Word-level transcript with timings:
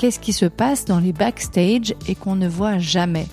Qu'est-ce 0.00 0.18
qui 0.18 0.32
se 0.32 0.46
passe 0.46 0.86
dans 0.86 0.98
les 0.98 1.12
backstage 1.12 1.94
et 2.08 2.14
qu'on 2.14 2.34
ne 2.34 2.48
voit 2.48 2.78
jamais 2.78 3.26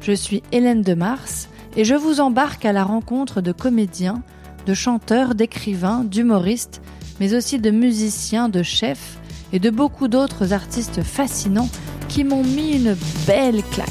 je 0.00 0.10
suis 0.12 0.42
Hélène 0.50 0.82
de 0.82 0.94
Mars 0.94 1.48
et 1.76 1.84
je 1.84 1.94
vous 1.94 2.20
embarque 2.20 2.64
à 2.64 2.72
la 2.72 2.82
rencontre 2.82 3.40
de 3.40 3.52
comédiens, 3.52 4.22
de 4.66 4.74
chanteurs, 4.74 5.36
d'écrivains, 5.36 6.02
d'humoristes, 6.02 6.82
mais 7.20 7.34
aussi 7.34 7.60
de 7.60 7.70
musiciens, 7.70 8.48
de 8.48 8.64
chefs 8.64 9.18
et 9.52 9.60
de 9.60 9.70
beaucoup 9.70 10.08
d'autres 10.08 10.52
artistes 10.52 11.02
fascinants 11.02 11.68
qui 12.08 12.24
m'ont 12.24 12.42
mis 12.42 12.76
une 12.76 12.96
belle 13.26 13.62
claque. 13.70 13.88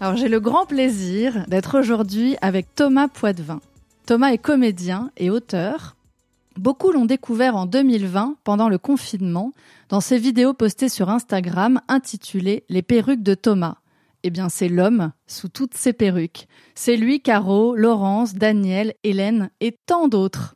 Alors 0.00 0.16
j'ai 0.16 0.28
le 0.28 0.40
grand 0.40 0.64
plaisir 0.64 1.44
d'être 1.48 1.78
aujourd'hui 1.78 2.36
avec 2.40 2.74
Thomas 2.74 3.08
Poitvin. 3.08 3.60
Thomas 4.06 4.32
est 4.32 4.38
comédien 4.38 5.10
et 5.18 5.28
auteur. 5.28 5.96
Beaucoup 6.56 6.92
l'ont 6.92 7.06
découvert 7.06 7.56
en 7.56 7.66
2020 7.66 8.36
pendant 8.44 8.68
le 8.68 8.78
confinement 8.78 9.52
dans 9.88 10.00
ses 10.00 10.18
vidéos 10.18 10.52
postées 10.52 10.88
sur 10.88 11.08
Instagram 11.08 11.80
intitulées 11.88 12.64
Les 12.68 12.82
perruques 12.82 13.22
de 13.22 13.34
Thomas. 13.34 13.76
Eh 14.22 14.30
bien, 14.30 14.48
c'est 14.48 14.68
l'homme 14.68 15.12
sous 15.26 15.48
toutes 15.48 15.74
ses 15.74 15.92
perruques. 15.92 16.46
C'est 16.74 16.96
lui, 16.96 17.20
Caro, 17.20 17.74
Laurence, 17.74 18.34
Daniel, 18.34 18.94
Hélène 19.02 19.50
et 19.60 19.76
tant 19.86 20.08
d'autres. 20.08 20.54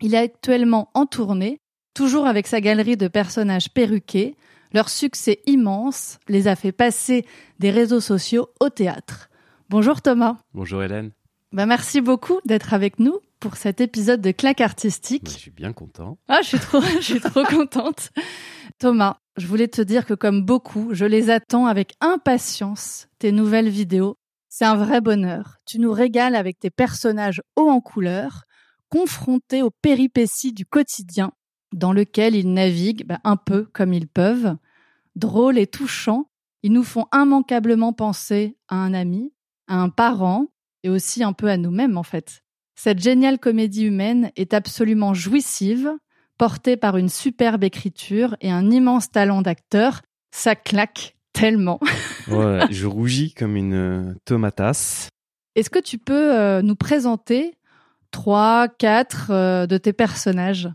Il 0.00 0.14
est 0.14 0.18
actuellement 0.18 0.90
en 0.94 1.06
tournée, 1.06 1.58
toujours 1.94 2.26
avec 2.26 2.46
sa 2.46 2.60
galerie 2.60 2.96
de 2.96 3.08
personnages 3.08 3.70
perruqués. 3.70 4.36
Leur 4.72 4.88
succès 4.88 5.40
immense 5.46 6.18
les 6.28 6.46
a 6.46 6.54
fait 6.54 6.72
passer 6.72 7.26
des 7.58 7.70
réseaux 7.70 8.00
sociaux 8.00 8.50
au 8.60 8.68
théâtre. 8.68 9.30
Bonjour 9.70 10.00
Thomas. 10.02 10.36
Bonjour 10.54 10.82
Hélène. 10.82 11.10
Bah 11.50 11.64
merci 11.64 12.02
beaucoup 12.02 12.40
d'être 12.44 12.74
avec 12.74 12.98
nous 12.98 13.20
pour 13.40 13.56
cet 13.56 13.80
épisode 13.80 14.20
de 14.20 14.32
Claque 14.32 14.60
Artistique. 14.60 15.24
Bah, 15.24 15.30
je 15.32 15.38
suis 15.38 15.50
bien 15.50 15.72
content. 15.72 16.18
Ah, 16.28 16.40
je 16.42 16.48
suis 16.48 16.58
trop, 16.58 16.80
je 17.00 17.00
suis 17.00 17.20
trop 17.20 17.42
contente. 17.44 18.10
Thomas, 18.78 19.16
je 19.38 19.46
voulais 19.46 19.68
te 19.68 19.80
dire 19.80 20.04
que 20.04 20.12
comme 20.12 20.44
beaucoup, 20.44 20.92
je 20.92 21.06
les 21.06 21.30
attends 21.30 21.66
avec 21.66 21.94
impatience, 22.02 23.08
tes 23.18 23.32
nouvelles 23.32 23.70
vidéos. 23.70 24.18
C'est 24.50 24.66
un 24.66 24.76
vrai 24.76 25.00
bonheur. 25.00 25.56
Tu 25.64 25.78
nous 25.78 25.92
régales 25.92 26.34
avec 26.34 26.58
tes 26.58 26.70
personnages 26.70 27.40
hauts 27.56 27.70
en 27.70 27.80
couleur, 27.80 28.42
confrontés 28.90 29.62
aux 29.62 29.70
péripéties 29.70 30.52
du 30.52 30.66
quotidien, 30.66 31.32
dans 31.72 31.94
lequel 31.94 32.34
ils 32.34 32.52
naviguent 32.52 33.06
bah, 33.06 33.20
un 33.24 33.36
peu 33.36 33.64
comme 33.72 33.94
ils 33.94 34.08
peuvent. 34.08 34.54
Drôles 35.16 35.56
et 35.56 35.66
touchants, 35.66 36.28
ils 36.62 36.72
nous 36.72 36.84
font 36.84 37.06
immanquablement 37.14 37.94
penser 37.94 38.58
à 38.68 38.76
un 38.76 38.92
ami, 38.92 39.32
à 39.66 39.80
un 39.80 39.88
parent, 39.88 40.48
et 40.82 40.88
aussi 40.88 41.22
un 41.22 41.32
peu 41.32 41.48
à 41.48 41.56
nous-mêmes 41.56 41.96
en 41.96 42.02
fait. 42.02 42.42
Cette 42.74 43.00
géniale 43.00 43.38
comédie 43.38 43.86
humaine 43.86 44.30
est 44.36 44.54
absolument 44.54 45.12
jouissive, 45.12 45.90
portée 46.38 46.76
par 46.76 46.96
une 46.96 47.08
superbe 47.08 47.64
écriture 47.64 48.36
et 48.40 48.52
un 48.52 48.70
immense 48.70 49.10
talent 49.10 49.42
d'acteur. 49.42 50.02
Ça 50.30 50.54
claque 50.54 51.16
tellement. 51.32 51.80
ouais, 52.30 52.60
je 52.70 52.86
rougis 52.86 53.34
comme 53.34 53.56
une 53.56 53.74
euh, 53.74 54.14
tomatasse. 54.24 55.08
Est-ce 55.56 55.70
que 55.70 55.80
tu 55.80 55.98
peux 55.98 56.38
euh, 56.38 56.62
nous 56.62 56.76
présenter 56.76 57.54
trois, 58.12 58.68
quatre 58.68 59.30
euh, 59.30 59.66
de 59.66 59.76
tes 59.76 59.92
personnages? 59.92 60.68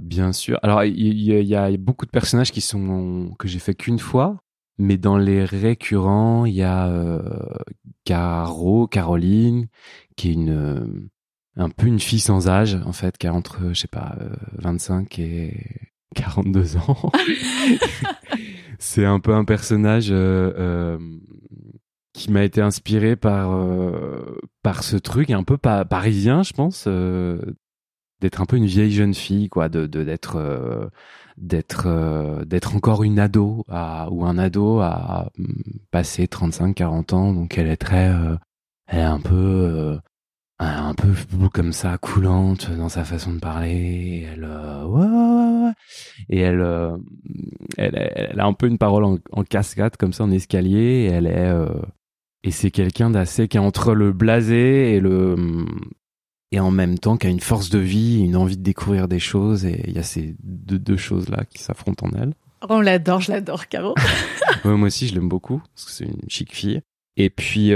Bien 0.00 0.34
sûr. 0.34 0.58
Alors, 0.62 0.84
il 0.84 1.22
y, 1.22 1.56
a 1.56 1.76
beaucoup 1.78 2.04
de 2.04 2.10
personnages 2.10 2.52
qui 2.52 2.60
sont 2.60 3.34
que 3.38 3.48
j'ai 3.48 3.58
fait 3.58 3.74
qu'une 3.74 3.98
fois, 3.98 4.36
mais 4.82 4.98
dans 4.98 5.16
les 5.16 5.44
récurrents, 5.44 6.44
il 6.44 6.54
y 6.54 6.62
a 6.62 6.90
Caro, 8.04 8.86
Caroline, 8.86 9.68
qui 10.16 10.30
est 10.30 10.32
une 10.34 11.08
un 11.56 11.68
peu 11.68 11.86
une 11.86 12.00
fille 12.00 12.20
sans 12.20 12.48
âge 12.48 12.78
en 12.86 12.92
fait, 12.92 13.18
qui 13.18 13.26
a 13.26 13.34
entre 13.34 13.68
je 13.72 13.80
sais 13.80 13.88
pas 13.88 14.16
25 14.58 15.18
et 15.18 15.90
42 16.14 16.76
ans. 16.76 17.10
c'est 18.78 19.04
un 19.04 19.20
peu 19.20 19.34
un 19.34 19.44
personnage 19.44 20.10
euh, 20.10 20.52
euh, 20.58 20.98
qui 22.12 22.30
m'a 22.30 22.42
été 22.42 22.60
inspiré 22.60 23.16
par 23.16 23.52
euh, 23.52 24.38
par 24.62 24.82
ce 24.82 24.96
truc 24.96 25.30
un 25.30 25.44
peu 25.44 25.56
parisien, 25.56 26.42
je 26.42 26.52
pense, 26.52 26.88
d'être 28.22 28.40
un 28.40 28.46
peu 28.46 28.56
une 28.56 28.66
vieille 28.66 28.92
jeune 28.92 29.14
fille, 29.14 29.48
quoi, 29.48 29.68
de 29.68 29.86
d'être 29.86 30.90
d'être 31.36 32.44
d'être 32.46 32.76
encore 32.76 33.02
une 33.04 33.18
ado 33.18 33.64
à, 33.68 34.08
ou 34.10 34.24
un 34.24 34.38
ado 34.38 34.80
à 34.80 35.30
passer 35.90 36.28
35 36.28 36.74
40 36.74 37.12
ans 37.12 37.32
donc 37.32 37.58
elle 37.58 37.68
est 37.68 37.76
très 37.76 38.12
elle 38.86 38.98
est 38.98 39.02
un 39.02 39.20
peu 39.20 39.98
un 40.62 40.94
peu 40.94 41.08
comme 41.48 41.72
ça, 41.72 41.98
coulante 41.98 42.70
dans 42.70 42.88
sa 42.88 43.04
façon 43.04 43.32
de 43.34 43.38
parler. 43.38 44.26
Elle, 44.32 44.44
euh, 44.44 44.84
ouais, 44.84 45.06
ouais, 45.06 45.66
ouais. 45.66 45.72
Et 46.28 46.40
elle, 46.40 46.60
euh, 46.60 46.96
elle, 47.76 48.12
elle, 48.14 48.40
a 48.40 48.46
un 48.46 48.52
peu 48.52 48.66
une 48.66 48.78
parole 48.78 49.04
en, 49.04 49.18
en, 49.32 49.44
cascade 49.44 49.96
comme 49.96 50.12
ça 50.12 50.24
en 50.24 50.30
escalier. 50.30 50.78
Et 50.78 51.06
elle 51.06 51.26
est, 51.26 51.48
euh, 51.48 51.68
et 52.44 52.50
c'est 52.50 52.70
quelqu'un 52.70 53.10
d'assez 53.10 53.48
qui 53.48 53.56
est 53.56 53.60
entre 53.60 53.94
le 53.94 54.12
blasé 54.12 54.94
et 54.94 55.00
le, 55.00 55.36
et 56.52 56.60
en 56.60 56.70
même 56.70 56.98
temps 56.98 57.16
qui 57.16 57.26
a 57.26 57.30
une 57.30 57.40
force 57.40 57.70
de 57.70 57.78
vie, 57.78 58.20
une 58.20 58.36
envie 58.36 58.56
de 58.56 58.62
découvrir 58.62 59.08
des 59.08 59.18
choses. 59.18 59.64
Et 59.64 59.82
il 59.88 59.94
y 59.94 59.98
a 59.98 60.02
ces 60.02 60.36
deux, 60.42 60.78
deux 60.78 60.96
choses 60.96 61.28
là 61.28 61.44
qui 61.44 61.62
s'affrontent 61.62 62.06
en 62.06 62.10
elle. 62.10 62.34
On 62.68 62.80
l'adore, 62.80 63.20
je 63.20 63.32
l'adore, 63.32 63.66
Caro. 63.68 63.94
moi 64.64 64.86
aussi, 64.86 65.08
je 65.08 65.14
l'aime 65.14 65.28
beaucoup 65.28 65.60
parce 65.74 65.86
que 65.86 65.90
c'est 65.90 66.04
une 66.04 66.28
chic 66.28 66.54
fille. 66.54 66.80
Et 67.16 67.30
puis 67.30 67.72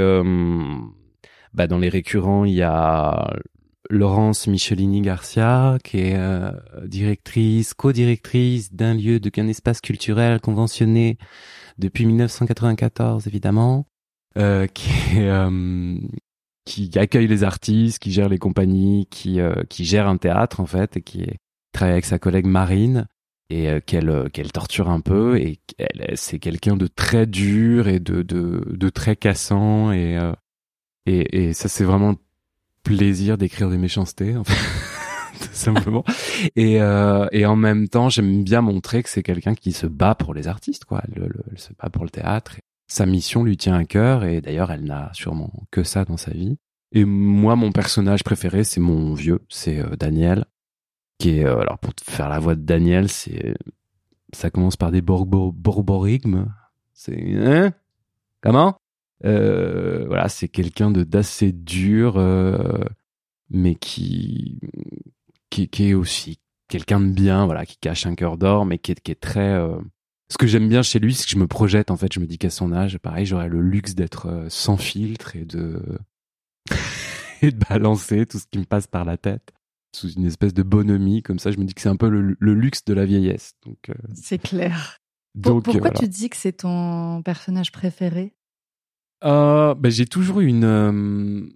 bah, 1.55 1.67
dans 1.67 1.79
les 1.79 1.89
récurrents, 1.89 2.45
il 2.45 2.53
y 2.53 2.63
a 2.63 3.35
Laurence 3.91 4.47
Michelini 4.47 5.01
Garcia, 5.01 5.79
qui 5.83 5.99
est 5.99 6.17
euh, 6.17 6.51
directrice, 6.85 7.75
co-directrice 7.75 8.73
d'un 8.73 8.95
lieu, 8.95 9.21
d'un 9.21 9.49
espace 9.49 9.81
culturel 9.81 10.41
conventionné 10.41 11.19
depuis 11.79 12.07
1994, 12.07 13.27
évidemment, 13.27 13.87
euh, 14.37 14.67
qui, 14.67 14.91
euh, 15.17 15.99
qui 16.67 16.91
accueille 16.99 17.29
les 17.29 17.45
artistes, 17.45 17.99
qui 17.99 18.13
gère 18.13 18.29
les 18.29 18.39
compagnies, 18.39 19.07
qui, 19.11 19.41
euh, 19.41 19.63
qui 19.71 19.87
gère 19.87 20.09
un 20.09 20.19
théâtre, 20.19 20.61
en 20.61 20.67
fait, 20.67 20.99
et 20.99 21.01
qui 21.01 21.25
travaille 21.73 21.95
avec 21.95 22.05
sa 22.05 22.19
collègue 22.19 22.47
Marine 22.47 23.07
et 23.49 23.81
qu'elle 23.87 24.29
qu'elle 24.33 24.51
torture 24.51 24.91
un 24.91 25.01
peu 25.01 25.39
et 25.39 25.61
c'est 26.17 26.41
quelqu'un 26.41 26.77
de 26.77 26.89
très 26.89 27.27
dur 27.27 27.87
et 27.87 28.01
de 28.01 28.23
de, 28.23 28.65
de 28.69 28.89
très 28.89 29.15
cassant 29.15 29.93
et 29.93 30.19
et, 31.07 31.47
et 31.47 31.53
ça, 31.53 31.69
c'est 31.69 31.85
vraiment 31.85 32.11
le 32.11 32.17
plaisir 32.83 33.39
d'écrire 33.39 33.71
des 33.71 33.79
méchancetés, 33.79 34.37
en 34.37 34.45
fait. 34.45 34.55
tout 35.41 35.49
simplement. 35.53 36.05
Et, 36.57 36.81
euh, 36.81 37.27
et 37.33 37.47
en 37.47 37.57
même 37.57 37.89
temps, 37.89 38.09
j'aime 38.09 38.43
bien 38.43 38.61
montrer 38.61 39.03
que 39.03 39.09
c'est 39.09 39.23
quelqu'un 39.23 39.55
qui 39.55 39.73
se 39.73 39.87
bat 39.87 40.15
pour 40.15 40.35
les 40.35 40.49
artistes, 40.49 40.85
quoi. 40.85 41.03
Elle, 41.15 41.33
se 41.57 41.71
bat 41.81 41.91
pour 41.91 42.05
le 42.05 42.11
théâtre. 42.11 42.57
Sa 42.87 43.07
mission 43.07 43.43
lui 43.43 43.57
tient 43.57 43.75
à 43.75 43.85
cœur, 43.85 44.25
et 44.25 44.41
d'ailleurs, 44.41 44.71
elle 44.71 44.85
n'a 44.85 45.11
sûrement 45.13 45.53
que 45.71 45.83
ça 45.83 46.05
dans 46.05 46.17
sa 46.17 46.31
vie. 46.31 46.59
Et 46.93 47.05
moi, 47.05 47.57
mon 47.57 47.73
personnage 47.73 48.23
préféré, 48.23 48.65
c'est 48.65 48.81
mon 48.81 49.15
vieux, 49.15 49.41
c'est 49.49 49.81
euh, 49.81 49.97
Daniel, 49.97 50.45
qui 51.19 51.39
est, 51.39 51.45
euh, 51.45 51.59
alors 51.59 51.79
pour 51.79 51.93
faire 52.01 52.29
la 52.29 52.39
voix 52.39 52.55
de 52.55 52.63
Daniel, 52.63 53.09
c'est, 53.09 53.57
ça 54.33 54.51
commence 54.51 54.77
par 54.77 54.93
des 54.93 55.03
borborigmes. 55.03 56.47
C'est, 56.93 57.35
hein? 57.35 57.73
Comment? 58.41 58.77
Euh, 59.25 60.05
voilà, 60.07 60.29
c'est 60.29 60.49
quelqu'un 60.49 60.91
de 60.91 61.03
d'assez 61.03 61.53
dur, 61.53 62.17
euh, 62.19 62.79
mais 63.51 63.75
qui, 63.75 64.61
qui, 65.51 65.69
qui 65.69 65.89
est 65.89 65.95
aussi 65.95 66.39
quelqu'un 66.69 67.01
de 67.01 67.09
bien, 67.09 67.47
voilà, 67.47 67.67
qui 67.67 67.79
cache 67.79 68.07
un 68.07 68.15
cœur 68.15 68.37
d'or, 68.37 68.67
mais 68.67 68.79
qui 68.79 68.93
est, 68.93 69.01
qui 69.01 69.11
est 69.11 69.21
très. 69.21 69.55
Euh, 69.55 69.77
ce 70.31 70.39
que 70.39 70.47
j'aime 70.47 70.69
bien 70.69 70.83
chez 70.83 70.99
lui, 70.99 71.15
c'est 71.15 71.25
que 71.25 71.31
je 71.31 71.39
me 71.39 71.47
projette. 71.47 71.91
En 71.91 71.97
fait, 71.97 72.13
je 72.13 72.21
me 72.21 72.27
dis 72.27 72.39
qu'à 72.39 72.51
son 72.51 72.73
âge, 72.73 72.99
pareil, 72.99 73.27
j'aurais 73.27 73.49
le 73.49 73.61
luxe 73.61 73.95
d'être 73.95 74.27
euh, 74.27 74.47
sans 74.49 74.77
filtre 74.77 75.37
et 75.37 75.45
de 75.45 75.83
et 77.43 77.53
de 77.53 77.59
balancer 77.69 78.27
tout 78.27 78.39
ce 78.39 78.47
qui 78.51 78.59
me 78.59 78.65
passe 78.65 78.87
par 78.87 79.05
la 79.05 79.17
tête 79.17 79.53
sous 79.95 80.11
une 80.13 80.27
espèce 80.27 80.53
de 80.53 80.63
bonhomie 80.63 81.23
comme 81.23 81.39
ça. 81.39 81.51
Je 81.51 81.59
me 81.59 81.65
dis 81.65 81.75
que 81.75 81.81
c'est 81.81 81.89
un 81.89 81.97
peu 81.97 82.09
le, 82.09 82.37
le, 82.39 82.55
luxe 82.55 82.85
de 82.85 82.93
la 82.93 83.07
vieillesse. 83.07 83.53
Donc 83.65 83.91
c'est 84.15 84.39
clair. 84.39 84.99
Donc, 85.37 85.65
Pourquoi 85.65 85.91
tu 85.91 86.09
dis 86.09 86.31
que 86.31 86.37
c'est 86.37 86.53
ton 86.53 87.23
personnage 87.23 87.71
préféré? 87.71 88.35
Euh, 89.25 89.75
ben, 89.75 89.91
J'ai 89.91 90.07
toujours 90.07 90.41
eu 90.41 90.47
une, 90.47 90.65
euh, 90.65 91.47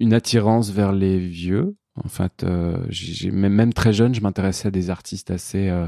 une 0.00 0.12
attirance 0.12 0.70
vers 0.70 0.92
les 0.92 1.18
vieux. 1.18 1.76
En 2.04 2.08
fait, 2.08 2.42
euh, 2.42 2.84
j'ai 2.88 3.30
même, 3.30 3.52
même 3.52 3.72
très 3.72 3.92
jeune, 3.92 4.14
je 4.14 4.20
m'intéressais 4.20 4.68
à 4.68 4.70
des 4.72 4.90
artistes 4.90 5.30
assez 5.30 5.68
euh, 5.68 5.86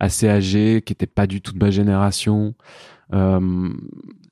assez 0.00 0.28
âgés 0.28 0.82
qui 0.82 0.92
étaient 0.92 1.06
pas 1.06 1.26
du 1.26 1.40
tout 1.40 1.52
de 1.52 1.58
ma 1.58 1.70
génération. 1.70 2.54
Euh, 3.12 3.68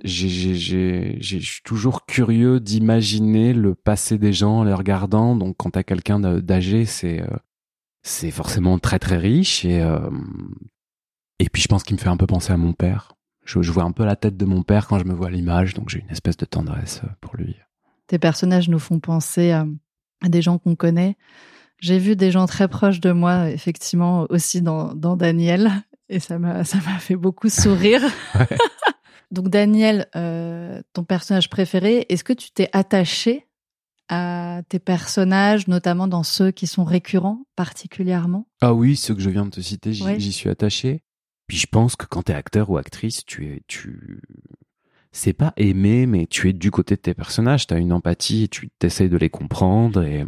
je 0.04 0.52
suis 0.52 1.62
toujours 1.64 2.06
curieux 2.06 2.60
d'imaginer 2.60 3.52
le 3.52 3.74
passé 3.74 4.18
des 4.18 4.32
gens 4.32 4.60
en 4.60 4.64
les 4.64 4.74
regardant. 4.74 5.36
Donc, 5.36 5.56
quand 5.58 5.70
t'as 5.70 5.82
quelqu'un 5.82 6.18
d'âgé, 6.18 6.84
c'est 6.84 7.22
euh, 7.22 7.36
c'est 8.02 8.30
forcément 8.30 8.78
très 8.78 8.98
très 8.98 9.18
riche 9.18 9.64
et 9.64 9.80
euh, 9.82 10.10
et 11.38 11.48
puis 11.48 11.60
je 11.62 11.68
pense 11.68 11.82
qu'il 11.82 11.96
me 11.96 12.00
fait 12.00 12.08
un 12.08 12.16
peu 12.16 12.26
penser 12.26 12.52
à 12.52 12.56
mon 12.56 12.72
père. 12.72 13.14
Je, 13.44 13.58
vois 13.70 13.84
un 13.84 13.92
peu 13.92 14.04
la 14.04 14.14
tête 14.16 14.36
de 14.36 14.44
mon 14.44 14.62
père 14.62 14.86
quand 14.86 14.98
je 14.98 15.04
me 15.04 15.14
vois 15.14 15.28
à 15.28 15.30
l'image, 15.30 15.72
donc 15.72 15.88
j'ai 15.88 16.00
une 16.00 16.10
espèce 16.10 16.36
de 16.36 16.44
tendresse 16.44 17.00
pour 17.22 17.34
lui. 17.34 17.56
Tes 18.06 18.18
personnages 18.18 18.68
nous 18.68 18.78
font 18.78 19.00
penser 19.00 19.52
à 19.52 19.66
des 20.28 20.42
gens 20.42 20.58
qu'on 20.58 20.76
connaît. 20.76 21.16
J'ai 21.80 21.98
vu 21.98 22.16
des 22.16 22.30
gens 22.30 22.46
très 22.46 22.68
proches 22.68 23.00
de 23.00 23.12
moi, 23.12 23.50
effectivement, 23.50 24.26
aussi 24.30 24.62
dans, 24.62 24.94
dans 24.94 25.16
Daniel, 25.16 25.70
et 26.08 26.20
ça 26.20 26.38
m'a 26.38 26.64
ça 26.64 26.78
m'a 26.78 26.98
fait 26.98 27.16
beaucoup 27.16 27.48
sourire. 27.48 28.02
Donc 29.30 29.48
Daniel, 29.48 30.08
euh, 30.16 30.80
ton 30.94 31.04
personnage 31.04 31.50
préféré, 31.50 32.06
est-ce 32.08 32.24
que 32.24 32.32
tu 32.32 32.50
t'es 32.50 32.68
attaché 32.72 33.46
à 34.08 34.62
tes 34.68 34.78
personnages, 34.78 35.68
notamment 35.68 36.08
dans 36.08 36.22
ceux 36.22 36.50
qui 36.50 36.66
sont 36.66 36.84
récurrents 36.84 37.42
particulièrement? 37.56 38.48
Ah 38.62 38.72
oui, 38.72 38.96
ceux 38.96 39.14
que 39.14 39.20
je 39.20 39.28
viens 39.28 39.44
de 39.44 39.50
te 39.50 39.60
citer, 39.60 39.92
j'y 39.92 40.32
suis 40.32 40.48
attaché. 40.48 41.02
Puis 41.46 41.58
je 41.58 41.66
pense 41.66 41.94
que 41.94 42.06
quand 42.06 42.24
tu 42.24 42.32
es 42.32 42.34
acteur 42.34 42.70
ou 42.70 42.78
actrice, 42.78 43.24
tu 43.24 43.46
es 43.46 43.62
tu 43.66 44.20
c'est 45.12 45.32
pas 45.32 45.52
aimer, 45.56 46.06
mais 46.06 46.26
tu 46.26 46.48
es 46.48 46.52
du 46.52 46.70
côté 46.70 46.94
de 46.96 47.00
tes 47.00 47.14
personnages, 47.14 47.66
tu 47.66 47.74
as 47.74 47.78
une 47.78 47.92
empathie, 47.92 48.44
et 48.44 48.48
tu 48.48 48.68
t'essayes 48.78 49.08
de 49.08 49.16
les 49.16 49.30
comprendre 49.30 50.02
et 50.02 50.24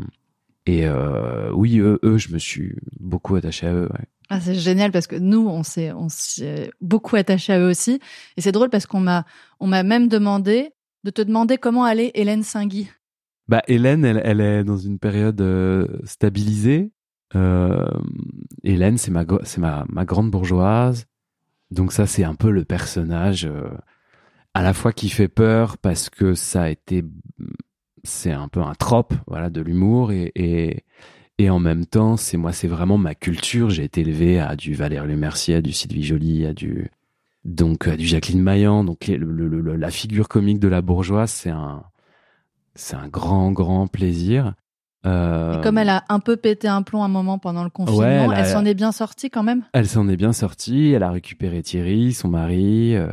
et 0.71 0.87
euh, 0.87 1.51
oui, 1.53 1.81
eux, 1.81 1.99
eux, 2.05 2.17
je 2.17 2.33
me 2.33 2.39
suis 2.39 2.77
beaucoup 3.01 3.35
attaché 3.35 3.67
à 3.67 3.75
eux. 3.75 3.89
Ouais. 3.93 4.05
Ah, 4.29 4.41
c'est 4.41 4.55
génial 4.55 4.93
parce 4.93 5.09
que 5.09 5.17
nous, 5.17 5.49
on 5.49 5.65
s'est, 5.65 5.91
on 5.91 6.09
s'est 6.09 6.71
beaucoup 6.81 7.17
attaché 7.17 7.53
à 7.53 7.59
eux 7.59 7.69
aussi. 7.69 7.99
Et 8.37 8.41
c'est 8.41 8.53
drôle 8.53 8.71
parce 8.71 8.87
qu'on 8.87 9.01
m'a, 9.01 9.27
on 9.59 9.67
m'a 9.67 9.83
même 9.83 10.07
demandé 10.07 10.71
de 11.03 11.11
te 11.11 11.23
demander 11.23 11.59
comment 11.59 11.83
allait 11.83 12.13
Hélène 12.15 12.45
Saint-Guy. 12.45 12.89
Bah, 13.49 13.63
Hélène, 13.67 14.05
elle, 14.05 14.21
elle 14.23 14.41
est 14.41 14.63
dans 14.63 14.77
une 14.77 15.01
période 15.01 15.41
euh, 15.41 15.89
stabilisée. 16.05 16.93
Euh, 17.35 17.89
Hélène, 18.63 18.97
c'est 18.97 19.11
ma, 19.11 19.25
c'est 19.43 19.61
ma, 19.61 19.85
ma 19.89 20.05
grande 20.05 20.31
bourgeoise. 20.31 21.07
Donc 21.73 21.91
ça, 21.91 22.07
c'est 22.07 22.23
un 22.23 22.37
peu 22.37 22.51
le 22.53 22.65
personnage 22.65 23.45
euh, 23.45 23.71
à 24.55 24.63
la 24.63 24.73
fois 24.73 24.93
qui 24.93 25.09
fait 25.09 25.27
peur 25.27 25.79
parce 25.79 26.11
que 26.11 26.35
ça 26.35 26.63
a 26.63 26.69
été, 26.69 27.03
c'est 28.03 28.33
un 28.33 28.49
peu 28.49 28.61
un 28.61 28.75
trope, 28.75 29.15
voilà, 29.27 29.51
de 29.51 29.61
l'humour 29.61 30.13
et, 30.13 30.33
et 30.35 30.85
et 31.41 31.49
en 31.49 31.59
même 31.59 31.87
temps, 31.87 32.19
c'est 32.19 32.37
moi, 32.37 32.53
c'est 32.53 32.69
vraiment 32.69 32.99
ma 32.99 33.15
culture. 33.15 33.71
J'ai 33.71 33.85
été 33.85 34.03
élevé 34.03 34.39
à 34.39 34.57
du 34.57 34.75
Valérie 34.75 35.17
Mercier, 35.17 35.55
à 35.55 35.63
du 35.63 35.73
Sylvie 35.73 36.03
Joly, 36.03 36.45
à 36.45 36.53
du 36.53 36.91
donc 37.47 37.89
à 37.89 37.97
du 37.97 38.07
Jacqueline 38.07 38.43
Maillan. 38.43 38.85
Donc 38.85 39.07
le, 39.07 39.75
la 39.75 39.91
figure 39.91 40.29
comique 40.29 40.59
de 40.59 40.69
la 40.69 40.83
bourgeoise, 40.83 41.31
c'est 41.31 41.49
un 41.49 41.85
c'est 42.75 42.95
un 42.95 43.09
grand 43.09 43.53
grand 43.53 43.87
plaisir. 43.87 44.53
Euh... 45.07 45.59
Et 45.59 45.63
comme 45.63 45.79
elle 45.79 45.89
a 45.89 46.05
un 46.11 46.21
peu 46.21 46.37
pété 46.37 46.69
un 46.69 46.83
plomb 46.83 47.03
un 47.03 47.09
moment 47.09 47.39
pendant 47.39 47.65
le 47.65 47.71
confinement, 47.71 48.31
elle, 48.33 48.47
s'en 48.47 48.67
est 48.67 48.75
bien 48.75 48.93
sortie 48.93 49.31
quand 49.31 49.43
même? 49.43 49.65
Elle 49.73 49.89
s'en 49.89 50.11
est 50.11 50.19
bien 50.19 50.35
sortie. 50.35 50.93
Elle 50.93 51.03
a 51.03 51.11
récupéré 51.11 51.63
Thierry, 51.63 52.13
son 52.13 52.29
mari. 52.29 52.95
Euh, 52.97 53.09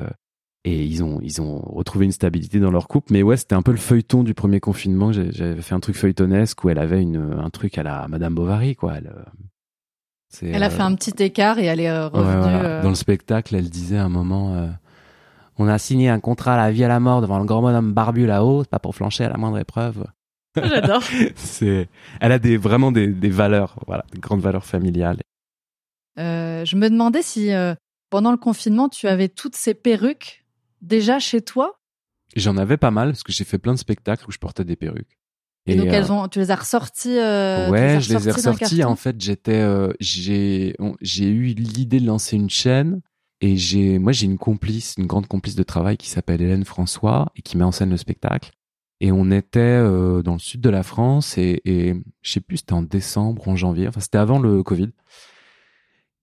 et 0.68 0.84
ils 0.84 1.02
ont 1.04 1.20
ils 1.22 1.42
ont 1.42 1.60
retrouvé 1.60 2.06
une 2.06 2.12
stabilité 2.12 2.60
dans 2.60 2.72
leur 2.72 2.88
couple. 2.88 3.14
Mais 3.14 3.24
ouais 3.24 3.38
c'était 3.38 3.56
un 3.56 3.62
peu 3.62 3.72
le 3.72 3.78
feuilleton 3.78 4.24
du 4.24 4.34
premier 4.34 4.60
confinement. 4.60 5.12
J'avais 5.14 5.62
fait 5.62 5.76
un 5.76 5.80
truc 5.80 5.96
feuilletonesque 5.96 6.64
où 6.64 6.70
elle 6.70 6.80
avait 6.80 7.02
une 7.02 7.38
un 7.40 7.50
truc 7.50 7.78
à 7.78 7.84
la 7.84 8.08
Madame 8.10 8.36
Bovary 8.36 8.76
quoi. 8.76 8.96
Elle 8.98 9.08
euh, 9.08 10.52
elle 10.54 10.64
a 10.64 10.70
fait 10.70 10.82
un 10.82 10.94
petit 10.96 11.24
écart 11.24 11.58
et 11.58 11.66
elle 11.66 11.80
est 11.80 11.90
euh, 11.90 12.10
revenue 12.10 12.54
euh, 12.54 12.82
dans 12.84 12.90
le 12.90 12.96
spectacle 12.96 13.56
elle 13.56 13.70
disait 13.70 13.98
à 13.98 14.04
un 14.04 14.10
moment 14.10 14.70
on 15.58 15.68
a 15.68 15.78
signé 15.78 16.10
un 16.10 16.20
contrat 16.20 16.56
à 16.56 16.58
la 16.58 16.72
vie 16.72 16.84
à 16.84 16.90
la 16.90 17.00
mort 17.00 17.22
devant 17.22 17.40
le 17.40 17.46
grand 17.46 17.62
bonhomme 17.62 17.94
barbu 17.94 18.26
là-haut. 18.28 18.64
Pas 18.66 18.80
pour 18.80 18.94
flancher 18.94 19.24
à 19.24 19.30
la 19.30 19.38
moindre 19.38 19.58
épreuve. 19.58 20.06
J'adore. 20.56 21.02
C'est 21.36 21.88
elle 22.20 22.32
a 22.32 22.40
des 22.40 22.58
vraiment 22.58 22.92
des, 22.92 23.08
des 23.08 23.30
valeurs 23.30 23.78
voilà 23.88 24.04
des 24.12 24.20
grandes 24.20 24.42
valeurs 24.42 24.66
familiales. 24.66 25.22
Je 26.18 26.76
me 26.76 26.90
demandais 26.90 27.22
si 27.22 27.52
pendant 28.10 28.32
le 28.32 28.38
confinement 28.38 28.90
tu 28.90 29.08
avais 29.08 29.30
toutes 29.30 29.56
ces 29.56 29.74
perruques 29.74 30.44
déjà 30.82 31.20
chez 31.20 31.42
toi? 31.42 31.80
J'en 32.36 32.58
avais 32.58 32.78
pas 32.78 32.92
mal 32.92 33.10
parce 33.10 33.24
que 33.24 33.32
j'ai 33.32 33.44
fait 33.44 33.58
plein 33.58 33.74
de 33.74 33.80
spectacles 33.80 34.26
où 34.28 34.32
je 34.32 34.38
portais 34.38 34.64
des 34.64 34.76
perruques. 34.76 35.18
Et, 35.66 35.76
donc 35.76 35.88
elles 35.88 36.06
euh, 36.06 36.14
ont, 36.14 36.28
tu 36.30 36.40
les 36.40 36.50
as 36.50 36.56
ressorties 36.56 37.18
euh, 37.18 37.70
Ouais, 37.70 38.00
je 38.00 38.14
les 38.14 38.28
ai 38.30 38.32
ressorties. 38.32 38.84
En 38.84 38.96
fait, 38.96 39.20
j'étais, 39.20 39.60
euh, 39.60 39.92
j'ai, 40.00 40.76
j'ai 41.02 41.28
eu 41.28 41.48
l'idée 41.48 42.00
de 42.00 42.06
lancer 42.06 42.38
une 42.38 42.50
chaîne 42.50 43.02
et 43.42 43.58
j'ai, 43.58 44.00
moi, 44.00 44.14
j'ai 44.14 44.26
une 44.26 44.38
complice, 44.38 44.96
une 44.98 45.08
grande 45.08 45.28
complice 45.28 45.56
de 45.56 45.64
travail 45.64 45.98
qui 45.98 46.10
s'appelle 46.10 46.42
Hélène 46.42 46.64
François 46.64 47.32
et 47.36 47.42
qui 47.42 47.58
met 47.58 47.66
en 47.66 47.72
scène 47.72 47.90
le 47.90 47.98
spectacle. 47.98 48.52
Et 49.00 49.12
on 49.12 49.30
était 49.30 49.60
euh, 49.60 50.24
dans 50.24 50.34
le 50.34 50.40
sud 50.40 50.62
de 50.62 50.70
la 50.70 50.84
France 50.84 51.38
et, 51.38 51.62
et 51.66 51.94
je 52.22 52.32
sais 52.32 52.40
plus, 52.40 52.58
c'était 52.58 52.74
en 52.74 52.82
décembre, 52.82 53.48
en 53.48 53.56
janvier. 53.56 53.88
Enfin, 53.90 54.00
c'était 54.00 54.18
avant 54.18 54.40
le 54.40 54.64
Covid. 54.64 54.90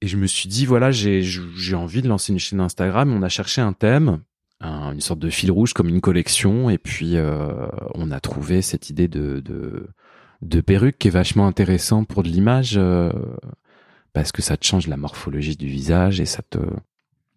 Et 0.00 0.06
je 0.06 0.16
me 0.16 0.26
suis 0.26 0.48
dit, 0.48 0.66
voilà, 0.66 0.90
j'ai, 0.90 1.22
j'ai 1.22 1.76
envie 1.76 2.02
de 2.02 2.08
lancer 2.08 2.32
une 2.32 2.38
chaîne 2.38 2.60
Instagram. 2.60 3.12
On 3.12 3.22
a 3.22 3.28
cherché 3.28 3.60
un 3.60 3.72
thème 3.72 4.22
une 4.64 5.00
sorte 5.00 5.20
de 5.20 5.30
fil 5.30 5.50
rouge 5.50 5.72
comme 5.72 5.88
une 5.88 6.00
collection. 6.00 6.70
Et 6.70 6.78
puis 6.78 7.16
euh, 7.16 7.66
on 7.94 8.10
a 8.10 8.20
trouvé 8.20 8.62
cette 8.62 8.90
idée 8.90 9.08
de, 9.08 9.42
de, 10.42 10.60
perruque 10.60 10.98
qui 10.98 11.08
est 11.08 11.12
vachement 11.12 11.46
intéressant 11.46 12.04
pour 12.04 12.22
de 12.22 12.28
l'image 12.28 12.74
euh, 12.76 13.12
parce 14.12 14.32
que 14.32 14.42
ça 14.42 14.56
te 14.56 14.64
change 14.64 14.86
la 14.86 14.96
morphologie 14.96 15.56
du 15.56 15.66
visage 15.66 16.20
et 16.20 16.26
ça 16.26 16.42
te 16.42 16.58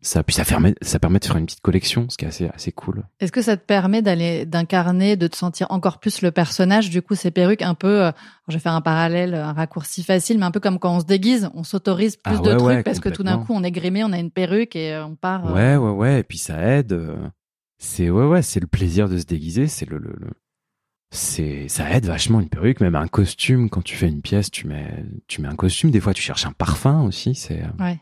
ça 0.02 0.22
puis 0.22 0.36
ça 0.36 0.46
permet 0.46 0.76
ça 0.82 1.00
permet 1.00 1.20
de 1.20 1.26
faire 1.26 1.38
une 1.38 1.46
petite 1.46 1.62
collection 1.62 2.08
ce 2.10 2.18
qui 2.18 2.26
est 2.26 2.28
assez 2.28 2.48
assez 2.50 2.72
cool. 2.72 3.04
Est-ce 3.20 3.32
que 3.32 3.42
ça 3.42 3.58
te 3.58 3.66
permet 3.66 4.02
d'aller 4.02 4.46
d'incarner 4.46 5.16
de 5.16 5.28
te 5.28 5.36
sentir 5.36 5.68
encore 5.72 6.00
plus 6.00 6.22
le 6.22 6.32
personnage? 6.32 6.90
Du 6.90 7.02
coup 7.02 7.16
ces 7.16 7.32
perruques 7.32 7.64
un 7.64 7.74
peu 7.74 8.06
euh, 8.06 8.12
je 8.48 8.54
vais 8.54 8.60
faire 8.60 8.74
un 8.74 8.82
parallèle 8.82 9.34
un 9.34 9.54
raccourci 9.54 10.04
facile 10.04 10.38
mais 10.38 10.46
un 10.46 10.52
peu 10.52 10.60
comme 10.60 10.78
quand 10.78 10.96
on 10.96 11.00
se 11.00 11.06
déguise 11.06 11.50
on 11.56 11.64
s'autorise 11.64 12.16
plus 12.16 12.38
ah 12.38 12.42
de 12.42 12.54
trucs 12.56 12.84
parce 12.84 13.00
que 13.00 13.10
tout 13.10 13.24
d'un 13.24 13.40
coup 13.40 13.54
on 13.54 13.64
est 13.64 13.72
grimé 13.72 14.04
on 14.04 14.12
a 14.14 14.20
une 14.20 14.32
perruque 14.32 14.76
et 14.76 14.94
euh, 14.94 15.06
on 15.06 15.16
part 15.16 15.48
euh, 15.48 15.54
ouais 15.54 15.76
ouais 15.78 15.92
ouais 15.92 16.20
et 16.20 16.24
puis 16.24 16.38
ça 16.38 16.62
aide 16.62 17.00
c'est 17.80 18.10
ouais 18.10 18.26
ouais 18.26 18.42
c'est 18.44 18.60
le 18.60 18.68
plaisir 18.68 19.10
de 19.10 19.18
se 19.18 19.26
déguiser 19.26 19.68
c'est 19.68 19.90
le, 19.90 19.98
le, 19.98 20.14
le... 20.20 20.30
c'est 21.12 21.68
ça 21.70 21.90
aide 21.92 22.06
vachement 22.06 22.40
une 22.40 22.50
perruque 22.50 22.82
même 22.82 22.96
un 22.96 23.08
costume 23.08 23.70
quand 23.70 23.84
tu 23.84 23.96
fais 23.96 24.08
une 24.08 24.22
pièce 24.22 24.52
tu 24.52 24.68
mets 24.68 25.06
tu 25.28 25.42
mets 25.42 25.48
un 25.48 25.56
costume. 25.56 25.90
Des 25.90 26.00
fois 26.00 26.14
tu 26.14 26.22
cherches 26.22 26.46
un 26.46 26.52
parfum 26.52 27.02
aussi 27.02 27.34
c'est 27.34 27.64
ouais 27.80 28.00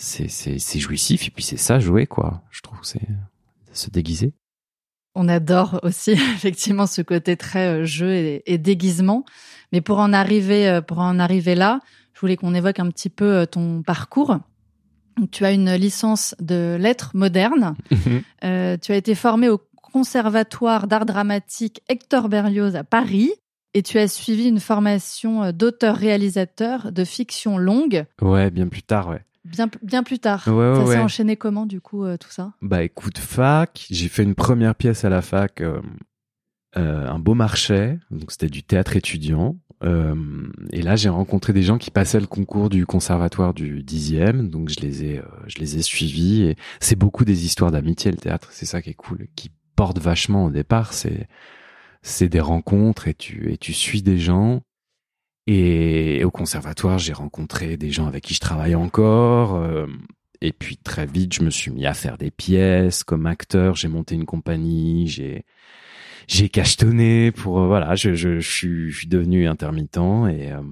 c'est 0.00 0.28
c'est 0.28 0.78
jouissif 0.78 1.28
et 1.28 1.30
puis 1.30 1.44
c'est 1.44 1.58
ça 1.58 1.78
jouer 1.78 2.06
quoi. 2.06 2.42
Je 2.50 2.62
trouve 2.62 2.78
c'est 2.82 3.06
se 3.72 3.90
déguiser. 3.90 4.32
On 5.14 5.28
adore 5.28 5.80
aussi 5.82 6.12
effectivement 6.34 6.86
ce 6.86 7.02
côté 7.02 7.36
très 7.36 7.80
euh, 7.80 7.84
jeu 7.84 8.40
et, 8.46 8.58
déguisement. 8.58 9.24
Mais 9.72 9.80
pour 9.80 9.98
en 9.98 10.12
arriver 10.12 10.68
euh, 10.68 10.80
pour 10.80 11.00
en 11.00 11.18
arriver 11.18 11.54
là, 11.54 11.80
je 12.14 12.20
voulais 12.20 12.36
qu'on 12.36 12.54
évoque 12.54 12.80
un 12.80 12.88
petit 12.90 13.10
peu 13.10 13.40
euh, 13.40 13.46
ton 13.46 13.82
parcours. 13.82 14.38
Tu 15.32 15.44
as 15.44 15.52
une 15.52 15.74
licence 15.74 16.34
de 16.40 16.78
lettres 16.80 17.10
modernes. 17.14 17.74
euh, 18.44 18.78
tu 18.80 18.92
as 18.92 18.96
été 18.96 19.14
formé 19.14 19.48
au 19.48 19.60
Conservatoire 19.92 20.86
d'art 20.86 21.04
dramatique 21.04 21.82
Hector 21.88 22.28
Berlioz 22.28 22.76
à 22.76 22.84
Paris 22.84 23.32
et 23.74 23.82
tu 23.82 23.98
as 23.98 24.06
suivi 24.06 24.48
une 24.48 24.60
formation 24.60 25.50
d'auteur-réalisateur 25.50 26.92
de 26.92 27.04
fiction 27.04 27.58
longue. 27.58 28.04
Ouais, 28.22 28.52
bien 28.52 28.68
plus 28.68 28.84
tard, 28.84 29.08
ouais. 29.08 29.24
Bien, 29.44 29.70
bien 29.82 30.02
plus 30.02 30.18
tard. 30.18 30.46
Ouais, 30.48 30.74
ça 30.74 30.86
s'est 30.86 30.98
enchaîné 30.98 31.36
comment, 31.36 31.66
du 31.66 31.80
coup, 31.80 32.04
euh, 32.04 32.16
tout 32.16 32.30
ça? 32.30 32.52
Bah 32.60 32.82
écoute, 32.82 33.18
fac, 33.18 33.86
j'ai 33.90 34.08
fait 34.08 34.22
une 34.22 34.34
première 34.34 34.74
pièce 34.74 35.04
à 35.04 35.08
la 35.08 35.22
fac, 35.22 35.60
euh, 35.60 35.80
euh, 36.76 37.08
un 37.08 37.18
beau 37.18 37.34
marché, 37.34 37.98
donc 38.10 38.32
c'était 38.32 38.48
du 38.48 38.62
théâtre 38.62 38.96
étudiant. 38.96 39.56
et 39.82 40.82
là, 40.82 40.94
j'ai 40.96 41.08
rencontré 41.08 41.54
des 41.54 41.62
gens 41.62 41.78
qui 41.78 41.90
passaient 41.90 42.20
le 42.20 42.26
concours 42.26 42.68
du 42.68 42.84
conservatoire 42.84 43.54
du 43.54 43.82
dixième, 43.82 44.50
donc 44.50 44.68
je 44.68 44.80
les 44.80 45.04
ai, 45.04 45.22
je 45.46 45.58
les 45.58 45.78
ai 45.78 45.82
suivis. 45.82 46.42
Et 46.42 46.56
c'est 46.80 46.96
beaucoup 46.96 47.24
des 47.24 47.46
histoires 47.46 47.70
d'amitié, 47.70 48.10
le 48.10 48.18
théâtre. 48.18 48.48
C'est 48.52 48.66
ça 48.66 48.82
qui 48.82 48.90
est 48.90 48.94
cool, 48.94 49.26
qui 49.36 49.50
porte 49.74 49.98
vachement 49.98 50.44
au 50.44 50.50
départ. 50.50 50.92
C'est, 50.92 51.28
c'est 52.02 52.28
des 52.28 52.40
rencontres 52.40 53.08
et 53.08 53.14
tu, 53.14 53.50
et 53.50 53.56
tu 53.56 53.72
suis 53.72 54.02
des 54.02 54.18
gens 54.18 54.62
et 55.52 56.22
au 56.22 56.30
conservatoire, 56.30 57.00
j'ai 57.00 57.12
rencontré 57.12 57.76
des 57.76 57.90
gens 57.90 58.06
avec 58.06 58.22
qui 58.22 58.34
je 58.34 58.40
travaille 58.40 58.76
encore. 58.76 59.56
Euh, 59.56 59.88
et 60.40 60.52
puis 60.52 60.76
très 60.76 61.06
vite, 61.06 61.34
je 61.34 61.42
me 61.42 61.50
suis 61.50 61.72
mis 61.72 61.86
à 61.86 61.92
faire 61.92 62.18
des 62.18 62.30
pièces 62.30 63.02
comme 63.02 63.26
acteur. 63.26 63.74
J'ai 63.74 63.88
monté 63.88 64.14
une 64.14 64.26
compagnie. 64.26 65.08
J'ai 65.08 65.44
j'ai 66.28 66.48
cachetonné 66.48 67.32
pour 67.32 67.58
euh, 67.58 67.66
voilà. 67.66 67.96
Je, 67.96 68.14
je, 68.14 68.38
je, 68.38 68.48
suis, 68.48 68.90
je 68.92 68.98
suis 68.98 69.08
devenu 69.08 69.48
intermittent 69.48 69.96
et 69.96 70.52
euh, 70.52 70.62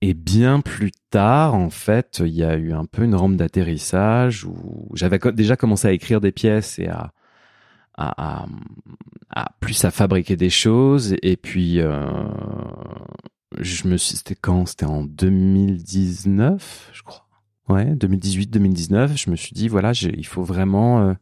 et 0.00 0.14
bien 0.14 0.60
plus 0.60 0.92
tard, 1.10 1.54
en 1.54 1.68
fait, 1.68 2.22
il 2.24 2.32
y 2.32 2.44
a 2.44 2.56
eu 2.56 2.72
un 2.72 2.86
peu 2.86 3.02
une 3.04 3.14
rampe 3.14 3.36
d'atterrissage 3.36 4.44
où 4.46 4.88
j'avais 4.94 5.18
déjà 5.34 5.56
commencé 5.56 5.86
à 5.86 5.92
écrire 5.92 6.22
des 6.22 6.32
pièces 6.32 6.78
et 6.78 6.88
à 6.88 7.12
à, 7.98 8.44
à, 8.44 8.46
à 9.34 9.52
plus 9.60 9.84
à 9.84 9.90
fabriquer 9.90 10.36
des 10.36 10.50
choses. 10.50 11.14
Et 11.22 11.36
puis 11.36 11.80
je 13.58 13.88
me 13.88 13.96
suis, 13.96 14.16
c'était 14.16 14.34
quand? 14.34 14.66
C'était 14.66 14.86
en 14.86 15.04
2019, 15.04 16.90
je 16.92 17.02
crois. 17.02 17.26
Ouais, 17.68 17.84
2018, 17.96 18.48
2019. 18.50 19.16
Je 19.16 19.30
me 19.30 19.36
suis 19.36 19.52
dit, 19.52 19.68
voilà, 19.68 19.92
il 19.92 20.26
faut 20.26 20.42
vraiment 20.44 21.00
euh, 21.00 21.14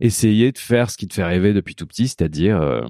essayer 0.00 0.52
de 0.52 0.58
faire 0.58 0.90
ce 0.90 0.96
qui 0.96 1.08
te 1.08 1.14
fait 1.14 1.24
rêver 1.24 1.52
depuis 1.52 1.74
tout 1.74 1.86
petit, 1.86 2.08
c'est-à-dire 2.08 2.60
euh, 2.60 2.82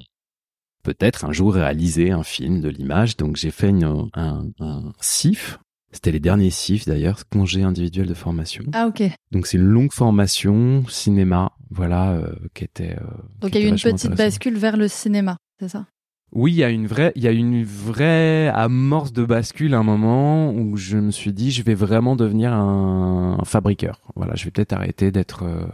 peut-être 0.82 1.24
un 1.24 1.32
jour 1.32 1.54
réaliser 1.54 2.10
un 2.10 2.22
film 2.22 2.60
de 2.60 2.68
l'image. 2.68 3.16
Donc 3.16 3.36
j'ai 3.36 3.50
fait 3.50 3.70
une, 3.70 4.08
un, 4.14 4.46
un 4.60 4.92
CIF. 5.00 5.58
C'était 5.90 6.12
les 6.12 6.20
derniers 6.20 6.50
CIF 6.50 6.84
d'ailleurs, 6.84 7.26
congé 7.30 7.62
individuel 7.62 8.06
de 8.06 8.14
formation. 8.14 8.62
Ah 8.74 8.86
ok. 8.86 9.02
Donc 9.32 9.46
c'est 9.46 9.56
une 9.56 9.64
longue 9.64 9.92
formation 9.92 10.86
cinéma, 10.86 11.52
voilà, 11.70 12.12
euh, 12.12 12.34
qui 12.54 12.64
était. 12.64 12.96
Donc 13.40 13.54
il 13.54 13.60
y 13.60 13.64
a 13.64 13.66
eu 13.66 13.70
une 13.70 13.78
petite 13.78 14.14
bascule 14.14 14.58
vers 14.58 14.76
le 14.76 14.86
cinéma, 14.86 15.38
c'est 15.58 15.68
ça? 15.68 15.86
Oui, 16.32 16.52
il 16.52 16.56
y 16.56 16.64
a 16.64 16.68
une 16.68 16.86
vraie, 16.86 17.12
il 17.16 17.22
y 17.22 17.28
a 17.28 17.32
une 17.32 17.64
vraie 17.64 18.48
amorce 18.48 19.12
de 19.12 19.24
bascule 19.24 19.72
à 19.74 19.78
un 19.78 19.82
moment 19.82 20.52
où 20.52 20.76
je 20.76 20.98
me 20.98 21.10
suis 21.10 21.32
dit, 21.32 21.50
je 21.50 21.62
vais 21.62 21.74
vraiment 21.74 22.16
devenir 22.16 22.52
un, 22.52 23.38
fabriqueur. 23.44 24.02
Voilà, 24.14 24.34
je 24.34 24.44
vais 24.44 24.50
peut-être 24.50 24.74
arrêter 24.74 25.10
d'être 25.10 25.44
euh, 25.44 25.64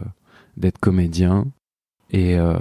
d'être 0.55 0.79
comédien. 0.79 1.45
Et 2.09 2.37
euh, 2.37 2.55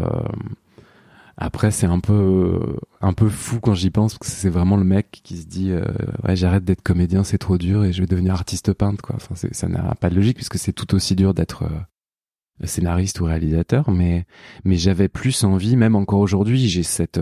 après, 1.36 1.70
c'est 1.70 1.86
un 1.86 2.00
peu 2.00 2.60
un 3.00 3.12
peu 3.12 3.28
fou 3.28 3.60
quand 3.60 3.74
j'y 3.74 3.90
pense 3.90 4.14
parce 4.14 4.30
que 4.30 4.36
c'est 4.36 4.50
vraiment 4.50 4.76
le 4.76 4.84
mec 4.84 5.20
qui 5.22 5.36
se 5.36 5.46
dit, 5.46 5.70
euh, 5.70 5.84
j'arrête 6.30 6.64
d'être 6.64 6.82
comédien, 6.82 7.22
c'est 7.22 7.38
trop 7.38 7.58
dur 7.58 7.84
et 7.84 7.92
je 7.92 8.00
vais 8.00 8.08
devenir 8.08 8.34
artiste 8.34 8.72
peintre. 8.72 9.02
Quoi. 9.04 9.18
Ça 9.52 9.68
n'a 9.68 9.94
pas 9.94 10.10
de 10.10 10.16
logique 10.16 10.36
puisque 10.36 10.58
c'est 10.58 10.72
tout 10.72 10.96
aussi 10.96 11.14
dur 11.14 11.32
d'être 11.32 11.64
scénariste 12.64 13.20
ou 13.20 13.26
réalisateur. 13.26 13.88
Mais 13.92 14.26
mais 14.64 14.74
j'avais 14.74 15.08
plus 15.08 15.44
envie, 15.44 15.76
même 15.76 15.94
encore 15.94 16.18
aujourd'hui, 16.18 16.66
j'ai 16.66 16.82
cette 16.82 17.20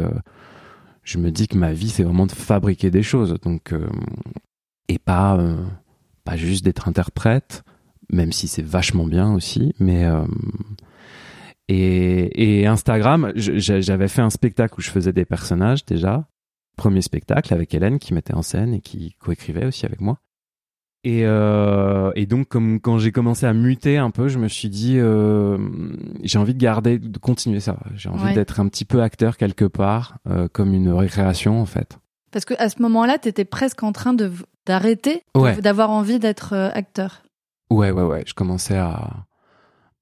je 1.03 1.19
me 1.19 1.31
dis 1.31 1.49
que 1.49 1.57
ma 1.57 1.73
vie 1.73 1.91
c'est 1.91 2.05
vraiment 2.05 2.27
de 2.27 2.33
fabriquer 2.33 2.91
des 2.91 3.03
choses. 3.03 3.39
Donc 3.43 3.73
euh, 3.73 3.89
et 4.89 4.99
pas 4.99 5.37
euh, 5.37 5.57
pas 6.25 6.37
juste 6.37 6.65
d'être 6.65 6.89
interprète 6.89 7.65
même 8.11 8.33
si 8.33 8.49
c'est 8.49 8.63
vachement 8.63 9.07
bien 9.07 9.33
aussi 9.33 9.75
mais 9.79 10.05
euh, 10.05 10.27
et, 11.69 12.61
et 12.61 12.67
Instagram 12.67 13.33
j'avais 13.37 14.09
fait 14.09 14.23
un 14.23 14.31
spectacle 14.31 14.75
où 14.79 14.83
je 14.83 14.91
faisais 14.91 15.13
des 15.13 15.25
personnages 15.25 15.85
déjà. 15.85 16.29
Premier 16.77 17.03
spectacle 17.03 17.53
avec 17.53 17.75
Hélène 17.75 17.99
qui 17.99 18.15
mettait 18.15 18.35
en 18.35 18.43
scène 18.43 18.75
et 18.75 18.81
qui 18.81 19.15
coécrivait 19.19 19.67
aussi 19.67 19.85
avec 19.87 20.01
moi 20.01 20.19
et, 21.05 21.23
euh, 21.25 22.13
et 22.15 22.27
donc, 22.27 22.49
comme 22.49 22.81
quand 22.81 22.99
j'ai 22.99 23.11
commencé 23.11 23.45
à 23.45 23.53
muter 23.53 23.99
un 23.99 24.11
peu, 24.11 24.29
je 24.29 24.39
me 24.39 24.47
suis 24.47 24.69
dit, 24.69 24.99
euh, 24.99 25.59
j'ai 26.23 26.39
envie 26.39 26.55
de 26.55 26.61
garder, 26.61 26.99
de 26.99 27.19
continuer 27.19 27.59
ça. 27.59 27.77
J'ai 27.97 28.09
envie 28.09 28.35
d'être 28.35 28.61
un 28.61 28.69
petit 28.69 28.85
peu 28.85 29.03
acteur 29.03 29.37
quelque 29.37 29.65
part, 29.65 30.19
euh, 30.29 30.47
comme 30.53 30.73
une 30.75 30.91
récréation 30.91 31.61
en 31.61 31.67
fait. 31.67 31.99
Parce 32.31 32.45
que 32.45 32.55
à 32.59 32.69
ce 32.69 32.81
moment-là, 32.83 33.19
tu 33.19 33.29
étais 33.29 33.45
presque 33.45 33.83
en 33.83 33.93
train 33.93 34.15
de 34.15 34.33
d'arrêter, 34.65 35.23
d'avoir 35.61 35.91
envie 35.91 36.21
d'être 36.21 36.55
acteur. 36.55 37.25
Ouais, 37.69 37.91
ouais, 37.91 38.05
ouais. 38.05 38.23
Je 38.27 38.35
commençais 38.35 38.77
à, 38.77 39.25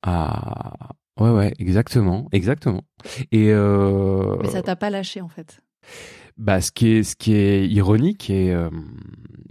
à, 0.02 0.90
ouais, 1.18 1.30
ouais, 1.30 1.54
exactement, 1.58 2.28
exactement. 2.30 2.82
Et 3.32 3.54
mais 3.54 4.50
ça 4.50 4.60
t'a 4.60 4.76
pas 4.76 4.90
lâché 4.90 5.22
en 5.22 5.28
fait. 5.28 5.62
Bah, 6.38 6.60
ce 6.60 6.72
qui 6.72 6.88
est, 6.88 7.02
ce 7.02 7.16
qui 7.16 7.34
est 7.34 7.66
ironique 7.68 8.30
et, 8.30 8.54
euh, 8.54 8.70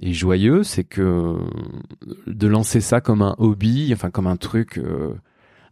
et 0.01 0.13
joyeux, 0.13 0.63
c'est 0.63 0.83
que 0.83 1.37
de 2.27 2.47
lancer 2.47 2.81
ça 2.81 3.01
comme 3.01 3.21
un 3.21 3.35
hobby, 3.37 3.91
enfin 3.93 4.09
comme 4.09 4.27
un 4.27 4.37
truc 4.37 4.77
euh, 4.77 5.13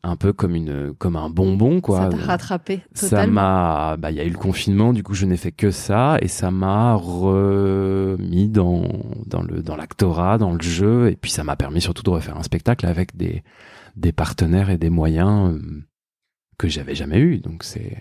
un 0.03 0.15
peu 0.15 0.31
comme 0.31 0.55
une, 0.55 0.93
comme 0.93 1.15
un 1.15 1.29
bonbon, 1.29 1.81
quoi. 1.81 2.03
Ça 2.03 2.09
t'a 2.09 2.17
rattrapé. 2.17 2.81
Ça 2.93 3.27
m'a, 3.27 3.97
bah, 3.97 4.11
il 4.11 4.17
y 4.17 4.19
a 4.19 4.25
eu 4.25 4.29
le 4.29 4.37
confinement, 4.37 4.93
du 4.93 5.03
coup, 5.03 5.13
je 5.13 5.25
n'ai 5.25 5.37
fait 5.37 5.51
que 5.51 5.71
ça 5.71 6.17
et 6.21 6.27
ça 6.27 6.51
m'a 6.51 6.93
remis 6.93 8.49
dans, 8.49 8.83
dans 9.25 9.41
le, 9.41 9.61
dans 9.61 9.75
l'actorat, 9.75 10.37
dans 10.37 10.53
le 10.53 10.61
jeu 10.61 11.09
et 11.09 11.15
puis 11.15 11.31
ça 11.31 11.43
m'a 11.43 11.55
permis 11.55 11.81
surtout 11.81 12.03
de 12.03 12.09
refaire 12.09 12.37
un 12.37 12.43
spectacle 12.43 12.85
avec 12.85 13.15
des, 13.17 13.43
des 13.95 14.11
partenaires 14.11 14.69
et 14.69 14.77
des 14.77 14.89
moyens 14.89 15.55
euh, 15.55 15.83
que 16.57 16.67
j'avais 16.67 16.95
jamais 16.95 17.19
eu. 17.19 17.39
Donc 17.39 17.63
c'est, 17.63 17.97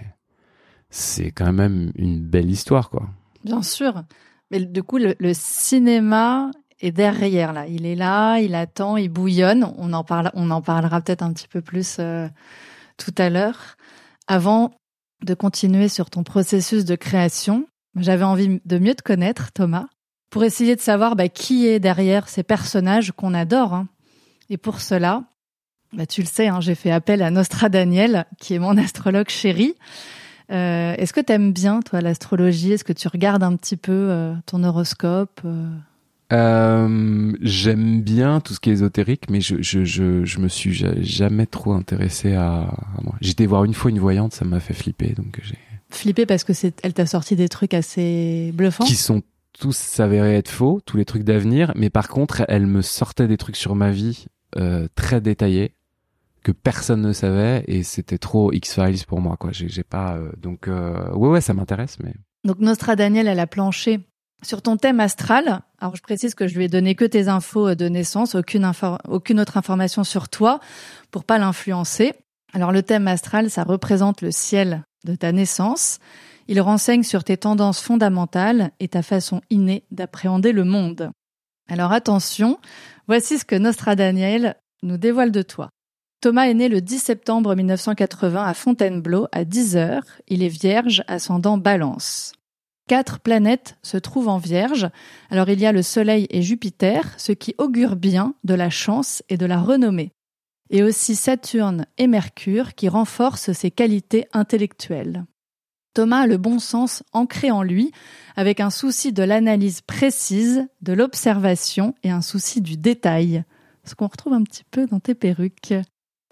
c'est 0.97 1.31
quand 1.31 1.53
même 1.53 1.93
une 1.95 2.21
belle 2.21 2.51
histoire, 2.51 2.89
quoi. 2.89 3.09
Bien 3.45 3.63
sûr. 3.63 4.03
Mais 4.51 4.61
du 4.61 4.83
coup, 4.83 4.99
le, 4.99 5.15
cinéma 5.35 6.51
est 6.81 6.91
derrière 6.91 7.53
là. 7.53 7.67
Il 7.67 7.85
est 7.85 7.95
là, 7.95 8.39
il 8.39 8.55
attend, 8.55 8.97
il 8.97 9.11
bouillonne. 9.11 9.71
On 9.77 9.93
en 9.93 10.05
parle, 10.05 10.31
on 10.33 10.51
en 10.51 10.63
parlera 10.63 11.03
peut-être 11.03 11.23
un 11.23 11.33
petit 11.35 11.49
peu 11.49 11.61
plus 11.61 11.97
euh, 11.99 12.29
tout 12.97 13.15
à 13.19 13.29
l'heure. 13.29 13.77
Avant 14.27 14.73
de 15.23 15.35
continuer 15.35 15.89
sur 15.89 16.09
ton 16.09 16.23
processus 16.23 16.85
de 16.87 16.97
création, 16.97 17.67
j'avais 17.97 18.25
envie 18.25 18.61
de 18.65 18.79
mieux 18.79 18.95
te 18.95 19.03
connaître, 19.03 19.53
Thomas, 19.53 19.87
pour 20.31 20.45
essayer 20.45 20.77
de 20.77 20.81
savoir 20.81 21.15
bah, 21.15 21.29
qui 21.29 21.67
est 21.67 21.79
derrière 21.79 22.29
ces 22.29 22.43
personnages 22.43 23.13
qu'on 23.13 23.35
adore. 23.35 23.75
Hein. 23.75 23.89
Et 24.49 24.57
pour 24.57 24.81
cela, 24.81 25.25
bah, 25.93 26.07
tu 26.07 26.23
le 26.23 26.27
sais, 26.27 26.49
hein, 26.49 26.61
j'ai 26.61 26.75
fait 26.75 26.91
appel 26.91 27.23
à 27.23 27.31
Nostra 27.31 27.69
Daniel, 27.69 28.25
qui 28.39 28.55
est 28.55 28.59
mon 28.59 28.79
astrologue 28.79 29.29
chéri, 29.29 29.75
euh, 30.51 30.95
est-ce 30.97 31.13
que 31.13 31.21
tu 31.21 31.33
aimes 31.33 31.53
bien, 31.53 31.81
toi, 31.81 32.01
l'astrologie? 32.01 32.73
Est-ce 32.73 32.85
que 32.85 32.93
tu 32.93 33.09
regardes 33.09 33.43
un 33.43 33.57
petit 33.57 33.77
peu 33.77 33.93
euh, 33.93 34.35
ton 34.47 34.63
horoscope 34.65 35.41
euh? 35.45 37.37
J'aime 37.41 38.03
bien 38.03 38.41
tout 38.41 38.55
ce 38.55 38.61
qui 38.61 38.71
est 38.71 38.75
ésotérique, 38.75 39.31
mais 39.31 39.41
je, 39.41 39.63
je, 39.63 39.85
je, 39.85 40.25
je 40.25 40.39
me 40.41 40.49
suis 40.49 40.73
jamais 40.73 41.47
trop 41.47 41.73
intéressé 41.73 42.35
à, 42.35 42.75
moi. 43.03 43.15
J'étais 43.21 43.47
voir 43.47 43.65
une 43.65 43.75
fois 43.75 43.91
une 43.91 44.01
voyante, 44.01 44.33
ça 44.33 44.45
m'a 44.45 44.61
fait 44.61 44.75
flipper, 44.75 45.15
donc 45.17 45.41
j'ai... 45.43 45.59
Flipper 45.89 46.27
parce 46.27 46.43
que 46.43 46.53
c'est, 46.53 46.81
elle 46.83 46.95
t'a 46.95 47.07
sorti 47.07 47.37
des 47.37 47.49
trucs 47.49 47.75
assez 47.75 48.51
bluffants? 48.55 48.85
Qui 48.85 48.97
sont 48.97 49.23
tous 49.57 49.77
s'avérés 49.77 50.35
être 50.37 50.51
faux, 50.51 50.81
tous 50.85 50.97
les 50.97 51.05
trucs 51.05 51.23
d'avenir, 51.23 51.73
mais 51.77 51.91
par 51.91 52.09
contre, 52.09 52.45
elle 52.49 52.67
me 52.67 52.83
sortait 52.83 53.29
des 53.29 53.37
trucs 53.37 53.57
sur 53.57 53.77
ma 53.77 53.91
vie 53.93 54.27
très 54.97 55.21
détaillés 55.21 55.76
que 56.47 56.53
personne 56.53 57.03
ne 57.03 57.13
savait 57.13 57.65
et 57.67 57.83
c'était 57.83 58.19
trop 58.19 58.53
X-Files 58.53 59.05
pour 59.09 59.21
moi 59.21 59.37
quoi. 59.37 59.51
J'ai 59.51 59.83
pas 59.83 60.15
euh, 60.15 60.31
donc 60.37 60.69
euh, 60.69 61.11
ouais 61.11 61.29
ouais 61.29 61.41
ça 61.41 61.55
m'intéresse 61.55 61.97
mais. 62.01 62.15
Donc 62.45 62.61
Nostra 62.61 62.95
Daniel 62.95 63.27
elle 63.27 63.41
a 63.41 63.49
planché 63.49 63.99
sur 64.45 64.63
ton 64.63 64.77
thème 64.77 65.01
astral. 65.01 65.63
Alors 65.81 65.97
je 65.97 66.03
précise 66.03 66.37
que 66.37 66.47
je 66.47 66.57
lui 66.57 66.67
ai 66.67 66.69
donné 66.69 66.95
que 66.95 67.05
tes 67.05 67.27
infos 67.27 67.75
de 67.75 67.89
naissance, 67.89 68.37
aucune 68.37 68.71
aucune 69.09 69.41
autre 69.41 69.57
information 69.57 70.05
sur 70.05 70.29
toi 70.29 70.61
pour 71.11 71.25
pas 71.25 71.39
l'influencer. 71.39 72.13
Alors 72.53 72.71
le 72.71 72.85
thème 72.85 73.09
astral 73.09 73.51
ça 73.51 73.65
représente 73.65 74.23
le 74.23 74.31
ciel 74.31 74.85
de 75.05 75.17
ta 75.17 75.33
naissance. 75.33 75.99
Il 76.47 76.61
renseigne 76.61 77.03
sur 77.03 77.25
tes 77.25 77.39
tendances 77.39 77.81
fondamentales 77.81 78.71
et 78.79 78.87
ta 78.87 79.03
façon 79.03 79.41
innée 79.51 79.83
d'appréhender 79.91 80.53
le 80.53 80.63
monde. 80.63 81.11
Alors 81.69 81.91
attention, 81.91 82.61
voici 83.09 83.37
ce 83.37 83.45
que 83.45 83.57
Nostra 83.57 83.97
Daniel 83.97 84.55
nous 84.85 84.97
dévoile 84.97 85.33
de 85.33 85.43
toi. 85.43 85.71
Thomas 86.21 86.49
est 86.49 86.55
né 86.55 86.69
le 86.69 86.81
10 86.81 86.99
septembre 86.99 87.55
1980 87.55 88.43
à 88.43 88.55
Fontainebleau 88.55 89.29
à 89.33 89.45
10 89.45 89.77
heures. 89.77 90.05
Il 90.29 90.43
est 90.43 90.49
vierge, 90.49 91.05
ascendant 91.07 91.59
balance. 91.59 92.33
Quatre 92.89 93.19
planètes 93.19 93.77
se 93.83 93.97
trouvent 93.97 94.29
en 94.29 94.39
vierge. 94.39 94.89
Alors 95.31 95.49
il 95.51 95.61
y 95.61 95.67
a 95.67 95.73
le 95.73 95.83
Soleil 95.83 96.27
et 96.31 96.43
Jupiter, 96.43 97.15
ce 97.19 97.33
qui 97.33 97.55
augure 97.59 97.97
bien 97.97 98.35
de 98.45 98.55
la 98.55 98.71
chance 98.71 99.23
et 99.29 99.37
de 99.37 99.47
la 99.47 99.61
renommée. 99.61 100.13
Et 100.71 100.83
aussi 100.83 101.17
Saturne 101.17 101.87
et 101.99 102.07
Mercure 102.07 102.75
qui 102.75 102.89
renforcent 102.89 103.53
ses 103.53 103.71
qualités 103.71 104.27
intellectuelles. 104.33 105.25
Thomas 105.95 106.21
a 106.21 106.27
le 106.27 106.37
bon 106.37 106.59
sens 106.59 107.03
ancré 107.13 107.51
en 107.51 107.63
lui, 107.63 107.91
avec 108.37 108.61
un 108.61 108.71
souci 108.71 109.13
de 109.13 109.23
l'analyse 109.23 109.81
précise, 109.81 110.67
de 110.83 110.93
l'observation 110.93 111.95
et 112.03 112.11
un 112.11 112.23
souci 112.23 112.61
du 112.61 112.77
détail. 112.77 113.45
Ce 113.85 113.95
qu'on 113.95 114.09
retrouve 114.09 114.35
un 114.35 114.43
petit 114.43 114.65
peu 114.71 114.87
dans 114.87 115.01
tes 115.01 115.15
perruques. 115.15 115.75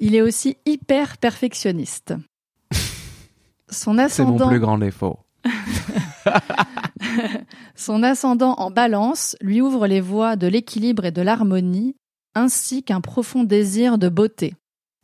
Il 0.07 0.15
est 0.15 0.21
aussi 0.21 0.59
hyper 0.67 1.17
perfectionniste. 1.17 2.13
Son 3.71 3.97
ascendant... 3.97 4.37
C'est 4.37 4.45
mon 4.45 4.51
plus 4.51 4.61
grand 4.61 4.77
défaut. 4.77 5.19
Son 7.75 8.03
ascendant 8.03 8.53
en 8.59 8.71
balance 8.71 9.35
lui 9.41 9.63
ouvre 9.63 9.87
les 9.87 10.03
voies 10.03 10.37
de 10.37 10.47
l'équilibre 10.47 11.07
et 11.07 11.11
de 11.11 11.23
l'harmonie, 11.23 11.97
ainsi 12.35 12.83
qu'un 12.83 13.01
profond 13.01 13.45
désir 13.45 13.97
de 13.97 14.11
beauté. 14.11 14.55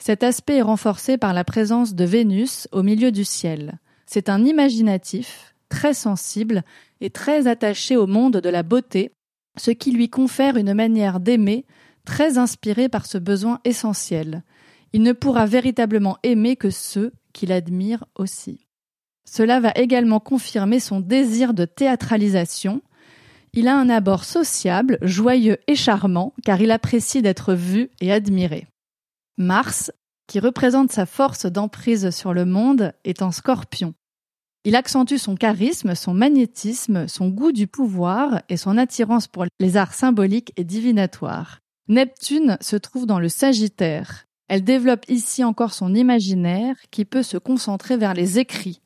Cet 0.02 0.23
aspect 0.23 0.59
est 0.59 0.62
renforcé 0.62 1.16
par 1.16 1.33
la 1.33 1.45
présence 1.45 1.95
de 1.95 2.04
Vénus 2.04 2.69
au 2.71 2.83
milieu 2.83 3.11
du 3.11 3.25
ciel. 3.25 3.78
C'est 4.04 4.28
un 4.28 4.45
imaginatif, 4.45 5.54
très 5.71 5.95
sensible 5.95 6.62
et 7.00 7.09
très 7.09 7.47
attaché 7.47 7.97
au 7.97 8.07
monde 8.07 8.37
de 8.37 8.50
la 8.50 8.62
beauté, 8.62 9.12
ce 9.57 9.71
qui 9.71 9.92
lui 9.92 10.11
confère 10.11 10.59
une 10.59 10.75
manière 10.75 11.21
d'aimer 11.21 11.64
très 12.04 12.37
inspirée 12.37 12.90
par 12.90 13.07
ce 13.07 13.16
besoin 13.16 13.61
essentiel. 13.64 14.42
Il 14.92 15.02
ne 15.02 15.12
pourra 15.12 15.47
véritablement 15.47 16.18
aimer 16.23 16.56
que 16.56 16.70
ceux 16.70 17.12
qu'il 17.32 17.52
admire 17.52 18.04
aussi. 18.16 18.66
Cela 19.25 19.61
va 19.61 19.73
également 19.76 20.18
confirmer 20.18 20.80
son 20.80 21.00
désir 21.00 21.54
de 21.54 21.64
théâtralisation. 21.64 22.82
Il 23.52 23.68
a 23.68 23.78
un 23.78 23.88
abord 23.88 24.25
sociable, 24.25 24.99
joyeux 25.02 25.59
et 25.68 25.76
charmant, 25.76 26.35
car 26.44 26.61
il 26.61 26.70
apprécie 26.70 27.23
d'être 27.23 27.54
vu 27.54 27.90
et 28.00 28.12
admiré. 28.12 28.66
Mars, 29.37 29.92
qui 30.26 30.40
représente 30.40 30.92
sa 30.92 31.06
force 31.06 31.47
d'emprise 31.47 32.11
sur 32.11 32.35
le 32.35 32.44
monde, 32.44 32.92
est 33.04 33.23
en 33.23 33.30
scorpion. 33.30 33.94
Il 34.64 34.76
accentue 34.76 35.16
son 35.16 35.37
charisme, 35.37 35.94
son 35.94 36.12
magnétisme, 36.12 37.09
son 37.09 37.28
goût 37.28 37.52
du 37.52 37.66
pouvoir 37.66 38.42
et 38.49 38.56
son 38.56 38.76
attirance 38.76 39.26
pour 39.26 39.47
les 39.59 39.76
arts 39.76 39.94
symboliques 39.94 40.52
et 40.56 40.64
divinatoires. 40.64 41.61
Neptune 41.88 42.59
se 42.61 42.76
trouve 42.76 43.06
dans 43.06 43.18
le 43.18 43.28
Sagittaire. 43.28 44.26
Elle 44.50 44.64
développe 44.64 45.04
ici 45.09 45.45
encore 45.45 45.73
son 45.73 45.95
imaginaire 45.95 46.75
qui 46.90 47.04
peut 47.04 47.23
se 47.23 47.38
concentrer 47.38 47.97
vers 47.97 48.14
les 48.14 48.40
écrits. 48.40 48.80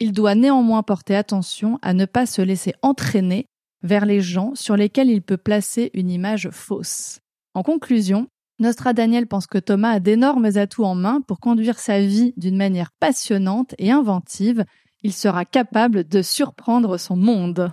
Il 0.00 0.12
doit 0.12 0.34
néanmoins 0.34 0.82
porter 0.82 1.14
attention 1.14 1.78
à 1.82 1.92
ne 1.92 2.06
pas 2.06 2.24
se 2.24 2.40
laisser 2.40 2.72
entraîner 2.80 3.44
vers 3.82 4.06
les 4.06 4.22
gens 4.22 4.54
sur 4.54 4.74
lesquels 4.74 5.10
il 5.10 5.20
peut 5.20 5.36
placer 5.36 5.90
une 5.92 6.10
image 6.10 6.48
fausse. 6.50 7.18
En 7.52 7.62
conclusion, 7.62 8.26
Nostra 8.58 8.94
Daniel 8.94 9.26
pense 9.26 9.46
que 9.46 9.58
Thomas 9.58 9.90
a 9.90 10.00
d'énormes 10.00 10.48
atouts 10.56 10.86
en 10.86 10.94
main 10.94 11.20
pour 11.20 11.40
conduire 11.40 11.78
sa 11.78 12.00
vie 12.00 12.32
d'une 12.38 12.56
manière 12.56 12.88
passionnante 12.98 13.74
et 13.76 13.90
inventive. 13.90 14.64
Il 15.02 15.12
sera 15.12 15.44
capable 15.44 16.08
de 16.08 16.22
surprendre 16.22 16.96
son 16.96 17.16
monde. 17.16 17.70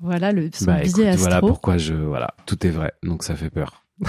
Voilà 0.00 0.30
le 0.30 0.48
son 0.54 0.66
Bah, 0.66 0.84
écoute, 0.84 1.00
astro. 1.00 1.22
voilà 1.22 1.40
pourquoi 1.40 1.76
je 1.76 1.94
voilà, 1.94 2.34
tout 2.46 2.64
est 2.64 2.70
vrai, 2.70 2.92
donc 3.02 3.24
ça 3.24 3.34
fait 3.34 3.50
peur. 3.50 3.84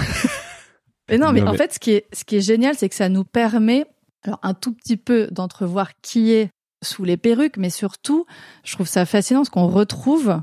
Mais 1.10 1.18
non, 1.18 1.32
mais 1.32 1.40
Non, 1.40 1.48
en 1.52 1.54
fait, 1.54 1.74
ce 1.74 1.78
qui 1.78 1.92
est, 1.92 2.06
ce 2.12 2.24
qui 2.24 2.36
est 2.36 2.40
génial, 2.40 2.74
c'est 2.76 2.88
que 2.88 2.94
ça 2.94 3.08
nous 3.08 3.24
permet, 3.24 3.84
alors 4.22 4.38
un 4.42 4.54
tout 4.54 4.72
petit 4.72 4.96
peu 4.96 5.28
d'entrevoir 5.30 5.90
qui 6.00 6.32
est 6.32 6.50
sous 6.82 7.04
les 7.04 7.16
perruques, 7.16 7.56
mais 7.56 7.70
surtout, 7.70 8.26
je 8.64 8.72
trouve 8.74 8.88
ça 8.88 9.04
fascinant 9.04 9.40
parce 9.40 9.50
qu'on 9.50 9.66
retrouve 9.66 10.40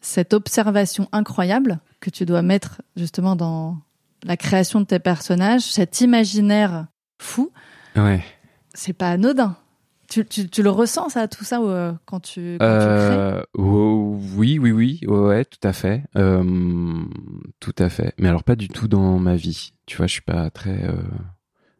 cette 0.00 0.32
observation 0.34 1.08
incroyable 1.12 1.80
que 2.00 2.10
tu 2.10 2.24
dois 2.24 2.42
mettre 2.42 2.82
justement 2.96 3.36
dans 3.36 3.78
la 4.24 4.36
création 4.36 4.80
de 4.80 4.86
tes 4.86 4.98
personnages, 4.98 5.62
cet 5.62 6.00
imaginaire 6.00 6.86
fou. 7.20 7.52
Ouais. 7.96 8.22
C'est 8.74 8.92
pas 8.92 9.10
anodin. 9.10 9.56
Tu, 10.08 10.24
tu, 10.24 10.62
le 10.62 10.70
ressens, 10.70 11.10
ça, 11.10 11.28
tout 11.28 11.44
ça, 11.44 11.60
euh, 11.60 11.92
quand 12.06 12.20
tu, 12.20 12.56
quand 12.58 12.66
tu 12.66 12.86
crées 12.86 13.18
Euh, 13.18 13.42
oui, 13.56 14.58
oui, 14.58 14.72
oui, 14.72 15.00
ouais, 15.06 15.44
tout 15.44 15.60
à 15.68 15.74
fait, 15.74 16.04
Euh, 16.16 17.04
tout 17.60 17.74
à 17.78 17.90
fait. 17.90 18.14
Mais 18.18 18.28
alors 18.28 18.42
pas 18.42 18.56
du 18.56 18.68
tout 18.68 18.88
dans 18.88 19.18
ma 19.18 19.36
vie. 19.36 19.72
Tu 19.84 19.98
vois, 19.98 20.06
je 20.06 20.12
suis 20.14 20.22
pas 20.22 20.48
très, 20.50 20.82
euh, 20.88 21.02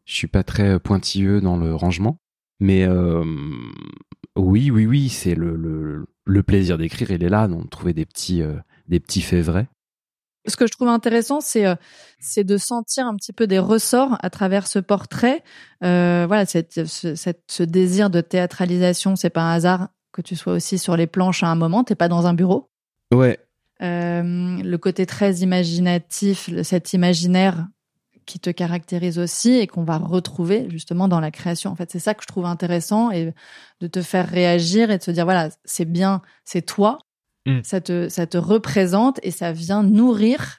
je 0.05 0.15
suis 0.15 0.27
pas 0.27 0.43
très 0.43 0.79
pointilleux 0.79 1.41
dans 1.41 1.57
le 1.57 1.75
rangement. 1.75 2.21
Mais 2.61 2.85
euh, 2.87 3.25
oui, 4.37 4.71
oui, 4.71 4.85
oui, 4.87 5.09
c'est 5.09 5.35
le, 5.35 5.57
le 5.57 6.07
le 6.27 6.43
plaisir 6.43 6.77
d'écrire, 6.77 7.11
il 7.11 7.23
est 7.25 7.31
là, 7.31 7.49
donc 7.49 7.71
trouver 7.71 7.95
des 7.95 8.05
petits 8.05 8.43
des 8.89 9.01
petits 9.01 9.23
faits 9.23 9.45
vrais. 9.45 9.69
Ce 10.49 10.57
que 10.57 10.67
je 10.67 10.73
trouve 10.73 10.89
intéressant, 10.89 11.41
c'est 11.41 11.67
euh, 11.67 11.75
c'est 12.21 12.45
de 12.45 12.57
sentir 12.57 13.07
un 13.07 13.15
petit 13.15 13.33
peu 13.33 13.47
des 13.47 13.59
ressorts 13.59 14.17
à 14.23 14.31
travers 14.31 14.67
ce 14.67 14.79
portrait. 14.79 15.43
Euh, 15.85 16.25
voilà, 16.27 16.47
cette, 16.47 16.87
ce, 16.87 17.15
cette- 17.15 17.43
ce 17.49 17.63
désir 17.63 18.11
de 18.11 18.21
théâtralisation, 18.21 19.15
c'est 19.17 19.31
pas 19.31 19.43
un 19.43 19.53
hasard 19.55 19.89
que 20.13 20.23
tu 20.23 20.35
sois 20.35 20.55
aussi 20.55 20.79
sur 20.79 20.97
les 20.97 21.07
planches 21.07 21.43
à 21.43 21.49
un 21.49 21.55
moment. 21.55 21.85
T'es 21.85 21.95
pas 21.95 22.09
dans 22.09 22.27
un 22.27 22.35
bureau. 22.35 22.71
Ouais, 23.13 23.39
Euh, 23.81 24.23
le 24.63 24.77
côté 24.79 25.07
très 25.07 25.37
imaginatif, 25.37 26.51
cet 26.65 26.93
imaginaire 26.93 27.67
qui 28.27 28.41
te 28.41 28.51
caractérise 28.51 29.19
aussi 29.19 29.53
et 29.55 29.67
qu'on 29.67 29.85
va 29.85 29.97
retrouver 29.97 30.67
justement 30.69 31.09
dans 31.09 31.21
la 31.21 31.31
création. 31.31 31.71
En 31.71 31.77
fait, 31.77 31.91
c'est 31.91 31.99
ça 32.01 32.13
que 32.15 32.23
je 32.23 32.27
trouve 32.27 32.45
intéressant 32.45 33.11
et 33.11 33.33
de 33.81 33.87
te 33.87 34.03
faire 34.03 34.29
réagir 34.29 34.91
et 34.91 34.99
de 34.99 35.03
se 35.03 35.11
dire 35.13 35.25
voilà, 35.25 35.49
c'est 35.65 35.87
bien, 35.87 36.21
c'est 36.45 36.61
toi, 36.61 36.99
Mm. 37.49 37.61
ça 37.65 37.81
te 37.81 38.09
ça 38.09 38.27
te 38.27 38.37
représente 38.39 39.19
et 39.23 39.31
ça 39.31 39.53
vient 39.53 39.83
nourrir 39.83 40.59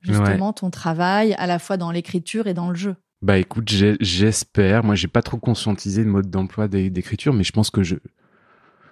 justement 0.00 0.52
ton 0.52 0.70
travail 0.70 1.34
à 1.34 1.46
la 1.46 1.58
fois 1.58 1.76
dans 1.76 1.90
l'écriture 1.92 2.46
et 2.46 2.54
dans 2.54 2.68
le 2.70 2.74
jeu. 2.76 2.96
Bah 3.22 3.38
écoute, 3.38 3.68
j'espère. 4.00 4.82
Moi, 4.82 4.96
j'ai 4.96 5.06
pas 5.06 5.22
trop 5.22 5.36
conscientisé 5.36 6.02
le 6.02 6.10
mode 6.10 6.28
d'emploi 6.28 6.66
d'é- 6.66 6.90
d'écriture, 6.90 7.32
mais 7.32 7.44
je 7.44 7.52
pense 7.52 7.70
que 7.70 7.84
je, 7.84 7.94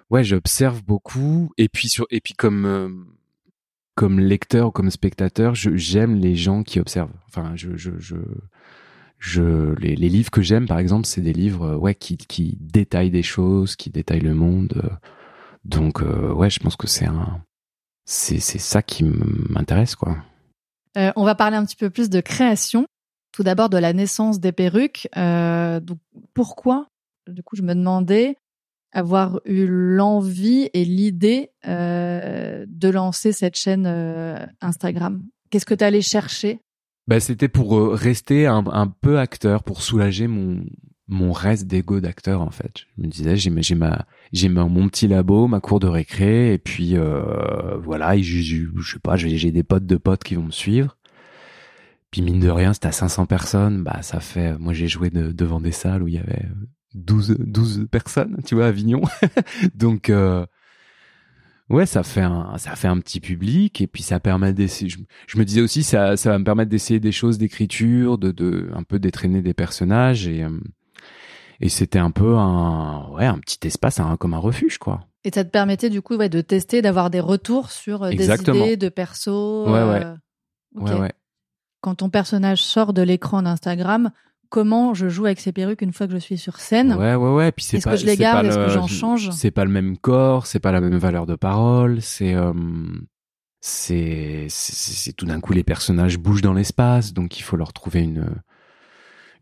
ouais, 0.09 0.23
j'observe 0.23 0.83
beaucoup. 0.85 1.51
Et 1.57 1.67
puis 1.67 1.89
sur, 1.89 2.05
et 2.11 2.21
puis 2.21 2.33
comme 2.33 2.65
euh, 2.65 2.89
comme 3.95 4.19
lecteur 4.21 4.67
ou 4.67 4.71
comme 4.71 4.89
spectateur, 4.89 5.53
j'aime 5.55 6.15
les 6.15 6.35
gens 6.35 6.63
qui 6.63 6.79
observent. 6.79 7.11
Enfin, 7.27 7.51
je 7.55 7.75
je 7.75 7.91
je, 7.99 8.15
je 9.19 9.73
les, 9.79 9.95
les 9.97 10.09
livres 10.09 10.31
que 10.31 10.41
j'aime, 10.41 10.65
par 10.67 10.79
exemple, 10.79 11.05
c'est 11.07 11.21
des 11.21 11.33
livres 11.33 11.63
euh, 11.71 11.75
ouais 11.75 11.95
qui 11.95 12.15
qui 12.15 12.57
détaillent 12.61 13.11
des 13.11 13.23
choses, 13.23 13.75
qui 13.75 13.89
détaillent 13.89 14.21
le 14.21 14.33
monde. 14.33 14.81
euh. 14.83 14.89
Donc 15.63 16.01
euh, 16.01 16.33
ouais, 16.33 16.49
je 16.49 16.59
pense 16.59 16.75
que 16.75 16.87
c'est 16.87 17.05
un 17.05 17.41
c'est 18.05 18.39
c'est 18.39 18.59
ça 18.59 18.81
qui 18.81 19.03
m'intéresse 19.03 19.95
quoi. 19.95 20.17
Euh, 20.97 21.11
on 21.15 21.23
va 21.23 21.35
parler 21.35 21.57
un 21.57 21.65
petit 21.65 21.75
peu 21.75 21.89
plus 21.89 22.09
de 22.09 22.19
création. 22.19 22.85
Tout 23.31 23.43
d'abord 23.43 23.69
de 23.69 23.77
la 23.77 23.93
naissance 23.93 24.39
des 24.39 24.51
perruques. 24.51 25.07
Euh, 25.15 25.79
donc 25.79 25.99
pourquoi 26.33 26.87
Du 27.29 27.43
coup, 27.43 27.55
je 27.55 27.61
me 27.61 27.73
demandais 27.73 28.35
avoir 28.91 29.39
eu 29.45 29.65
l'envie 29.67 30.69
et 30.73 30.83
l'idée 30.83 31.51
euh, 31.65 32.65
de 32.67 32.89
lancer 32.89 33.31
cette 33.31 33.55
chaîne 33.55 33.85
euh, 33.87 34.45
Instagram? 34.59 35.23
Qu'est-ce 35.49 35.65
que 35.65 35.73
tu 35.73 35.83
allé 35.83 36.01
chercher? 36.01 36.59
Bah, 37.07 37.21
c'était 37.21 37.47
pour 37.47 37.93
rester 37.93 38.47
un, 38.47 38.65
un 38.67 38.87
peu 38.87 39.17
acteur, 39.17 39.63
pour 39.63 39.81
soulager 39.81 40.27
mon 40.27 40.61
mon 41.11 41.31
reste 41.33 41.67
d'ego 41.67 41.99
d'acteur 41.99 42.41
en 42.41 42.51
fait. 42.51 42.85
Je 42.97 43.03
me 43.03 43.07
disais 43.07 43.37
j'ai 43.37 43.51
j'ai 43.61 43.75
ma 43.75 44.05
j'ai 44.33 44.49
mon 44.49 44.87
petit 44.89 45.07
labo, 45.07 45.47
ma 45.47 45.59
cour 45.59 45.79
de 45.79 45.87
récré 45.87 46.53
et 46.53 46.57
puis 46.57 46.97
euh, 46.97 47.77
voilà, 47.77 48.17
j'ai- 48.17 48.41
je 48.43 48.91
sais 48.93 48.99
pas, 48.99 49.17
j'ai 49.17 49.51
des 49.51 49.63
potes 49.63 49.85
de 49.85 49.97
potes 49.97 50.23
qui 50.23 50.35
vont 50.35 50.43
me 50.43 50.51
suivre. 50.51 50.97
Puis 52.11 52.21
mine 52.21 52.39
de 52.39 52.49
rien, 52.49 52.73
c'était 52.73 52.87
à 52.87 52.91
500 52.91 53.25
personnes, 53.25 53.83
bah 53.83 54.01
ça 54.01 54.19
fait 54.19 54.57
moi 54.57 54.73
j'ai 54.73 54.87
joué 54.87 55.09
de- 55.09 55.31
devant 55.31 55.61
des 55.61 55.71
salles 55.71 56.03
où 56.03 56.07
il 56.07 56.15
y 56.15 56.17
avait 56.17 56.45
12 56.93 57.35
12 57.39 57.87
personnes, 57.89 58.37
tu 58.45 58.55
vois, 58.55 58.65
à 58.65 58.69
Avignon. 58.69 59.01
Donc 59.75 60.09
euh, 60.09 60.45
Ouais, 61.69 61.85
ça 61.85 62.03
fait 62.03 62.21
un, 62.21 62.57
ça 62.57 62.75
fait 62.75 62.89
un 62.89 62.99
petit 62.99 63.21
public 63.21 63.79
et 63.79 63.87
puis 63.87 64.03
ça 64.03 64.19
permet 64.19 64.51
d'essayer. 64.53 64.89
Je, 64.89 64.97
je 65.27 65.37
me 65.37 65.45
disais 65.45 65.61
aussi, 65.61 65.83
ça, 65.83 66.17
ça 66.17 66.29
va 66.31 66.37
me 66.37 66.43
permettre 66.43 66.69
d'essayer 66.69 66.99
des 66.99 67.13
choses 67.13 67.37
d'écriture, 67.37 68.17
de, 68.17 68.31
de, 68.31 68.69
un 68.73 68.83
peu 68.83 68.99
d'étraîner 68.99 69.41
des 69.41 69.53
personnages 69.53 70.27
et, 70.27 70.43
euh, 70.43 70.49
et 71.61 71.69
c'était 71.69 71.99
un 71.99 72.11
peu 72.11 72.35
un, 72.37 73.07
ouais, 73.11 73.25
un 73.25 73.37
petit 73.39 73.59
espace, 73.67 73.99
un, 73.99 74.17
comme 74.17 74.33
un 74.33 74.39
refuge, 74.39 74.77
quoi. 74.77 75.01
Et 75.23 75.31
ça 75.33 75.43
te 75.45 75.49
permettait 75.49 75.89
du 75.89 76.01
coup 76.01 76.15
ouais, 76.17 76.29
de 76.29 76.41
tester, 76.41 76.81
d'avoir 76.81 77.09
des 77.09 77.19
retours 77.19 77.69
sur 77.71 78.03
euh, 78.03 78.09
des 78.09 78.29
idées 78.29 78.75
de 78.77 78.89
perso. 78.89 79.65
Ouais, 79.67 79.71
ouais. 79.83 80.03
euh. 80.03 80.15
Ouais, 80.75 80.93
ouais. 80.99 81.11
Quand 81.81 81.95
ton 81.95 82.09
personnage 82.09 82.61
sort 82.63 82.93
de 82.93 83.01
l'écran 83.01 83.41
d'Instagram, 83.43 84.11
comment 84.49 84.93
je 84.93 85.09
joue 85.09 85.25
avec 85.25 85.39
ces 85.39 85.51
perruques 85.51 85.81
une 85.81 85.93
fois 85.93 86.07
que 86.07 86.13
je 86.13 86.17
suis 86.19 86.37
sur 86.37 86.59
scène? 86.59 86.93
Ouais, 86.93 87.15
ouais, 87.15 87.33
ouais. 87.33 87.51
Puis 87.51 87.65
c'est 87.65 87.77
Est-ce 87.77 87.85
pas. 87.85 87.91
que 87.91 87.97
je 87.97 88.05
les 88.05 88.13
c'est 88.15 88.21
garde? 88.21 88.45
Est-ce 88.47 88.57
que 88.57 88.63
le- 88.63 88.69
j'en 88.69 88.87
change? 88.87 89.29
C'est 89.31 89.51
pas 89.51 89.63
le 89.65 89.71
même 89.71 89.97
corps, 89.97 90.47
c'est 90.47 90.59
pas 90.59 90.71
la 90.71 90.81
même 90.81 90.97
valeur 90.97 91.25
de 91.25 91.35
parole. 91.35 92.01
C'est, 92.01 92.33
euh, 92.33 92.53
c'est, 93.59 94.47
c'est, 94.49 94.73
c'est- 94.73 95.13
tout 95.13 95.25
d'un 95.25 95.39
coup 95.39 95.53
les 95.53 95.63
personnages 95.63 96.17
bougent 96.17 96.41
dans 96.41 96.53
l'espace, 96.53 97.13
donc 97.13 97.37
il 97.39 97.43
faut 97.43 97.57
leur 97.57 97.73
trouver 97.73 98.01
une, 98.01 98.25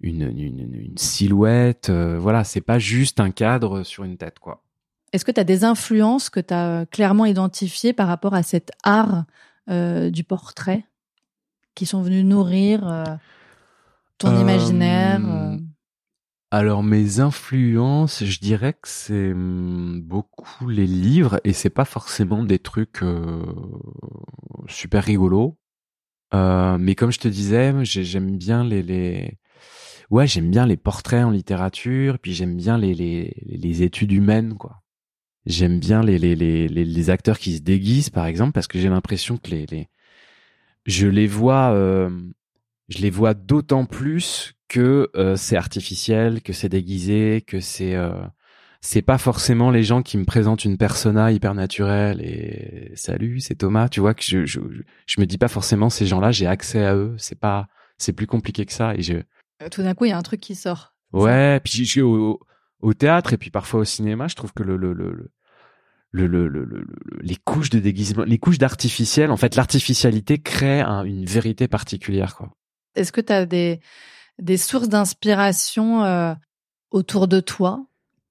une, 0.01 0.23
une, 0.23 0.73
une 0.73 0.97
silhouette. 0.97 1.89
euh, 1.89 2.17
voilà, 2.19 2.43
c'est 2.43 2.62
pas 2.62 2.79
juste 2.79 3.19
un 3.19 3.31
cadre 3.31 3.83
sur 3.83 4.03
une 4.03 4.17
tête, 4.17 4.39
quoi. 4.39 4.63
Est-ce 5.12 5.25
que 5.25 5.31
tu 5.31 5.39
as 5.39 5.43
des 5.45 5.63
influences 5.63 6.29
que 6.29 6.39
tu 6.39 6.53
as 6.53 6.85
clairement 6.85 7.25
identifiées 7.25 7.93
par 7.93 8.07
rapport 8.07 8.33
à 8.35 8.43
cet 8.43 8.71
art 8.83 9.25
euh, 9.69 10.09
du 10.12 10.23
portrait 10.23 10.85
qui 11.75 11.85
sont 11.85 12.01
venus 12.01 12.23
nourrir 12.25 12.88
euh, 12.88 13.03
ton 14.19 14.29
Euh, 14.29 14.41
imaginaire 14.41 15.21
euh? 15.27 15.57
Alors 16.51 16.83
mes 16.83 17.19
influences, 17.19 18.23
je 18.23 18.39
dirais 18.39 18.73
que 18.73 18.88
c'est 18.88 19.31
hum, 19.33 20.01
beaucoup 20.01 20.67
les 20.67 20.88
livres 20.88 21.39
et 21.43 21.53
c'est 21.53 21.69
pas 21.69 21.85
forcément 21.85 22.43
des 22.43 22.59
trucs 22.59 23.01
euh, 23.03 23.43
super 24.67 25.03
rigolos. 25.03 25.57
Euh, 26.35 26.77
mais 26.79 26.93
comme 26.95 27.12
je 27.12 27.19
te 27.19 27.27
disais, 27.27 27.73
j'ai- 27.85 28.03
j'aime 28.03 28.38
bien 28.38 28.63
les, 28.63 28.83
les 28.83 29.38
ouais 30.09 30.27
j'aime 30.27 30.51
bien 30.51 30.65
les 30.65 30.77
portraits 30.77 31.25
en 31.25 31.31
littérature, 31.31 32.19
puis 32.19 32.33
j'aime 32.33 32.55
bien 32.57 32.77
les, 32.77 32.93
les 32.93 33.33
les 33.45 33.83
études 33.83 34.11
humaines 34.11 34.55
quoi. 34.57 34.81
J'aime 35.45 35.79
bien 35.79 36.03
les, 36.03 36.19
les 36.19 36.35
les 36.35 36.67
les 36.67 37.09
acteurs 37.09 37.39
qui 37.39 37.57
se 37.57 37.61
déguisent 37.61 38.09
par 38.09 38.25
exemple 38.25 38.53
parce 38.53 38.67
que 38.67 38.79
j'ai 38.79 38.89
l'impression 38.89 39.37
que 39.37 39.51
les 39.51 39.65
les 39.67 39.87
je 40.85 41.07
les 41.07 41.27
vois 41.27 41.71
euh, 41.73 42.09
je 42.89 42.99
les 42.99 43.09
vois 43.09 43.33
d'autant 43.33 43.85
plus 43.85 44.53
que 44.67 45.09
euh, 45.15 45.35
c'est 45.35 45.55
artificiel, 45.57 46.41
que 46.41 46.53
c'est 46.53 46.69
déguisé, 46.69 47.43
que 47.45 47.59
c'est 47.59 47.95
euh, 47.95 48.11
c'est 48.81 49.01
pas 49.01 49.17
forcément 49.17 49.71
les 49.71 49.83
gens 49.83 50.01
qui 50.03 50.17
me 50.17 50.25
présentent 50.25 50.65
une 50.65 50.77
persona 50.77 51.31
hyper 51.31 51.53
naturelle 51.53 52.21
et 52.21 52.91
salut, 52.95 53.39
c'est 53.41 53.55
Thomas, 53.55 53.89
tu 53.89 53.99
vois 53.99 54.13
que 54.13 54.23
je 54.23 54.45
je 54.45 54.59
je 55.05 55.21
me 55.21 55.25
dis 55.25 55.37
pas 55.37 55.47
forcément 55.49 55.89
ces 55.89 56.05
gens-là, 56.07 56.31
j'ai 56.31 56.47
accès 56.47 56.85
à 56.85 56.95
eux, 56.95 57.15
c'est 57.17 57.39
pas 57.39 57.67
c'est 57.97 58.13
plus 58.13 58.27
compliqué 58.27 58.65
que 58.65 58.73
ça 58.73 58.95
et 58.95 59.01
je 59.01 59.15
Tout 59.71 59.83
d'un 59.83 59.93
coup, 59.93 60.05
il 60.05 60.09
y 60.09 60.11
a 60.11 60.17
un 60.17 60.21
truc 60.23 60.39
qui 60.39 60.55
sort. 60.55 60.93
ouais, 61.13 61.59
puis 61.63 61.83
je 61.85 61.91
suis 61.91 62.01
au, 62.01 62.39
au 62.81 62.93
théâtre 62.93 63.33
et 63.33 63.37
puis 63.37 63.49
parfois 63.51 63.81
au 63.81 63.85
cinéma, 63.85 64.27
je 64.27 64.35
trouve 64.35 64.53
que 64.53 64.63
le 64.63 64.77
le 64.77 64.93
le, 64.93 65.11
le 65.11 65.31
le, 66.11 66.25
le, 66.27 66.47
le, 66.47 66.65
le- 66.65 66.79
le- 66.81 67.19
les 67.21 67.35
couches 67.35 67.69
de 67.69 67.77
déguisement, 67.79 68.23
les 68.23 68.39
couches 68.39 68.57
d'artificiel, 68.57 69.29
en 69.29 69.37
fait, 69.37 69.55
l'artificialité 69.55 70.39
crée 70.39 70.81
un- 70.81 71.03
une 71.03 71.25
vérité 71.25 71.67
particulière, 71.67 72.35
quoi. 72.35 72.49
Est-ce 72.95 73.11
que 73.11 73.21
tu 73.21 73.31
as 73.31 73.45
des, 73.45 73.79
des 74.39 74.57
sources 74.57 74.89
d'inspiration 74.89 76.03
euh, 76.03 76.33
autour 76.89 77.27
de 77.27 77.39
toi 77.39 77.85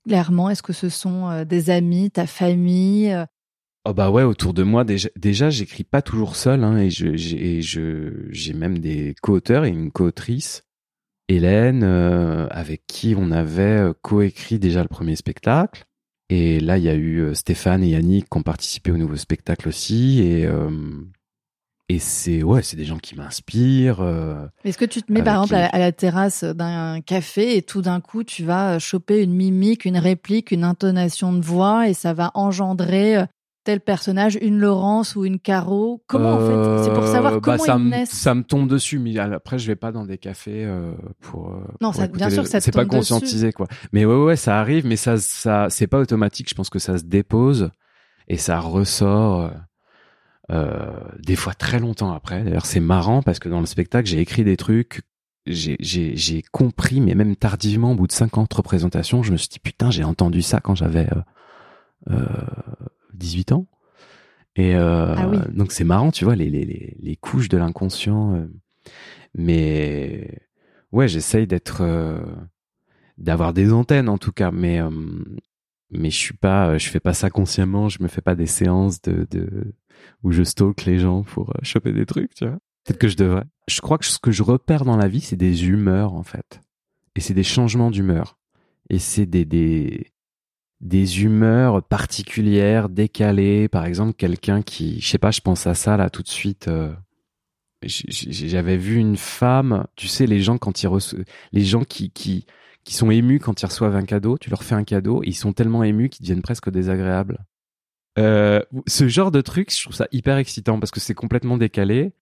clairement? 0.06 0.50
Est-ce 0.50 0.62
que 0.62 0.72
ce 0.72 0.88
sont 0.88 1.44
des 1.44 1.70
amis, 1.70 2.10
ta 2.10 2.26
famille 2.26 3.14
Oh 3.84 3.94
bah 3.94 4.10
ouais, 4.10 4.24
autour 4.24 4.54
de 4.54 4.62
moi 4.64 4.82
déjà, 4.84 5.08
déjà 5.16 5.48
j'écris 5.50 5.84
pas 5.84 6.02
toujours 6.02 6.34
seul 6.34 6.64
hein, 6.64 6.76
et 6.78 6.90
je 6.90 7.14
j'ai 8.30 8.52
même 8.54 8.78
des 8.78 9.14
co-auteurs 9.22 9.64
et 9.64 9.68
une 9.68 9.92
co-autrice 9.92 10.64
Hélène 11.28 11.84
avec 11.84 12.82
qui 12.86 13.14
on 13.16 13.30
avait 13.30 13.92
coécrit 14.02 14.58
déjà 14.58 14.82
le 14.82 14.88
premier 14.88 15.16
spectacle 15.16 15.84
et 16.30 16.60
là 16.60 16.78
il 16.78 16.84
y 16.84 16.88
a 16.88 16.94
eu 16.94 17.34
Stéphane 17.34 17.82
et 17.82 17.90
Yannick 17.90 18.28
qui 18.30 18.38
ont 18.38 18.42
participé 18.42 18.90
au 18.90 18.96
nouveau 18.96 19.16
spectacle 19.16 19.68
aussi 19.68 20.20
et 20.20 20.48
et 21.90 21.98
c'est 21.98 22.42
ouais, 22.42 22.62
c'est 22.62 22.76
des 22.76 22.84
gens 22.84 22.98
qui 22.98 23.14
m'inspirent. 23.14 24.02
Euh, 24.02 24.46
Est-ce 24.64 24.76
que 24.76 24.84
tu 24.84 25.02
te 25.02 25.10
mets 25.10 25.22
par 25.22 25.42
exemple 25.42 25.54
à, 25.54 25.78
la 25.78 25.90
terrasse 25.90 26.44
d'un 26.44 27.00
café 27.00 27.56
et 27.56 27.62
tout 27.62 27.80
d'un 27.80 28.00
coup 28.00 28.24
tu 28.24 28.44
vas 28.44 28.74
euh, 28.74 28.78
choper 28.78 29.22
une 29.22 29.32
mimique, 29.32 29.86
une 29.86 29.96
réplique, 29.96 30.50
une 30.50 30.64
intonation 30.64 31.32
de 31.32 31.40
voix 31.40 31.88
et 31.88 31.94
ça 31.94 32.12
va 32.12 32.30
engendrer 32.34 33.16
euh, 33.16 33.24
tel 33.68 33.80
personnage, 33.80 34.38
une 34.40 34.58
Laurence 34.58 35.14
ou 35.14 35.26
une 35.26 35.38
Caro 35.38 36.02
Comment 36.06 36.34
en 36.34 36.38
fait? 36.38 36.84
C'est 36.84 36.94
pour 36.94 37.06
savoir 37.06 37.34
bah, 37.34 37.40
comment 37.42 37.58
ça 37.58 37.76
ils 37.78 37.88
naissent. 37.88 38.10
Ça 38.10 38.34
me 38.34 38.42
tombe 38.42 38.66
dessus, 38.66 38.98
mais 38.98 39.18
après 39.18 39.58
je 39.58 39.66
vais 39.66 39.76
pas 39.76 39.92
dans 39.92 40.06
des 40.06 40.16
cafés 40.16 40.66
pour. 41.20 41.54
non, 41.82 41.92
ça, 41.92 42.08
bien 42.08 42.30
sûr, 42.30 42.46
ça 42.46 42.60
c'est 42.60 42.72
pas 42.72 42.86
conscientisé 42.86 43.52
quoi. 43.52 43.66
Mais 43.92 44.04
ouais, 44.04 44.24
ouais, 44.24 44.36
ça 44.36 44.58
arrive, 44.58 44.86
mais 44.86 44.96
ça, 44.96 45.18
ça, 45.18 45.66
c'est 45.68 45.86
pas 45.86 45.98
automatique. 45.98 46.48
Je 46.48 46.54
pense 46.54 46.70
que 46.70 46.78
ça 46.78 46.96
se 46.96 47.04
dépose 47.04 47.70
et 48.28 48.38
ça 48.38 48.58
ressort. 48.58 49.50
Euh, 50.50 50.90
des 51.18 51.36
fois 51.36 51.52
très 51.52 51.78
longtemps 51.78 52.12
après. 52.12 52.42
D'ailleurs, 52.42 52.64
c'est 52.64 52.80
marrant 52.80 53.22
parce 53.22 53.38
que 53.38 53.50
dans 53.50 53.60
le 53.60 53.66
spectacle, 53.66 54.08
j'ai 54.08 54.18
écrit 54.18 54.44
des 54.44 54.56
trucs, 54.56 55.02
j'ai 55.46 56.42
compris, 56.52 57.02
mais 57.02 57.14
même 57.14 57.36
tardivement, 57.36 57.92
au 57.92 57.94
bout 57.94 58.06
de 58.06 58.12
50 58.12 58.52
représentations, 58.54 59.22
je 59.22 59.32
me 59.32 59.36
suis 59.36 59.48
dit 59.48 59.58
putain, 59.58 59.90
j'ai 59.90 60.04
entendu 60.04 60.40
ça 60.40 60.60
quand 60.60 60.74
j'avais 60.74 61.06
euh, 61.12 61.20
euh, 62.12 62.26
18 63.14 63.52
ans. 63.52 63.66
Et 64.56 64.74
euh, 64.74 65.14
ah 65.16 65.28
oui. 65.28 65.38
donc 65.52 65.72
c'est 65.72 65.84
marrant, 65.84 66.10
tu 66.10 66.24
vois, 66.24 66.34
les, 66.34 66.50
les, 66.50 66.96
les 66.98 67.16
couches 67.16 67.48
de 67.48 67.56
l'inconscient. 67.56 68.34
Euh. 68.34 68.46
mais 69.34 70.42
ouais, 70.90 71.06
j'essaye 71.06 71.46
d'être, 71.46 71.84
d'avoir 73.18 73.52
des 73.52 73.72
antennes 73.72 74.08
en 74.08 74.18
tout 74.18 74.32
cas, 74.32 74.50
mais 74.50 74.80
mais 75.90 76.10
je 76.10 76.16
suis 76.16 76.34
pas, 76.34 76.76
je 76.76 76.88
fais 76.88 77.00
pas 77.00 77.14
ça 77.14 77.30
consciemment. 77.30 77.88
Je 77.88 78.02
me 78.02 78.08
fais 78.08 78.20
pas 78.20 78.34
des 78.34 78.46
séances 78.46 79.00
de, 79.00 79.26
de 79.30 79.74
où 80.22 80.32
je 80.32 80.42
stalk 80.42 80.84
les 80.84 80.98
gens 80.98 81.22
pour 81.22 81.50
euh, 81.50 81.60
choper 81.62 81.92
des 81.92 82.06
trucs, 82.06 82.34
tu 82.34 82.46
vois. 82.46 82.58
Peut-être 82.84 82.98
que 82.98 83.08
je 83.08 83.16
devrais. 83.16 83.44
Je 83.66 83.80
crois 83.80 83.98
que 83.98 84.06
ce 84.06 84.18
que 84.18 84.30
je 84.30 84.42
repère 84.42 84.84
dans 84.84 84.96
la 84.96 85.08
vie, 85.08 85.20
c'est 85.20 85.36
des 85.36 85.66
humeurs, 85.66 86.14
en 86.14 86.22
fait. 86.22 86.60
Et 87.14 87.20
c'est 87.20 87.34
des 87.34 87.42
changements 87.42 87.90
d'humeur. 87.90 88.38
Et 88.90 88.98
c'est 88.98 89.26
des, 89.26 89.44
des, 89.44 90.12
des 90.80 91.22
humeurs 91.22 91.82
particulières, 91.82 92.88
décalées. 92.88 93.68
Par 93.68 93.84
exemple, 93.84 94.14
quelqu'un 94.14 94.62
qui, 94.62 95.00
je 95.00 95.08
sais 95.08 95.18
pas, 95.18 95.30
je 95.30 95.40
pense 95.40 95.66
à 95.66 95.74
ça 95.74 95.96
là 95.96 96.10
tout 96.10 96.22
de 96.22 96.28
suite. 96.28 96.68
Euh, 96.68 96.94
j'avais 97.82 98.76
vu 98.76 98.96
une 98.96 99.16
femme, 99.16 99.86
tu 99.96 100.08
sais, 100.08 100.26
les 100.26 100.40
gens 100.40 100.58
quand 100.58 100.82
ils 100.82 100.88
reçoivent, 100.88 101.24
les 101.52 101.64
gens 101.64 101.84
qui, 101.84 102.10
qui, 102.10 102.46
qui 102.84 102.94
sont 102.94 103.10
émus 103.10 103.38
quand 103.38 103.62
ils 103.62 103.66
reçoivent 103.66 103.96
un 103.96 104.04
cadeau, 104.04 104.38
tu 104.38 104.50
leur 104.50 104.64
fais 104.64 104.74
un 104.74 104.84
cadeau, 104.84 105.22
et 105.22 105.28
ils 105.28 105.34
sont 105.36 105.52
tellement 105.52 105.84
émus 105.84 106.08
qu'ils 106.08 106.24
deviennent 106.24 106.42
presque 106.42 106.70
désagréables. 106.70 107.44
Euh, 108.18 108.60
ce 108.86 109.06
genre 109.06 109.30
de 109.30 109.40
truc, 109.40 109.72
je 109.72 109.80
trouve 109.82 109.94
ça 109.94 110.08
hyper 110.10 110.38
excitant 110.38 110.80
parce 110.80 110.90
que 110.90 110.98
c'est 110.98 111.14
complètement 111.14 111.56
décalé. 111.56 112.12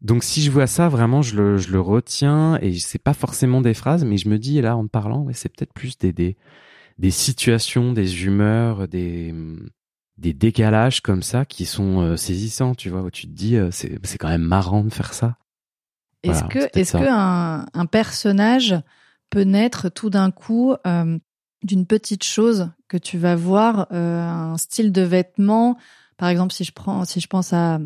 Donc 0.00 0.24
si 0.24 0.42
je 0.42 0.50
vois 0.50 0.66
ça, 0.66 0.88
vraiment, 0.88 1.22
je 1.22 1.36
le, 1.36 1.56
je 1.56 1.70
le 1.70 1.80
retiens 1.80 2.58
et 2.60 2.74
c'est 2.74 3.02
pas 3.02 3.14
forcément 3.14 3.60
des 3.60 3.74
phrases, 3.74 4.04
mais 4.04 4.16
je 4.16 4.28
me 4.28 4.38
dis 4.38 4.60
là 4.60 4.76
en 4.76 4.88
parlant, 4.88 5.22
ouais, 5.22 5.34
c'est 5.34 5.48
peut-être 5.48 5.72
plus 5.72 5.96
des, 5.98 6.36
des 6.98 7.10
situations, 7.10 7.92
des 7.92 8.24
humeurs, 8.24 8.88
des 8.88 9.34
des 10.16 10.32
décalages 10.32 11.02
comme 11.02 11.22
ça 11.22 11.44
qui 11.44 11.66
sont 11.66 12.00
euh, 12.00 12.16
saisissants, 12.16 12.74
tu 12.74 12.88
vois. 12.88 13.02
Où 13.02 13.10
tu 13.10 13.26
te 13.26 13.32
dis, 13.32 13.56
euh, 13.56 13.70
c'est 13.70 13.98
c'est 14.02 14.18
quand 14.18 14.28
même 14.28 14.42
marrant 14.42 14.82
de 14.82 14.92
faire 14.92 15.12
ça. 15.12 15.36
Est-ce 16.22 16.44
que 16.44 16.78
est-ce 16.78 16.92
que 16.92 17.08
un, 17.08 17.66
un 17.72 17.86
personnage 17.86 18.74
peut 19.30 19.42
naître 19.42 19.88
tout 19.90 20.10
d'un 20.10 20.30
coup 20.30 20.74
euh, 20.86 21.18
d'une 21.62 21.86
petite 21.86 22.24
chose 22.24 22.70
que 22.88 22.96
tu 22.96 23.18
vas 23.18 23.36
voir, 23.36 23.92
un 23.92 24.56
style 24.56 24.90
de 24.90 25.02
vêtement? 25.02 25.76
Par 26.16 26.28
exemple, 26.28 26.52
si 26.52 26.64
je 26.64 26.72
prends, 26.72 27.04
si 27.04 27.20
je 27.20 27.26
pense 27.28 27.52
à, 27.52 27.78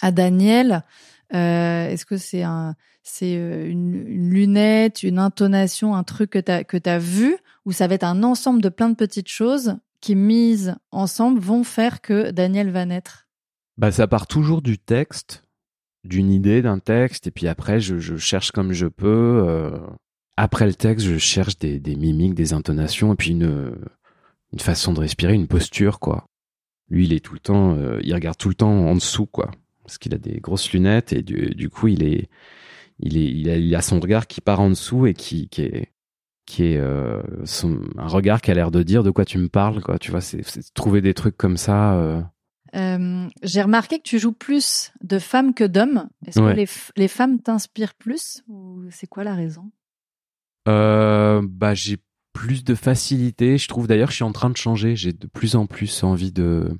à 0.00 0.10
Daniel, 0.10 0.84
est-ce 1.30 2.06
que 2.06 2.16
c'est 2.16 2.44
un, 2.44 2.76
c'est 3.02 3.36
euh, 3.36 3.68
une, 3.68 3.94
une, 3.94 4.30
lunette, 4.30 5.02
une 5.02 5.18
intonation, 5.18 5.94
un 5.94 6.04
truc 6.04 6.30
que 6.30 6.38
tu 6.38 6.64
que 6.64 6.88
as 6.88 6.98
vu, 6.98 7.36
ou 7.64 7.72
ça 7.72 7.86
va 7.86 7.94
être 7.94 8.04
un 8.04 8.22
ensemble 8.22 8.62
de 8.62 8.68
plein 8.68 8.88
de 8.88 8.94
petites 8.94 9.28
choses 9.28 9.76
qui 10.00 10.14
mises 10.14 10.74
ensemble 10.90 11.40
vont 11.40 11.64
faire 11.64 12.00
que 12.00 12.30
Daniel 12.30 12.70
va 12.70 12.84
naître 12.84 13.28
Bah, 13.78 13.92
ça 13.92 14.06
part 14.06 14.26
toujours 14.26 14.62
du 14.62 14.78
texte, 14.78 15.44
d'une 16.04 16.30
idée 16.30 16.62
d'un 16.62 16.78
texte, 16.78 17.26
et 17.26 17.30
puis 17.30 17.46
après 17.46 17.80
je, 17.80 18.16
cherche 18.16 18.50
comme 18.50 18.72
je 18.72 18.86
peux. 18.86 19.44
Euh, 19.46 19.78
après 20.36 20.66
le 20.66 20.74
texte, 20.74 21.06
je 21.06 21.18
cherche 21.18 21.58
des, 21.58 21.78
des, 21.78 21.94
mimiques, 21.94 22.34
des 22.34 22.52
intonations, 22.52 23.12
et 23.12 23.16
puis 23.16 23.30
une, 23.30 23.76
une 24.52 24.60
façon 24.60 24.92
de 24.92 25.00
respirer, 25.00 25.34
une 25.34 25.48
posture, 25.48 25.98
quoi. 25.98 26.26
Lui, 26.88 27.06
il 27.06 27.12
est 27.12 27.24
tout 27.24 27.34
le 27.34 27.40
temps, 27.40 27.74
euh, 27.76 28.00
il 28.02 28.12
regarde 28.14 28.36
tout 28.36 28.48
le 28.48 28.54
temps 28.54 28.70
en 28.70 28.94
dessous, 28.94 29.26
quoi, 29.26 29.50
parce 29.82 29.98
qu'il 29.98 30.14
a 30.14 30.18
des 30.18 30.40
grosses 30.40 30.72
lunettes 30.72 31.12
et 31.12 31.22
du, 31.22 31.54
du, 31.54 31.70
coup, 31.70 31.88
il 31.88 32.02
est, 32.02 32.28
il 33.02 33.16
est, 33.16 33.30
il 33.30 33.50
a, 33.50 33.56
il 33.56 33.74
a 33.74 33.82
son 33.82 34.00
regard 34.00 34.26
qui 34.26 34.40
part 34.40 34.60
en 34.60 34.70
dessous 34.70 35.06
et 35.06 35.14
qui, 35.14 35.48
qui 35.48 35.62
est, 35.62 35.92
qui 36.46 36.64
est 36.64 36.78
euh, 36.78 37.22
son, 37.44 37.80
un 37.98 38.08
regard 38.08 38.40
qui 38.40 38.50
a 38.50 38.54
l'air 38.54 38.70
de 38.70 38.82
dire 38.82 39.02
de 39.02 39.10
quoi 39.10 39.24
tu 39.24 39.38
me 39.38 39.48
parles, 39.48 39.82
quoi. 39.82 39.98
Tu 39.98 40.10
vois, 40.10 40.20
c'est 40.20 40.42
trouver 40.74 41.00
des 41.00 41.14
trucs 41.14 41.36
comme 41.36 41.56
ça. 41.56 41.94
Euh... 41.94 42.22
Euh, 42.74 43.28
J'ai 43.42 43.62
remarqué 43.62 43.98
que 43.98 44.04
tu 44.04 44.18
joues 44.18 44.32
plus 44.32 44.92
de 45.02 45.18
femmes 45.18 45.52
que 45.52 45.64
d'hommes. 45.64 46.08
Est-ce 46.26 46.40
que 46.40 46.54
les, 46.54 46.68
les 46.96 47.08
femmes 47.08 47.40
t'inspirent 47.40 47.94
plus 47.94 48.42
ou 48.48 48.84
c'est 48.90 49.06
quoi 49.06 49.24
la 49.24 49.34
raison? 49.34 49.70
Bah 50.64 51.74
j'ai 51.74 51.98
plus 52.32 52.64
de 52.64 52.74
facilité. 52.74 53.58
Je 53.58 53.68
trouve 53.68 53.86
d'ailleurs 53.86 54.08
que 54.08 54.12
je 54.12 54.16
suis 54.16 54.24
en 54.24 54.32
train 54.32 54.48
de 54.48 54.56
changer. 54.56 54.96
J'ai 54.96 55.12
de 55.12 55.26
plus 55.26 55.54
en 55.54 55.66
plus 55.66 56.02
envie 56.02 56.32
de 56.32 56.70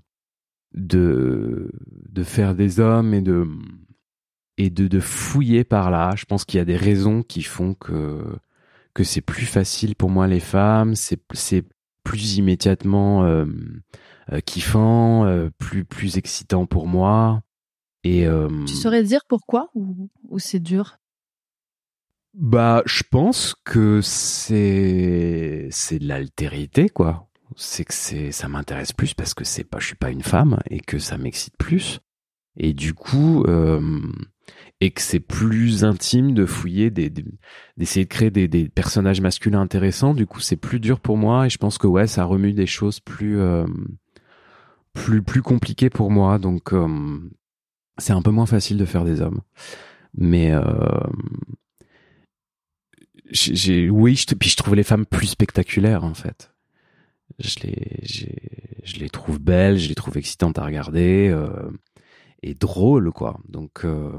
de 0.72 1.70
de 2.08 2.22
faire 2.22 2.54
des 2.54 2.80
hommes 2.80 3.12
et 3.12 3.20
de 3.20 3.46
et 4.58 4.70
de, 4.70 4.88
de 4.88 5.00
fouiller 5.00 5.64
par 5.64 5.90
là. 5.90 6.12
Je 6.16 6.24
pense 6.24 6.44
qu'il 6.44 6.58
y 6.58 6.60
a 6.60 6.64
des 6.64 6.76
raisons 6.76 7.22
qui 7.22 7.42
font 7.42 7.74
que 7.74 8.24
que 8.94 9.04
c'est 9.04 9.22
plus 9.22 9.46
facile 9.46 9.96
pour 9.96 10.10
moi 10.10 10.26
les 10.26 10.40
femmes. 10.40 10.94
C'est 10.94 11.20
c'est 11.32 11.64
plus 12.04 12.36
immédiatement 12.36 13.24
euh, 13.24 13.46
euh 14.32 14.40
kiffant, 14.40 15.24
euh, 15.24 15.50
plus 15.58 15.84
plus 15.84 16.18
excitant 16.18 16.66
pour 16.66 16.86
moi. 16.86 17.42
Et 18.04 18.26
tu 18.66 18.74
saurais 18.74 19.04
dire 19.04 19.20
pourquoi 19.28 19.70
ou, 19.74 20.10
ou 20.28 20.38
c'est 20.40 20.58
dur? 20.58 20.98
Bah, 22.34 22.82
je 22.86 23.02
pense 23.10 23.54
que 23.64 24.00
c'est 24.00 25.68
c'est 25.70 25.98
de 25.98 26.08
l'altérité 26.08 26.88
quoi. 26.88 27.28
C'est 27.56 27.84
que 27.84 27.92
c'est 27.92 28.32
ça 28.32 28.48
m'intéresse 28.48 28.92
plus 28.92 29.12
parce 29.12 29.34
que 29.34 29.44
c'est 29.44 29.64
pas 29.64 29.78
je 29.78 29.86
suis 29.88 29.96
pas 29.96 30.10
une 30.10 30.22
femme 30.22 30.58
et 30.70 30.80
que 30.80 30.98
ça 30.98 31.18
m'excite 31.18 31.56
plus. 31.58 32.00
Et 32.56 32.74
du 32.74 32.94
coup 32.94 33.44
euh, 33.44 34.00
et 34.80 34.90
que 34.90 35.00
c'est 35.00 35.20
plus 35.20 35.84
intime 35.84 36.34
de 36.34 36.44
fouiller 36.44 36.90
des 36.90 37.12
d'essayer 37.76 38.04
de 38.04 38.10
créer 38.10 38.30
des, 38.30 38.48
des 38.48 38.68
personnages 38.68 39.20
masculins 39.20 39.60
intéressants. 39.60 40.12
Du 40.12 40.26
coup, 40.26 40.40
c'est 40.40 40.56
plus 40.56 40.80
dur 40.80 40.98
pour 40.98 41.16
moi 41.16 41.46
et 41.46 41.50
je 41.50 41.58
pense 41.58 41.78
que 41.78 41.86
ouais, 41.86 42.08
ça 42.08 42.24
remue 42.24 42.52
des 42.52 42.66
choses 42.66 42.98
plus 42.98 43.38
euh, 43.38 43.64
plus 44.92 45.22
plus 45.22 45.40
compliquées 45.40 45.88
pour 45.88 46.10
moi. 46.10 46.38
Donc 46.38 46.72
euh, 46.72 46.88
c'est 47.98 48.12
un 48.12 48.22
peu 48.22 48.32
moins 48.32 48.46
facile 48.46 48.76
de 48.76 48.84
faire 48.84 49.04
des 49.04 49.20
hommes. 49.20 49.40
Mais 50.14 50.50
euh, 50.52 50.62
j'ai 53.30 53.88
oui 53.88 54.16
je, 54.16 54.34
puis 54.34 54.50
je 54.50 54.56
trouve 54.56 54.74
les 54.74 54.82
femmes 54.82 55.06
plus 55.06 55.28
spectaculaires 55.28 56.04
en 56.04 56.12
fait 56.12 56.52
je 57.38 57.60
les 57.60 58.00
je 58.84 58.96
les 58.98 59.08
trouve 59.08 59.38
belles 59.38 59.78
je 59.78 59.88
les 59.88 59.94
trouve 59.94 60.18
excitantes 60.18 60.58
à 60.58 60.64
regarder 60.64 61.28
euh, 61.30 61.70
et 62.42 62.54
drôles 62.54 63.12
quoi. 63.12 63.38
Donc 63.48 63.84
euh, 63.84 64.12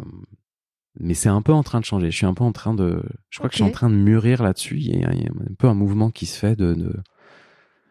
mais 0.99 1.13
c'est 1.13 1.29
un 1.29 1.41
peu 1.41 1.53
en 1.53 1.63
train 1.63 1.79
de 1.79 1.85
changer. 1.85 2.11
Je 2.11 2.17
suis 2.17 2.25
un 2.25 2.33
peu 2.33 2.43
en 2.43 2.51
train 2.51 2.73
de 2.73 3.03
je 3.29 3.39
crois 3.39 3.49
que 3.49 3.55
je 3.55 3.63
suis 3.63 3.69
en 3.69 3.71
train 3.71 3.89
de 3.89 3.95
mûrir 3.95 4.43
là-dessus. 4.43 4.77
Il, 4.79 4.99
y 4.99 5.03
a 5.03 5.09
un 5.09 5.53
peu 5.57 5.67
un 5.67 5.73
mouvement 5.73 6.11
qui 6.11 6.25
se 6.25 6.37
fait 6.37 6.55
de, 6.55 6.73
de 6.73 6.93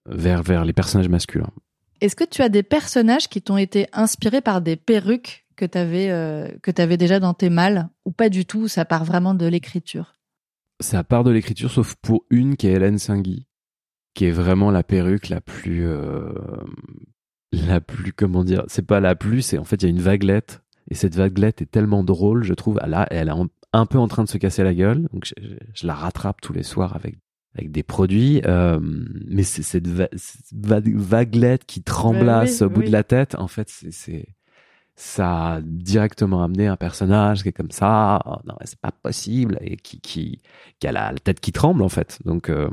vers 0.06 0.42
vers 0.42 0.64
les 0.64 0.72
personnages 0.72 1.08
masculins. 1.08 1.50
Est-ce 2.00 2.16
que 2.16 2.24
tu 2.24 2.42
as 2.42 2.48
des 2.48 2.62
personnages 2.62 3.28
qui 3.28 3.42
t'ont 3.42 3.56
été 3.56 3.86
inspirés 3.92 4.40
par 4.40 4.60
des 4.60 4.76
perruques 4.76 5.44
que 5.56 5.64
tu 5.64 5.78
avais 5.78 6.10
euh, 6.10 6.48
que 6.62 6.70
tu 6.70 6.96
déjà 6.96 7.20
dans 7.20 7.34
tes 7.34 7.50
mâles 7.50 7.88
ou 8.04 8.10
pas 8.10 8.28
du 8.28 8.44
tout 8.44 8.68
ça 8.68 8.84
part 8.84 9.04
vraiment 9.04 9.34
de 9.34 9.46
l'écriture? 9.46 10.16
Ça 10.80 11.04
part 11.04 11.22
de 11.22 11.30
l'écriture, 11.30 11.70
sauf 11.70 11.94
pour 12.02 12.24
une 12.30 12.56
qui 12.56 12.66
est 12.66 12.72
Hélène 12.72 12.98
Singui, 12.98 13.46
qui 14.14 14.24
est 14.24 14.32
vraiment 14.32 14.70
la 14.70 14.82
perruque 14.82 15.28
la 15.28 15.40
plus, 15.40 15.86
euh, 15.86 16.32
la 17.52 17.80
plus, 17.80 18.12
comment 18.12 18.44
dire, 18.44 18.64
c'est 18.68 18.86
pas 18.86 19.00
la 19.00 19.14
plus, 19.14 19.42
c'est 19.42 19.58
en 19.58 19.64
fait 19.64 19.82
il 19.82 19.84
y 19.84 19.86
a 19.86 19.90
une 19.90 20.00
vaguelette 20.00 20.62
et 20.90 20.94
cette 20.94 21.14
vaguelette 21.14 21.62
est 21.62 21.70
tellement 21.70 22.04
drôle, 22.04 22.42
je 22.44 22.54
trouve. 22.54 22.80
Là, 22.86 23.06
elle 23.10 23.28
est 23.28 23.48
un 23.72 23.86
peu 23.86 23.98
en 23.98 24.08
train 24.08 24.24
de 24.24 24.28
se 24.28 24.38
casser 24.38 24.62
la 24.62 24.74
gueule, 24.74 25.08
donc 25.12 25.26
je, 25.26 25.86
la 25.86 25.94
rattrape 25.94 26.40
tous 26.40 26.52
les 26.52 26.62
soirs 26.62 26.96
avec 26.96 27.16
avec 27.54 27.70
des 27.70 27.82
produits, 27.82 28.40
euh, 28.46 28.78
mais 28.80 29.42
c'est 29.42 29.62
cette 29.62 29.86
va 29.86 30.08
vaguelette 30.54 31.66
qui 31.66 31.82
tremblasse 31.82 32.62
au 32.62 32.70
bout 32.70 32.82
de 32.82 32.90
la 32.90 33.04
tête. 33.04 33.34
En 33.34 33.46
fait, 33.46 33.68
c'est 33.68 34.26
ça 34.94 35.54
a 35.54 35.60
directement 35.60 36.42
amené 36.42 36.66
un 36.66 36.76
personnage 36.76 37.42
qui 37.42 37.48
est 37.48 37.52
comme 37.52 37.70
ça, 37.70 38.20
oh, 38.26 38.36
non, 38.44 38.54
c'est 38.64 38.78
pas 38.78 38.92
possible, 38.92 39.58
et 39.60 39.76
qui, 39.76 40.00
qui, 40.00 40.42
qui 40.78 40.86
a 40.86 40.92
la, 40.92 41.12
tête 41.14 41.40
qui 41.40 41.52
tremble 41.52 41.82
en 41.82 41.88
fait. 41.88 42.20
Donc, 42.24 42.48
euh, 42.48 42.70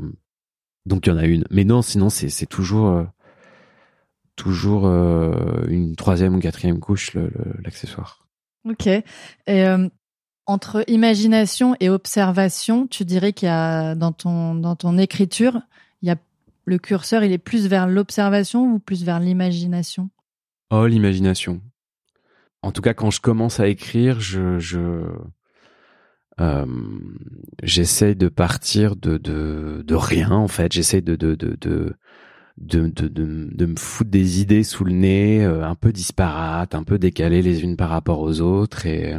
donc 0.86 1.06
il 1.06 1.10
y 1.10 1.12
en 1.12 1.18
a 1.18 1.24
une. 1.24 1.44
Mais 1.50 1.64
non, 1.64 1.82
sinon 1.82 2.10
c'est 2.10 2.46
toujours, 2.46 2.88
euh, 2.88 3.04
toujours 4.40 4.86
euh, 4.86 5.66
une 5.68 5.94
troisième 5.96 6.34
ou 6.34 6.40
quatrième 6.40 6.80
couche 6.80 7.16
l'accessoire. 7.62 8.26
ok. 8.68 8.88
Et 9.46 9.64
entre 10.46 10.82
imagination 10.88 11.76
et 11.80 11.88
observation, 11.90 12.86
tu 12.86 13.04
dirais 13.04 13.32
qu'il 13.32 13.46
y 13.46 13.50
a 13.50 13.94
dans 13.94 14.12
ton 14.12 14.54
dans 14.54 14.74
ton 14.76 14.98
écriture, 14.98 15.60
il 16.02 16.08
y 16.08 16.10
a 16.10 16.16
le 16.64 16.78
curseur, 16.78 17.22
il 17.22 17.32
est 17.32 17.38
plus 17.38 17.66
vers 17.68 17.86
l'observation 17.86 18.72
ou 18.72 18.78
plus 18.78 19.04
vers 19.04 19.20
l'imagination? 19.20 20.10
Oh, 20.70 20.86
l'imagination. 20.86 21.60
En 22.62 22.72
tout 22.72 22.82
cas, 22.82 22.94
quand 22.94 23.10
je 23.10 23.20
commence 23.20 23.60
à 23.60 23.68
écrire, 23.68 24.20
je, 24.20 24.58
je 24.58 25.04
euh, 26.40 26.66
j'essaie 27.62 28.14
de 28.14 28.28
partir 28.28 28.96
de, 28.96 29.18
de, 29.18 29.82
de 29.84 29.94
rien 29.94 30.30
en 30.30 30.48
fait. 30.48 30.72
J'essaie 30.72 31.00
de 31.00 31.16
de, 31.16 31.34
de, 31.34 31.56
de 31.60 31.94
de, 32.60 32.88
de, 32.88 33.08
de, 33.08 33.66
me 33.66 33.76
foutre 33.76 34.10
des 34.10 34.40
idées 34.40 34.64
sous 34.64 34.84
le 34.84 34.92
nez, 34.92 35.44
euh, 35.44 35.64
un 35.64 35.74
peu 35.74 35.92
disparates, 35.92 36.74
un 36.74 36.84
peu 36.84 36.98
décalées 36.98 37.42
les 37.42 37.62
unes 37.62 37.76
par 37.76 37.88
rapport 37.88 38.20
aux 38.20 38.40
autres, 38.40 38.86
et 38.86 39.16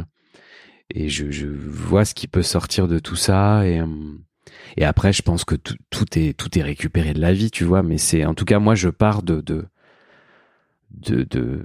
et 0.94 1.08
je, 1.08 1.30
je 1.30 1.46
vois 1.46 2.04
ce 2.04 2.14
qui 2.14 2.28
peut 2.28 2.42
sortir 2.42 2.86
de 2.88 2.98
tout 2.98 3.16
ça. 3.16 3.66
Et 3.66 3.80
euh, 3.80 3.86
et 4.76 4.84
après 4.84 5.12
je 5.12 5.22
pense 5.22 5.44
que 5.44 5.54
tout, 5.54 5.76
tout 5.90 6.18
est 6.18 6.36
tout 6.36 6.58
est 6.58 6.62
récupéré 6.62 7.14
de 7.14 7.20
la 7.20 7.32
vie 7.32 7.50
tu 7.50 7.64
vois. 7.64 7.82
Mais 7.82 7.98
c'est 7.98 8.24
en 8.24 8.34
tout 8.34 8.44
cas 8.44 8.58
moi 8.58 8.74
je 8.74 8.88
pars 8.88 9.22
de 9.22 9.40
de 9.40 9.64
de, 10.90 11.24
de 11.24 11.62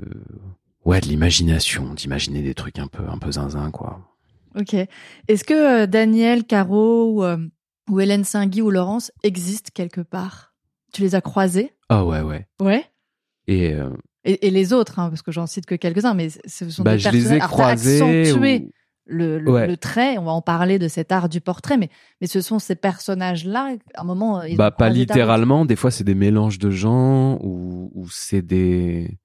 ouais 0.86 1.02
de 1.02 1.08
l'imagination 1.08 1.94
d'imaginer 1.94 2.42
des 2.42 2.54
trucs 2.54 2.80
un 2.80 2.88
peu 2.88 3.04
un 3.08 3.18
peu 3.18 3.32
zinzin 3.32 3.72
quoi. 3.72 4.02
Ok. 4.56 4.74
Est-ce 5.28 5.44
que 5.44 5.84
euh, 5.84 5.88
Daniel 5.88 6.44
Caro 6.46 7.12
ou, 7.12 7.24
euh, 7.24 7.38
ou 7.90 8.00
Hélène 8.00 8.24
Singui 8.24 8.62
ou 8.62 8.72
Laurence 8.72 9.12
existent 9.24 9.70
quelque 9.74 10.02
part? 10.02 10.47
Tu 10.94 11.02
les 11.02 11.16
as 11.16 11.22
croisés? 11.22 11.74
Ah 11.90 12.06
ouais 12.06 12.22
ouais 12.22 12.48
ouais 12.60 12.86
et 13.48 13.76
et, 14.28 14.50
les 14.50 14.74
autres, 14.74 15.00
hein, 15.00 15.10
parce 15.10 15.22
que 15.22 15.32
j'en 15.32 15.48
cite 15.48 15.66
que 15.66 15.76
quelques-uns, 15.76 16.14
mais 16.14 16.28
ce 16.46 16.70
sont 16.70 16.84
bah, 16.84 16.94
des 16.94 17.00
je 17.00 17.10
les 17.10 17.34
ai 17.34 17.40
croisés 17.40 18.02
accentués 18.02 18.70
le, 19.06 19.40
le, 19.40 19.78
trait. 19.78 20.18
On 20.18 20.26
va 20.26 20.32
en 20.32 20.42
parler 20.42 20.80
de 20.80 20.90
cet 20.90 21.14
art 21.14 21.30
du 21.30 21.40
portrait, 21.42 21.78
mais, 21.78 21.90
mais 22.20 22.28
ce 22.28 22.42
sont 22.42 22.60
ces 22.60 22.76
personnages-là, 22.76 23.76
à 23.94 24.02
un 24.02 24.04
moment. 24.04 24.44
Ils 24.44 24.58
bah, 24.58 24.72
pas 24.72 24.90
littéralement. 24.90 25.66
Des 25.66 25.78
fois, 25.78 25.92
c'est 25.92 26.04
des 26.04 26.16
mélanges 26.16 26.60
de 26.60 26.70
gens 26.70 27.40
ou, 27.42 27.90
ou 27.94 28.10
c'est 28.10 28.42
des. 28.42 29.18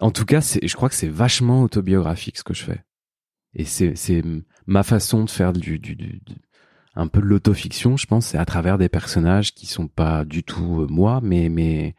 En 0.00 0.10
tout 0.10 0.24
cas, 0.24 0.40
je 0.40 0.74
crois 0.74 0.88
que 0.88 0.94
c'est 0.94 1.08
vachement 1.08 1.62
autobiographique 1.62 2.38
ce 2.38 2.44
que 2.44 2.54
je 2.54 2.64
fais. 2.64 2.84
Et 3.54 3.64
c'est, 3.64 3.96
c'est 3.96 4.22
ma 4.66 4.82
façon 4.82 5.24
de 5.24 5.30
faire 5.30 5.52
du, 5.52 5.78
du, 5.78 5.96
du, 5.96 6.20
un 6.94 7.06
peu 7.06 7.20
de 7.20 7.26
l'autofiction, 7.26 7.96
je 7.96 8.06
pense, 8.06 8.26
c'est 8.26 8.38
à 8.38 8.44
travers 8.44 8.78
des 8.78 8.88
personnages 8.88 9.54
qui 9.54 9.66
sont 9.66 9.88
pas 9.88 10.24
du 10.24 10.42
tout 10.42 10.82
euh, 10.82 10.86
moi, 10.88 11.20
mais, 11.22 11.48
mais, 11.48 11.94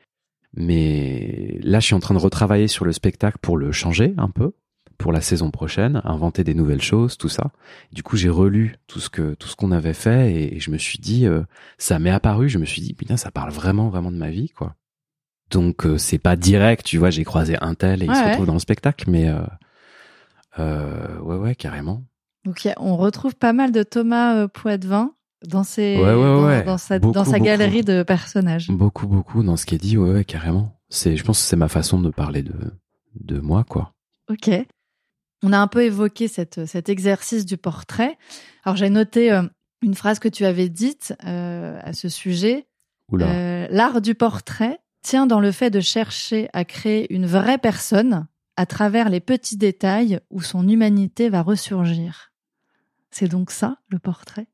mais 0.53 1.59
là, 1.61 1.79
je 1.79 1.85
suis 1.85 1.95
en 1.95 1.99
train 1.99 2.13
de 2.13 2.19
retravailler 2.19 2.67
sur 2.67 2.85
le 2.85 2.91
spectacle 2.91 3.37
pour 3.41 3.57
le 3.57 3.71
changer 3.71 4.13
un 4.17 4.29
peu 4.29 4.53
pour 4.97 5.11
la 5.11 5.21
saison 5.21 5.49
prochaine, 5.49 5.99
inventer 6.03 6.43
des 6.43 6.53
nouvelles 6.53 6.81
choses, 6.81 7.17
tout 7.17 7.29
ça. 7.29 7.51
Du 7.91 8.03
coup, 8.03 8.17
j'ai 8.17 8.29
relu 8.29 8.75
tout 8.85 8.99
ce 8.99 9.09
que 9.09 9.33
tout 9.33 9.47
ce 9.47 9.55
qu'on 9.55 9.71
avait 9.71 9.95
fait 9.95 10.31
et, 10.31 10.59
je 10.59 10.69
me 10.69 10.77
suis 10.77 10.99
dit, 10.99 11.25
euh, 11.25 11.41
ça 11.79 11.97
m'est 11.97 12.11
apparu. 12.11 12.49
Je 12.49 12.59
me 12.59 12.65
suis 12.65 12.83
dit, 12.83 12.93
putain, 12.93 13.17
ça 13.17 13.31
parle 13.31 13.49
vraiment, 13.51 13.89
vraiment 13.89 14.11
de 14.11 14.17
ma 14.17 14.29
vie, 14.29 14.49
quoi. 14.49 14.75
Donc 15.51 15.85
euh, 15.85 15.97
c'est 15.97 16.17
pas 16.17 16.35
direct, 16.35 16.85
tu 16.85 16.97
vois. 16.97 17.09
J'ai 17.09 17.23
croisé 17.23 17.57
un 17.61 17.75
tel 17.75 18.01
et 18.01 18.05
il 18.05 18.15
se 18.15 18.23
retrouve 18.23 18.45
dans 18.45 18.53
le 18.53 18.59
spectacle, 18.59 19.09
mais 19.09 19.29
euh, 19.29 19.41
euh, 20.59 21.19
ouais, 21.19 21.35
ouais, 21.35 21.55
carrément. 21.55 22.03
Donc 22.45 22.67
on 22.77 22.97
retrouve 22.97 23.35
pas 23.35 23.53
mal 23.53 23.71
de 23.71 23.83
Thomas 23.83 24.47
Poitvin 24.47 25.13
dans 25.47 25.63
ses 25.63 25.97
dans, 25.97 26.77
sa, 26.77 26.99
dans 26.99 27.25
sa 27.25 27.39
galerie 27.39 27.83
de 27.83 28.03
personnages. 28.03 28.69
Beaucoup, 28.69 29.07
beaucoup 29.07 29.43
dans 29.43 29.57
ce 29.57 29.65
qui 29.65 29.75
est 29.75 29.79
dit, 29.79 29.97
ouais, 29.97 30.11
ouais, 30.11 30.25
carrément. 30.25 30.79
C'est, 30.89 31.15
je 31.15 31.23
pense 31.23 31.39
que 31.39 31.45
c'est 31.47 31.55
ma 31.55 31.69
façon 31.69 31.99
de 31.99 32.09
parler 32.09 32.43
de 32.43 32.53
de 33.19 33.39
moi, 33.39 33.63
quoi. 33.63 33.93
Ok. 34.29 34.49
On 35.43 35.53
a 35.53 35.57
un 35.57 35.67
peu 35.67 35.83
évoqué 35.83 36.27
cette, 36.27 36.65
cet 36.65 36.89
exercice 36.89 37.45
du 37.45 37.57
portrait. 37.57 38.17
Alors 38.63 38.75
j'ai 38.75 38.89
noté 38.89 39.31
euh, 39.31 39.41
une 39.81 39.95
phrase 39.95 40.19
que 40.19 40.27
tu 40.27 40.45
avais 40.45 40.69
dite 40.69 41.15
euh, 41.25 41.79
à 41.83 41.93
ce 41.93 42.09
sujet. 42.09 42.67
Euh, 43.13 43.67
L'art 43.69 44.01
du 44.01 44.15
portrait 44.15 44.79
tient 45.01 45.25
dans 45.25 45.39
le 45.39 45.51
fait 45.51 45.69
de 45.69 45.79
chercher 45.79 46.47
à 46.53 46.63
créer 46.63 47.13
une 47.13 47.25
vraie 47.25 47.57
personne 47.57 48.27
à 48.55 48.65
travers 48.65 49.09
les 49.09 49.19
petits 49.19 49.57
détails 49.57 50.19
où 50.29 50.41
son 50.41 50.67
humanité 50.67 51.29
va 51.29 51.41
ressurgir. 51.41 52.30
C'est 53.11 53.27
donc 53.27 53.51
ça, 53.51 53.77
le 53.89 53.99
portrait? 53.99 54.47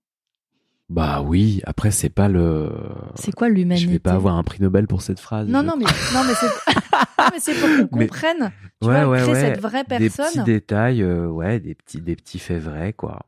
Bah 0.90 1.22
oui, 1.22 1.62
après 1.66 1.92
c'est 1.92 2.10
pas 2.10 2.30
le. 2.30 2.72
C'est 3.16 3.34
quoi 3.34 3.50
l'humanité? 3.50 3.86
Je 3.86 3.92
vais 3.92 4.00
pas 4.00 4.14
avoir 4.14 4.38
un 4.38 4.44
prix 4.44 4.62
Nobel 4.62 4.88
pour 4.88 5.02
cette 5.02 5.20
phrase. 5.20 5.48
Non 5.48 5.62
non 5.62 5.76
mais 5.78 5.86
non 6.14 6.24
mais 6.24 7.40
c'est 7.40 7.54
pour 7.60 7.90
qu'on 7.90 8.00
comprenne. 8.00 8.52
Tu 8.82 8.88
ouais, 8.88 9.04
vois, 9.04 9.08
ouais, 9.10 9.22
créer 9.22 9.34
ouais. 9.34 9.42
cette 9.42 9.60
vraie 9.62 9.84
personne. 9.84 10.26
Des 10.26 10.32
petits 10.32 10.44
détails, 10.44 11.04
euh, 11.04 11.28
ouais, 11.28 11.60
des 11.60 11.76
petits 11.76 12.00
des 12.00 12.16
petits 12.16 12.40
faits 12.40 12.64
vrais 12.64 12.94
quoi. 12.94 13.26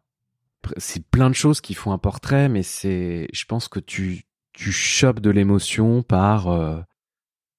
C'est 0.77 1.03
plein 1.05 1.29
de 1.29 1.35
choses 1.35 1.59
qui 1.59 1.73
font 1.73 1.91
un 1.91 1.97
portrait, 1.97 2.47
mais 2.47 2.63
c'est, 2.63 3.27
je 3.33 3.45
pense 3.45 3.67
que 3.67 3.79
tu 3.79 4.23
tu 4.53 4.71
chopes 4.71 5.19
de 5.19 5.29
l'émotion 5.29 6.01
par 6.01 6.47
euh, 6.47 6.79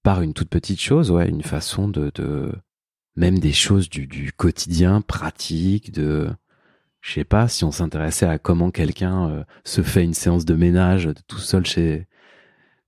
par 0.02 0.22
une 0.22 0.32
toute 0.32 0.48
petite 0.48 0.80
chose, 0.80 1.10
ouais, 1.10 1.28
une 1.28 1.42
façon 1.42 1.88
de 1.88 2.10
de 2.14 2.52
même 3.16 3.38
des 3.38 3.52
choses 3.52 3.90
du 3.90 4.06
du 4.06 4.32
quotidien 4.32 5.02
pratique 5.02 5.92
de 5.92 6.30
je 7.00 7.14
sais 7.14 7.24
pas 7.24 7.48
si 7.48 7.64
on 7.64 7.70
s'intéressait 7.70 8.26
à 8.26 8.38
comment 8.38 8.70
quelqu'un 8.70 9.30
euh, 9.30 9.44
se 9.64 9.82
fait 9.82 10.04
une 10.04 10.14
séance 10.14 10.44
de 10.44 10.54
ménage 10.54 11.08
tout 11.26 11.38
seul 11.38 11.64
chez 11.64 12.06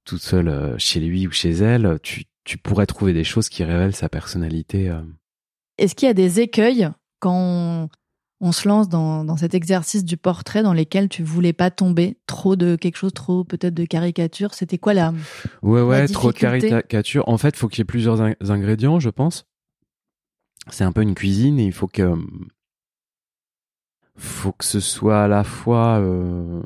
tout 0.05 0.19
seul 0.19 0.49
euh, 0.49 0.77
chez 0.79 1.01
lui 1.01 1.27
ou 1.27 1.31
chez 1.31 1.51
elle, 1.51 1.99
tu, 2.03 2.25
tu 2.45 2.59
pourrais 2.59 2.87
trouver 2.87 3.13
des 3.13 3.25
choses 3.25 3.49
qui 3.49 3.65
révèlent 3.65 3.95
sa 3.95 4.09
personnalité. 4.09 4.89
Euh. 4.91 5.01
Est-ce 5.79 5.95
qu'il 5.95 6.07
y 6.07 6.11
a 6.11 6.15
des 6.15 6.41
écueils 6.41 6.89
quand 7.21 7.89
on, 8.41 8.53
se 8.53 8.69
lance 8.69 8.89
dans, 8.89 9.25
dans, 9.25 9.37
cet 9.37 9.55
exercice 9.55 10.05
du 10.05 10.17
portrait 10.17 10.65
dans 10.65 10.73
lesquels 10.73 11.09
tu 11.09 11.23
voulais 11.23 11.53
pas 11.53 11.71
tomber 11.71 12.19
trop 12.27 12.57
de 12.57 12.75
quelque 12.75 12.97
chose, 12.97 13.15
trop 13.15 13.45
peut-être 13.45 13.75
de 13.75 13.85
caricature? 13.85 14.55
C'était 14.55 14.79
quoi 14.79 14.93
la 14.93 15.15
Ouais 15.63 15.83
ouais, 15.83 16.09
trop 16.09 16.33
de 16.33 16.39
caricature. 16.39 17.29
En 17.29 17.39
fait, 17.39 17.51
il 17.51 17.57
faut 17.57 17.69
qu'il 17.69 17.79
y 17.79 17.83
ait 17.83 17.85
plusieurs 17.85 18.21
ingrédients, 18.51 18.99
je 18.99 19.11
pense. 19.11 19.47
C'est 20.69 20.85
un 20.85 20.93
peu 20.93 21.03
une 21.03 21.15
cuisine 21.15 21.59
et 21.61 21.65
il 21.65 21.73
faut 21.73 21.89
que 21.89 22.17
faut 24.17 24.53
que 24.53 24.65
ce 24.65 24.81
soit 24.81 25.23
à 25.25 25.29
la 25.29 25.45
fois. 25.45 26.01
Euh... 26.01 26.63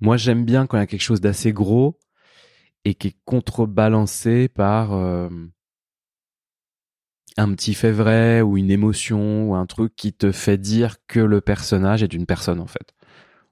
Moi, 0.00 0.16
j'aime 0.16 0.44
bien 0.44 0.66
quand 0.66 0.76
il 0.76 0.80
y 0.80 0.82
a 0.82 0.86
quelque 0.86 1.00
chose 1.00 1.20
d'assez 1.20 1.52
gros 1.52 1.98
et 2.84 2.94
qui 2.94 3.08
est 3.08 3.16
contrebalancé 3.24 4.48
par 4.48 4.92
euh... 4.92 5.28
un 7.36 7.52
petit 7.54 7.74
fait 7.74 7.92
vrai 7.92 8.40
ou 8.40 8.56
une 8.56 8.70
émotion 8.70 9.50
ou 9.50 9.54
un 9.54 9.66
truc 9.66 9.94
qui 9.96 10.12
te 10.12 10.32
fait 10.32 10.58
dire 10.58 10.96
que 11.06 11.20
le 11.20 11.40
personnage 11.40 12.02
est 12.02 12.12
une 12.12 12.26
personne 12.26 12.60
en 12.60 12.66
fait. 12.66 12.94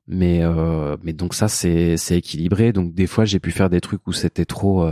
Mais 0.07 0.41
euh... 0.43 0.97
mais 1.03 1.13
donc 1.13 1.35
ça 1.35 1.49
c'est 1.49 1.97
c'est 1.97 2.19
équilibré. 2.19 2.73
Donc 2.73 2.95
des 2.95 3.07
fois 3.07 3.25
j'ai 3.25 3.41
pu 3.41 3.51
faire 3.51 3.71
des 3.71 3.81
trucs 3.81 4.07
où 4.07 4.13
c'était 4.13 4.45
trop 4.45 4.89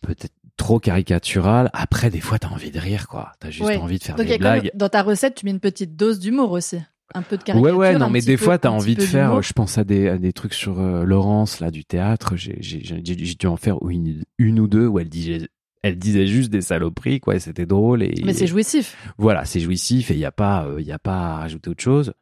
peut-être 0.00 0.35
trop 0.56 0.80
caricatural. 0.80 1.70
Après, 1.72 2.10
des 2.10 2.20
fois, 2.20 2.38
t'as 2.38 2.48
envie 2.48 2.70
de 2.70 2.78
rire, 2.78 3.08
quoi. 3.08 3.32
T'as 3.40 3.50
juste 3.50 3.70
envie 3.78 3.98
de 3.98 4.04
faire 4.04 4.16
des 4.16 4.38
blagues. 4.38 4.70
dans 4.74 4.88
ta 4.88 5.02
recette, 5.02 5.36
tu 5.36 5.44
mets 5.44 5.52
une 5.52 5.60
petite 5.60 5.96
dose 5.96 6.18
d'humour 6.18 6.52
aussi. 6.52 6.78
Un 7.14 7.22
peu 7.22 7.36
de 7.36 7.42
caricature. 7.42 7.78
Ouais, 7.78 7.92
ouais, 7.92 7.98
non, 7.98 8.10
mais 8.10 8.20
des 8.20 8.36
fois, 8.36 8.58
t'as 8.58 8.70
envie 8.70 8.96
de 8.96 9.02
faire, 9.02 9.40
je 9.42 9.52
pense 9.52 9.78
à 9.78 9.84
des, 9.84 10.08
à 10.08 10.18
des 10.18 10.32
trucs 10.32 10.54
sur 10.54 10.80
euh, 10.80 11.04
Laurence, 11.04 11.60
là, 11.60 11.70
du 11.70 11.84
théâtre. 11.84 12.34
J'ai, 12.36 12.54
dû 13.02 13.46
en 13.46 13.56
faire 13.56 13.76
une, 13.88 14.24
une 14.38 14.58
ou 14.58 14.66
deux 14.66 14.86
où 14.86 14.98
elle 14.98 15.08
disait, 15.08 15.48
elle 15.82 15.98
disait 15.98 16.26
juste 16.26 16.50
des 16.50 16.62
saloperies, 16.62 17.20
quoi, 17.20 17.36
et 17.36 17.38
c'était 17.38 17.66
drôle. 17.66 18.02
Et, 18.02 18.12
mais 18.24 18.32
c'est 18.32 18.48
jouissif. 18.48 18.96
Voilà, 19.18 19.44
c'est 19.44 19.60
jouissif 19.60 20.10
et 20.10 20.14
il 20.14 20.18
n'y 20.18 20.24
a 20.24 20.32
pas, 20.32 20.66
il 20.78 20.82
euh, 20.82 20.82
y 20.82 20.92
a 20.92 20.98
pas 20.98 21.34
à 21.34 21.36
rajouter 21.36 21.70
autre 21.70 21.82
chose. 21.82 22.12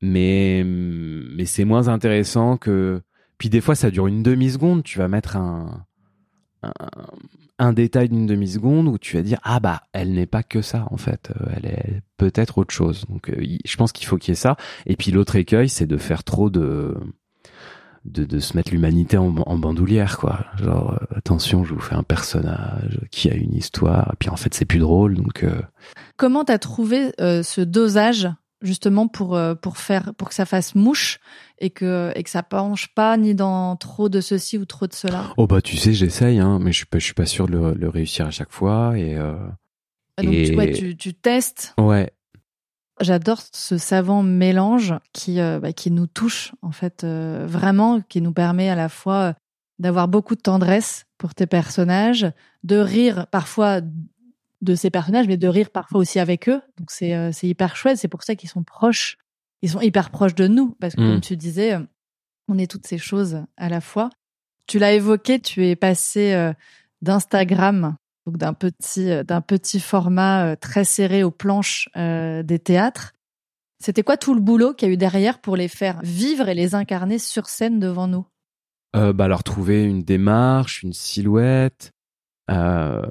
Mais, 0.00 0.62
mais 0.64 1.44
c'est 1.44 1.64
moins 1.64 1.88
intéressant 1.88 2.56
que, 2.56 3.00
puis 3.38 3.48
des 3.48 3.60
fois, 3.60 3.74
ça 3.74 3.90
dure 3.90 4.06
une 4.06 4.22
demi-seconde. 4.22 4.84
Tu 4.84 4.98
vas 4.98 5.08
mettre 5.08 5.36
un, 5.36 5.86
un 6.62 6.72
un 7.58 7.72
détail 7.72 8.08
d'une 8.08 8.26
demi-seconde 8.26 8.88
où 8.88 8.98
tu 8.98 9.16
vas 9.16 9.22
dire 9.22 9.38
ah 9.42 9.60
bah 9.60 9.82
elle 9.92 10.12
n'est 10.12 10.26
pas 10.26 10.42
que 10.42 10.62
ça 10.62 10.86
en 10.90 10.96
fait. 10.96 11.30
Euh, 11.30 11.50
elle 11.56 11.66
est 11.66 12.02
peut-être 12.16 12.58
autre 12.58 12.74
chose. 12.74 13.04
Donc 13.08 13.30
euh, 13.30 13.44
je 13.64 13.76
pense 13.76 13.92
qu'il 13.92 14.06
faut 14.06 14.16
qu'il 14.16 14.30
y 14.30 14.32
ait 14.32 14.36
ça. 14.36 14.56
Et 14.86 14.96
puis 14.96 15.10
l'autre 15.10 15.36
écueil 15.36 15.68
c'est 15.68 15.86
de 15.86 15.96
faire 15.96 16.24
trop 16.24 16.50
de 16.50 16.96
de, 18.04 18.24
de 18.24 18.38
se 18.38 18.54
mettre 18.54 18.70
l'humanité 18.70 19.16
en, 19.16 19.30
bandoulière 19.30 20.18
quoi. 20.18 20.46
Genre 20.56 20.92
euh, 20.92 21.16
attention 21.16 21.64
je 21.64 21.74
vous 21.74 21.80
fais 21.80 21.94
un 21.94 22.02
personnage 22.02 23.00
qui 23.10 23.30
a 23.30 23.34
une 23.34 23.54
histoire. 23.54 24.10
Et 24.12 24.16
puis 24.18 24.30
en 24.30 24.36
fait 24.36 24.52
c'est 24.52 24.66
plus 24.66 24.80
drôle 24.80 25.14
donc 25.14 25.46
comment 26.16 26.44
t'as 26.44 26.58
trouvé 26.58 27.12
ce 27.18 27.60
dosage 27.60 28.28
justement 28.64 29.06
pour 29.06 29.36
euh, 29.36 29.54
pour 29.54 29.76
faire 29.76 30.14
pour 30.14 30.28
que 30.28 30.34
ça 30.34 30.46
fasse 30.46 30.74
mouche 30.74 31.20
et 31.58 31.70
que 31.70 32.12
et 32.16 32.22
que 32.24 32.30
ça 32.30 32.42
penche 32.42 32.92
pas 32.94 33.16
ni 33.16 33.34
dans 33.34 33.76
trop 33.76 34.08
de 34.08 34.20
ceci 34.20 34.58
ou 34.58 34.64
trop 34.64 34.86
de 34.86 34.92
cela. 34.92 35.32
Oh 35.36 35.46
bah 35.46 35.60
tu 35.60 35.76
sais, 35.76 35.92
j'essaye, 35.92 36.40
hein, 36.40 36.58
mais 36.60 36.72
je 36.72 36.78
suis 36.78 36.86
pas 36.86 36.98
je 36.98 37.04
suis 37.04 37.14
pas 37.14 37.26
sûr 37.26 37.46
de 37.46 37.74
le, 37.76 37.88
réussir 37.88 38.26
à 38.26 38.30
chaque 38.30 38.50
fois 38.50 38.98
et. 38.98 39.16
Euh, 39.16 39.34
donc 40.18 40.30
Tu, 40.30 40.54
ouais, 40.56 40.72
tu, 40.72 40.96
tu 40.96 41.12
testes. 41.12 41.74
Ouais. 41.78 42.12
J'adore 43.00 43.42
ce 43.52 43.78
savant 43.78 44.22
mélange 44.22 44.94
qui 45.12 45.40
euh, 45.40 45.58
bah, 45.58 45.72
qui 45.72 45.90
nous 45.90 46.06
touche 46.06 46.52
en 46.62 46.70
fait 46.70 47.04
vraiment, 47.04 48.00
qui 48.00 48.20
nous 48.20 48.32
permet 48.32 48.68
à 48.68 48.76
la 48.76 48.88
fois 48.88 49.34
d'avoir 49.80 50.06
beaucoup 50.06 50.36
de 50.36 50.40
tendresse 50.40 51.04
pour 51.18 51.34
tes 51.34 51.46
personnages, 51.46 52.30
de 52.62 52.76
rire 52.76 53.26
parfois 53.30 53.80
de 54.64 54.74
ces 54.74 54.90
personnages, 54.90 55.28
mais 55.28 55.36
de 55.36 55.48
rire 55.48 55.70
parfois 55.70 56.00
aussi 56.00 56.18
avec 56.18 56.48
eux. 56.48 56.60
Donc 56.78 56.90
c'est 56.90 57.14
euh, 57.14 57.30
c'est 57.32 57.46
hyper 57.46 57.76
chouette. 57.76 57.98
C'est 57.98 58.08
pour 58.08 58.22
ça 58.22 58.34
qu'ils 58.34 58.48
sont 58.48 58.64
proches. 58.64 59.18
Ils 59.62 59.70
sont 59.70 59.80
hyper 59.80 60.10
proches 60.10 60.34
de 60.34 60.48
nous 60.48 60.76
parce 60.80 60.94
que 60.94 61.00
comme 61.00 61.16
mm. 61.16 61.20
tu 61.20 61.36
disais, 61.36 61.74
euh, 61.74 61.80
on 62.48 62.58
est 62.58 62.70
toutes 62.70 62.86
ces 62.86 62.98
choses 62.98 63.42
à 63.56 63.68
la 63.68 63.80
fois. 63.80 64.10
Tu 64.66 64.78
l'as 64.78 64.92
évoqué, 64.92 65.38
tu 65.40 65.66
es 65.66 65.76
passé 65.76 66.32
euh, 66.32 66.52
d'Instagram, 67.02 67.96
donc 68.26 68.38
d'un 68.38 68.54
petit 68.54 69.24
d'un 69.24 69.40
petit 69.40 69.80
format 69.80 70.56
très 70.56 70.84
serré 70.84 71.22
aux 71.22 71.30
planches 71.30 71.88
des 71.94 72.58
théâtres. 72.58 73.12
C'était 73.78 74.02
quoi 74.02 74.16
tout 74.16 74.34
le 74.34 74.40
boulot 74.40 74.72
qu'il 74.72 74.88
y 74.88 74.90
a 74.90 74.94
eu 74.94 74.96
derrière 74.96 75.40
pour 75.40 75.56
les 75.56 75.68
faire 75.68 76.00
vivre 76.02 76.48
et 76.48 76.54
les 76.54 76.74
incarner 76.74 77.18
sur 77.18 77.46
scène 77.46 77.78
devant 77.78 78.08
nous? 78.08 78.26
Bah 78.94 79.26
leur 79.26 79.42
trouver 79.42 79.82
une 79.82 80.04
démarche, 80.04 80.84
une 80.84 80.92
silhouette, 80.92 81.92
euh, 82.50 83.02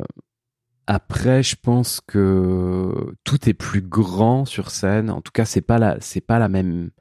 après, 0.88 1.44
je 1.44 1.56
pense 1.56 2.02
que 2.02 3.14
tout 3.24 3.50
est 3.50 3.54
plus 3.54 3.82
grand 3.82 4.46
sur 4.46 4.70
scène. 4.70 5.10
En 5.10 5.22
tout 5.22 5.32
cas, 5.32 5.46
c'est 5.46 5.62
pas 5.62 5.80
la, 5.80 5.98
c'est 6.00 6.22
pas 6.22 6.40
la 6.40 6.50
même, 6.50 6.92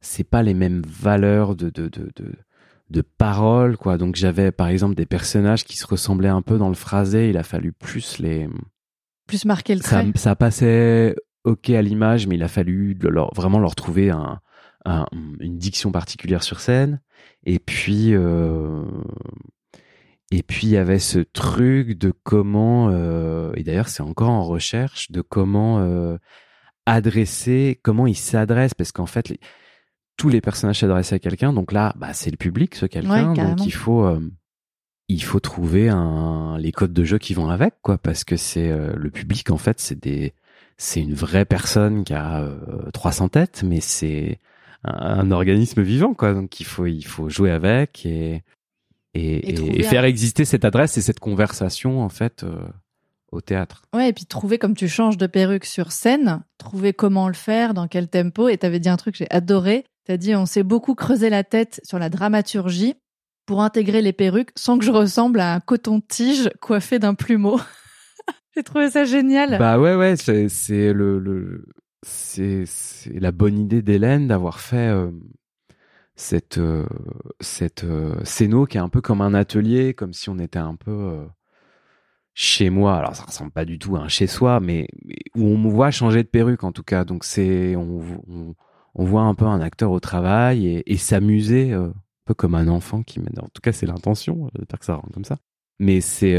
c'est 0.00 0.24
pas 0.24 0.42
les 0.42 0.54
mêmes 0.54 0.82
valeurs 0.86 1.54
de 1.54 1.70
de 1.70 1.88
de 1.88 2.10
de, 2.16 2.32
de 2.90 3.00
paroles 3.02 3.76
quoi. 3.76 3.98
Donc 3.98 4.16
j'avais 4.16 4.52
par 4.52 4.68
exemple 4.68 4.94
des 4.94 5.06
personnages 5.06 5.64
qui 5.64 5.76
se 5.76 5.86
ressemblaient 5.86 6.28
un 6.28 6.42
peu 6.42 6.58
dans 6.58 6.68
le 6.68 6.74
phrasé. 6.74 7.30
Il 7.30 7.36
a 7.36 7.42
fallu 7.42 7.72
plus 7.72 8.18
les 8.18 8.48
plus 9.26 9.44
marquer 9.44 9.74
le 9.74 9.80
trait. 9.80 10.04
Ça, 10.14 10.20
ça 10.20 10.36
passait 10.36 11.16
ok 11.44 11.70
à 11.70 11.82
l'image, 11.82 12.26
mais 12.26 12.36
il 12.36 12.42
a 12.42 12.48
fallu 12.48 12.96
leur, 13.00 13.32
vraiment 13.34 13.58
leur 13.58 13.74
trouver 13.74 14.10
un, 14.10 14.40
un, 14.84 15.06
une 15.40 15.58
diction 15.58 15.92
particulière 15.92 16.42
sur 16.42 16.60
scène. 16.60 17.00
Et 17.44 17.58
puis 17.58 18.14
euh, 18.14 18.84
et 20.32 20.42
puis 20.42 20.66
il 20.66 20.70
y 20.70 20.78
avait 20.78 20.98
ce 20.98 21.18
truc 21.18 21.98
de 21.98 22.10
comment, 22.10 22.88
euh, 22.90 23.52
et 23.54 23.62
d'ailleurs 23.62 23.88
c'est 23.88 24.02
encore 24.02 24.30
en 24.30 24.44
recherche, 24.44 25.10
de 25.10 25.20
comment 25.20 25.80
euh, 25.80 26.16
adresser, 26.86 27.78
comment 27.82 28.06
il 28.06 28.16
s'adresse, 28.16 28.72
parce 28.72 28.92
qu'en 28.92 29.04
fait 29.04 29.34
tous 30.16 30.30
les 30.30 30.40
personnages 30.40 30.80
s'adressent 30.80 31.12
à 31.12 31.18
quelqu'un, 31.18 31.52
donc 31.52 31.70
là 31.70 31.92
bah, 31.98 32.14
c'est 32.14 32.30
le 32.30 32.38
public 32.38 32.74
ce 32.74 32.86
quelqu'un, 32.86 33.34
donc 33.34 33.66
il 33.66 33.72
faut 33.72 34.06
euh, 34.06 34.20
il 35.08 35.22
faut 35.22 35.38
trouver 35.38 35.90
un, 35.90 36.56
les 36.58 36.72
codes 36.72 36.94
de 36.94 37.04
jeu 37.04 37.18
qui 37.18 37.34
vont 37.34 37.50
avec 37.50 37.74
quoi, 37.82 37.98
parce 37.98 38.24
que 38.24 38.38
c'est 38.38 38.74
le 38.96 39.10
public 39.10 39.50
en 39.50 39.58
fait 39.58 39.80
c'est 39.80 40.00
des 40.00 40.32
c'est 40.78 41.02
une 41.02 41.12
vraie 41.12 41.44
personne 41.44 42.04
qui 42.04 42.14
a 42.14 42.48
300 42.94 43.28
têtes, 43.28 43.64
mais 43.66 43.80
c'est 43.80 44.40
un, 44.82 45.18
un, 45.18 45.30
organisme 45.30 45.82
vivant 45.82 46.14
quoi, 46.14 46.32
donc 46.32 46.58
il 46.58 46.64
faut 46.64 46.86
il 46.86 47.04
faut 47.04 47.28
jouer 47.28 47.50
avec 47.50 48.06
et 48.06 48.42
et, 49.14 49.82
faire 49.82 50.04
exister 50.04 50.44
cette 50.44 50.64
adresse 50.64 50.96
et 50.96 51.02
cette 51.02 51.20
conversation 51.20 52.02
en 52.02 52.08
fait 52.08 52.44
euh, 52.44 52.56
au 53.30 53.40
théâtre. 53.40 53.82
Ouais, 53.94 54.08
et 54.08 54.12
puis 54.12 54.26
trouver 54.26 54.58
comme 54.58 54.74
tu 54.74 54.88
changes 54.88 55.16
de 55.16 55.26
perruque 55.26 55.64
sur 55.64 55.92
scène, 55.92 56.42
trouver 56.58 56.92
comment 56.92 57.28
le 57.28 57.34
faire, 57.34 57.74
dans 57.74 57.88
quel 57.88 58.08
tempo. 58.08 58.48
Et 58.48 58.58
t'avais 58.58 58.80
dit 58.80 58.88
un 58.88 58.96
truc 58.96 59.14
que 59.14 59.18
j'ai 59.18 59.30
adoré. 59.30 59.84
T'as 60.06 60.16
dit 60.16 60.34
on 60.34 60.46
s'est 60.46 60.62
beaucoup 60.62 60.94
creusé 60.94 61.30
la 61.30 61.44
tête 61.44 61.80
sur 61.84 61.98
la 61.98 62.08
dramaturgie 62.08 62.94
pour 63.46 63.62
intégrer 63.62 64.02
les 64.02 64.12
perruques 64.12 64.52
sans 64.56 64.78
que 64.78 64.84
je 64.84 64.90
ressemble 64.90 65.40
à 65.40 65.54
un 65.54 65.60
coton-tige 65.60 66.50
coiffé 66.60 66.98
d'un 66.98 67.14
plumeau. 67.14 67.60
j'ai 68.56 68.62
trouvé 68.62 68.90
ça 68.90 69.04
génial. 69.04 69.58
Bah 69.58 69.78
ouais 69.78 69.94
ouais, 69.94 70.16
c'est 70.16 70.92
le, 70.92 71.18
le 71.18 71.66
c'est 72.04 72.64
la 73.14 73.30
bonne 73.30 73.58
idée 73.58 73.82
d'Hélène 73.82 74.26
d'avoir 74.26 74.60
fait 74.60 74.88
euh, 74.88 75.10
cette 76.22 76.58
euh, 76.58 76.86
cette 77.40 77.84
euh, 77.84 78.22
qui 78.68 78.76
est 78.76 78.80
un 78.80 78.88
peu 78.88 79.00
comme 79.00 79.20
un 79.20 79.34
atelier, 79.34 79.92
comme 79.92 80.12
si 80.12 80.30
on 80.30 80.38
était 80.38 80.58
un 80.58 80.76
peu 80.76 80.90
euh, 80.90 81.26
chez 82.34 82.70
moi. 82.70 82.96
Alors 82.96 83.16
ça 83.16 83.24
ressemble 83.24 83.50
pas 83.50 83.64
du 83.64 83.78
tout 83.78 83.96
à 83.96 84.00
un 84.00 84.08
chez 84.08 84.26
soi, 84.26 84.60
mais, 84.60 84.88
où 85.34 85.44
on 85.46 85.58
me 85.58 85.68
voit 85.68 85.90
changer 85.90 86.22
de 86.22 86.28
perruque 86.28 86.64
en 86.64 86.72
tout 86.72 86.84
cas. 86.84 87.04
Donc 87.04 87.24
c'est 87.24 87.76
on, 87.76 88.54
voit 88.94 89.22
un 89.22 89.34
peu 89.34 89.46
un 89.46 89.60
acteur 89.60 89.90
au 89.90 90.00
travail 90.00 90.82
et, 90.86 90.96
s'amuser 90.96 91.72
un 91.72 91.92
peu 92.24 92.34
comme 92.34 92.54
un 92.54 92.68
enfant 92.68 93.02
qui 93.02 93.20
En 93.20 93.48
tout 93.52 93.62
cas 93.62 93.72
c'est 93.72 93.86
l'intention. 93.86 94.48
J'espère 94.56 94.78
que 94.78 94.84
ça 94.86 94.94
rend 94.94 95.08
comme 95.12 95.24
ça. 95.24 95.38
Mais 95.80 96.00
c'est 96.00 96.38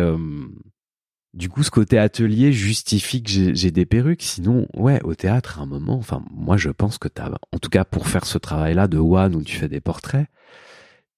du 1.34 1.50
coup, 1.50 1.64
ce 1.64 1.72
côté 1.72 1.98
atelier 1.98 2.54
justifie 2.54 3.24
que 3.24 3.54
j'ai 3.54 3.72
des 3.72 3.86
perruques. 3.86 4.22
Sinon, 4.22 4.68
ouais, 4.76 5.02
au 5.04 5.16
théâtre, 5.16 5.60
à 5.60 5.64
un 5.64 5.66
moment, 5.66 5.96
enfin, 5.96 6.24
moi, 6.32 6.58
je 6.58 6.70
pense 6.70 6.98
que 7.00 7.08
t'as, 7.08 7.32
en 7.52 7.60
tout 7.60 7.70
cas, 7.70 7.86
pour 7.86 8.08
faire 8.08 8.26
ce 8.26 8.38
travail-là 8.38 8.88
de 8.88 9.00
one 9.00 9.36
où 9.36 9.42
tu 9.42 9.58
fais 9.58 9.68
des 9.68 9.82
portraits, 9.82 10.28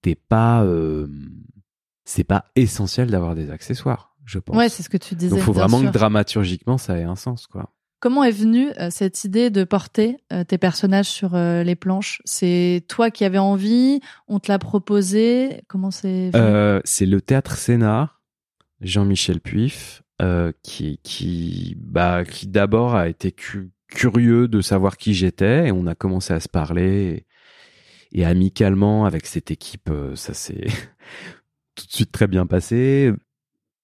t'es 0.01 0.15
pas, 0.15 0.63
euh, 0.63 1.07
c'est 2.05 2.23
pas 2.23 2.45
essentiel 2.55 3.11
d'avoir 3.11 3.35
des 3.35 3.51
accessoires, 3.51 4.15
je 4.25 4.39
pense. 4.39 4.55
Ouais, 4.55 4.69
c'est 4.69 4.83
ce 4.83 4.89
que 4.89 4.97
tu 4.97 5.15
disais. 5.15 5.35
Donc, 5.35 5.43
faut 5.43 5.53
vraiment 5.53 5.81
que 5.81 5.87
dramaturgiquement, 5.87 6.77
ça 6.77 6.97
ait 6.97 7.03
un 7.03 7.17
sens, 7.17 7.47
quoi. 7.47 7.71
Comment 7.99 8.23
est 8.23 8.31
venue 8.31 8.69
euh, 8.79 8.89
cette 8.91 9.23
idée 9.23 9.49
de 9.49 9.63
porter 9.63 10.17
euh, 10.31 10.43
tes 10.43 10.57
personnages 10.57 11.07
sur 11.07 11.35
les 11.35 11.75
planches? 11.75 12.21
C'est 12.23 12.85
toi 12.87 13.09
qui 13.09 13.25
avais 13.25 13.37
envie? 13.37 13.99
On 14.27 14.39
te 14.39 14.49
l'a 14.49 14.59
proposé? 14.59 15.63
Comment 15.67 15.91
c'est 15.91 16.31
C'est 16.85 17.05
le 17.05 17.19
théâtre 17.19 17.57
Sénat, 17.57 18.13
Jean-Michel 18.79 19.39
Puif, 19.39 20.03
euh, 20.21 20.53
qui 20.63 20.97
qui 21.03 21.75
bah 21.77 22.23
qui 22.23 22.47
d'abord 22.47 22.95
a 22.95 23.09
été 23.09 23.33
curieux 23.89 24.47
de 24.47 24.61
savoir 24.61 24.95
qui 24.95 25.13
j'étais 25.13 25.67
et 25.67 25.71
on 25.73 25.87
a 25.87 25.95
commencé 25.95 26.33
à 26.33 26.39
se 26.39 26.47
parler 26.47 27.25
et, 28.13 28.23
amicalement 28.23 29.03
avec 29.03 29.25
cette 29.25 29.51
équipe 29.51 29.89
euh, 29.89 30.15
ça 30.15 30.33
s'est 30.33 30.67
tout 31.75 31.85
de 31.85 31.91
suite 31.91 32.13
très 32.13 32.27
bien 32.27 32.45
passé. 32.45 33.11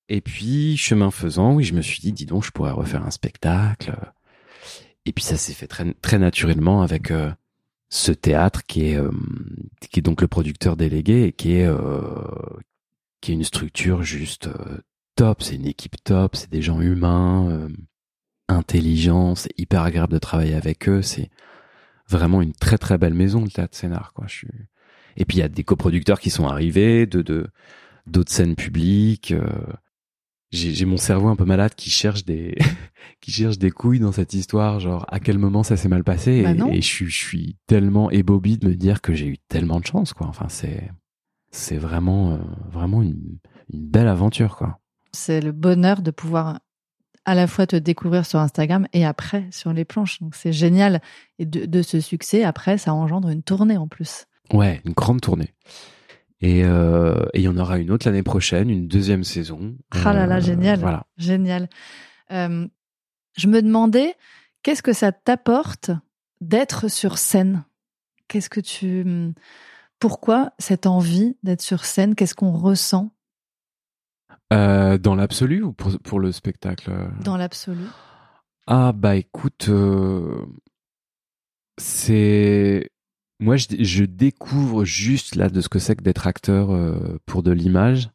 Et 0.07 0.21
puis 0.21 0.77
chemin 0.77 1.11
faisant 1.11 1.53
oui 1.53 1.65
je 1.65 1.73
me 1.73 1.81
suis 1.81 1.99
dit 1.99 2.13
dis 2.13 2.25
donc 2.25 2.45
je 2.45 2.51
pourrais 2.51 2.71
refaire 2.71 3.05
un 3.05 3.11
spectacle. 3.11 3.93
Et 5.05 5.11
puis 5.11 5.25
ça 5.25 5.35
s'est 5.35 5.53
fait 5.53 5.67
très 5.67 5.93
très 5.95 6.17
naturellement 6.17 6.81
avec 6.81 7.11
euh, 7.11 7.29
ce 7.89 8.13
théâtre 8.13 8.63
qui 8.63 8.85
est 8.85 8.99
qui 9.89 9.99
est 9.99 10.03
donc 10.03 10.21
le 10.21 10.29
producteur 10.29 10.77
délégué 10.77 11.23
et 11.23 11.33
qui 11.33 11.55
est 11.55 11.69
qui 13.19 13.31
est 13.31 13.35
une 13.35 13.43
structure 13.43 14.01
juste 14.01 14.47
top, 15.21 15.43
c'est 15.43 15.53
une 15.53 15.67
équipe 15.67 16.03
top, 16.03 16.35
c'est 16.35 16.49
des 16.49 16.63
gens 16.63 16.81
humains, 16.81 17.47
euh, 17.47 17.69
intelligents, 18.47 19.35
c'est 19.35 19.53
hyper 19.55 19.83
agréable 19.83 20.13
de 20.13 20.17
travailler 20.17 20.55
avec 20.55 20.89
eux, 20.89 21.03
c'est 21.03 21.29
vraiment 22.09 22.41
une 22.41 22.53
très 22.53 22.79
très 22.79 22.97
belle 22.97 23.13
maison 23.13 23.43
le 23.43 23.51
théâtre 23.51 23.77
scénar 23.77 24.13
quoi. 24.13 24.25
Je 24.27 24.33
suis... 24.33 24.47
Et 25.17 25.25
puis 25.25 25.37
il 25.37 25.41
y 25.41 25.43
a 25.43 25.47
des 25.47 25.63
coproducteurs 25.63 26.19
qui 26.19 26.31
sont 26.31 26.47
arrivés, 26.47 27.05
de 27.05 27.21
de 27.21 27.47
d'autres 28.07 28.31
scènes 28.31 28.55
publiques. 28.55 29.31
Euh, 29.31 29.45
j'ai 30.51 30.85
mon 30.85 30.97
cerveau 30.97 31.27
un 31.27 31.35
peu 31.35 31.45
malade 31.45 31.75
qui 31.75 31.91
cherche 31.91 32.25
des 32.25 32.57
qui 33.21 33.31
cherche 33.31 33.59
des 33.59 33.69
couilles 33.69 33.99
dans 33.99 34.11
cette 34.11 34.33
histoire, 34.33 34.79
genre 34.79 35.05
à 35.07 35.19
quel 35.19 35.37
moment 35.37 35.61
ça 35.61 35.77
s'est 35.77 35.87
mal 35.87 36.03
passé? 36.03 36.41
Bah 36.41 36.67
et, 36.71 36.81
je 36.81 36.87
suis 36.87 37.05
je 37.11 37.23
suis 37.23 37.57
tellement 37.67 38.09
ébobie 38.09 38.57
de 38.57 38.67
me 38.67 38.73
dire 38.73 39.01
que 39.01 39.13
j'ai 39.13 39.27
eu 39.27 39.37
tellement 39.37 39.79
de 39.79 39.85
chance 39.85 40.13
quoi. 40.13 40.25
Enfin 40.25 40.47
c'est 40.49 40.89
c'est 41.51 41.77
vraiment 41.77 42.31
euh, 42.31 42.37
vraiment 42.71 43.03
une, 43.03 43.37
une 43.71 43.87
belle 43.87 44.07
aventure 44.07 44.57
quoi 44.57 44.80
c'est 45.13 45.41
le 45.41 45.51
bonheur 45.51 46.01
de 46.01 46.11
pouvoir 46.11 46.59
à 47.25 47.35
la 47.35 47.47
fois 47.47 47.67
te 47.67 47.75
découvrir 47.75 48.25
sur 48.25 48.39
Instagram 48.39 48.87
et 48.93 49.05
après 49.05 49.45
sur 49.51 49.73
les 49.73 49.85
planches. 49.85 50.21
Donc 50.21 50.35
c'est 50.35 50.53
génial. 50.53 51.01
Et 51.39 51.45
de, 51.45 51.81
ce 51.81 51.99
succès, 51.99 52.43
après, 52.43 52.77
ça 52.77 52.93
engendre 52.93 53.29
une 53.29 53.43
tournée 53.43 53.77
en 53.77 53.87
plus. 53.87 54.25
Ouais, 54.51 54.81
une 54.85 54.93
grande 54.93 55.21
tournée. 55.21 55.53
Et 56.41 56.63
euh, 56.63 57.23
il 57.35 57.41
y 57.41 57.47
en 57.47 57.57
aura 57.57 57.77
une 57.77 57.91
autre 57.91 58.07
l'année 58.07 58.23
prochaine, 58.23 58.69
une 58.69 58.87
deuxième 58.87 59.23
saison. 59.23 59.75
Ah 59.91 60.13
là 60.13 60.25
là, 60.25 60.37
euh, 60.37 60.41
génial. 60.41 60.79
Voilà. 60.79 61.05
Génial. 61.17 61.69
Euh, 62.31 62.67
je 63.37 63.47
me 63.47 63.61
demandais, 63.61 64.15
qu'est-ce 64.63 64.81
que 64.81 64.93
ça 64.93 65.11
t'apporte 65.11 65.91
d'être 66.41 66.89
sur 66.89 67.19
scène? 67.19 67.63
Qu'est-ce 68.27 68.49
que 68.49 68.59
tu. 68.59 69.05
Pourquoi 69.99 70.53
cette 70.57 70.87
envie 70.87 71.37
d'être 71.43 71.61
sur 71.61 71.85
scène? 71.85 72.15
Qu'est-ce 72.15 72.33
qu'on 72.33 72.53
ressent? 72.53 73.11
Euh, 74.51 74.97
dans 74.97 75.15
l'absolu 75.15 75.63
ou 75.63 75.73
pour, 75.73 75.97
pour, 75.99 76.19
le 76.19 76.31
spectacle 76.31 76.91
Dans 77.23 77.37
l'absolu. 77.37 77.85
Ah 78.67 78.91
bah 78.93 79.15
écoute, 79.15 79.67
euh, 79.69 80.45
c'est 81.77 82.89
moi 83.39 83.57
je, 83.57 83.67
je, 83.79 84.03
découvre 84.03 84.85
juste 84.85 85.35
là 85.35 85.49
de 85.49 85.61
ce 85.61 85.69
que 85.69 85.79
c'est 85.79 85.95
que 85.95 86.03
d'être 86.03 86.27
acteur 86.27 86.71
euh, 86.71 87.17
pour 87.25 87.43
de 87.43 87.51
l'image 87.51 88.11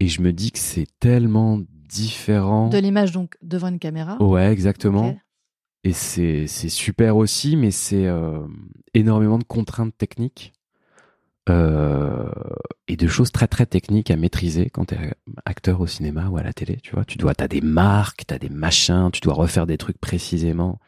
et 0.00 0.06
je 0.06 0.22
me 0.22 0.32
dis 0.32 0.52
que 0.52 0.58
c'est 0.58 0.86
tellement 1.00 1.60
différent. 1.88 2.68
De 2.68 2.78
l'image 2.78 3.12
donc 3.12 3.36
devant 3.42 3.68
une 3.68 3.80
caméra. 3.80 4.16
Ouais 4.22 4.52
exactement. 4.52 5.18
et 5.82 5.92
c'est 5.92 6.46
super 6.46 7.16
aussi, 7.16 7.56
mais 7.56 7.70
c'est 7.70 8.06
euh, 8.06 8.46
énormément 8.94 9.38
de 9.38 9.44
contraintes 9.44 9.96
techniques 9.98 10.52
euh, 11.50 12.30
et 12.86 12.96
de 12.96 13.06
choses 13.06 13.32
très 13.32 13.48
très 13.48 13.66
techniques 13.66 14.10
à 14.10 14.16
maîtriser 14.16 14.70
quand 14.70 14.86
tu 14.86 14.94
es 14.94 15.14
acteur 15.44 15.80
au 15.80 15.86
cinéma 15.86 16.28
ou 16.28 16.36
à 16.36 16.42
la 16.42 16.52
télé. 16.52 16.78
Tu 16.82 16.94
vois, 16.94 17.04
tu 17.04 17.18
dois, 17.18 17.34
t'as 17.34 17.48
des 17.48 17.60
marques, 17.60 18.24
t'as 18.26 18.38
des 18.38 18.48
machins, 18.48 19.10
tu 19.12 19.20
dois 19.20 19.34
refaire 19.34 19.66
des 19.66 19.78
trucs 19.78 19.98
précisément. 19.98 20.78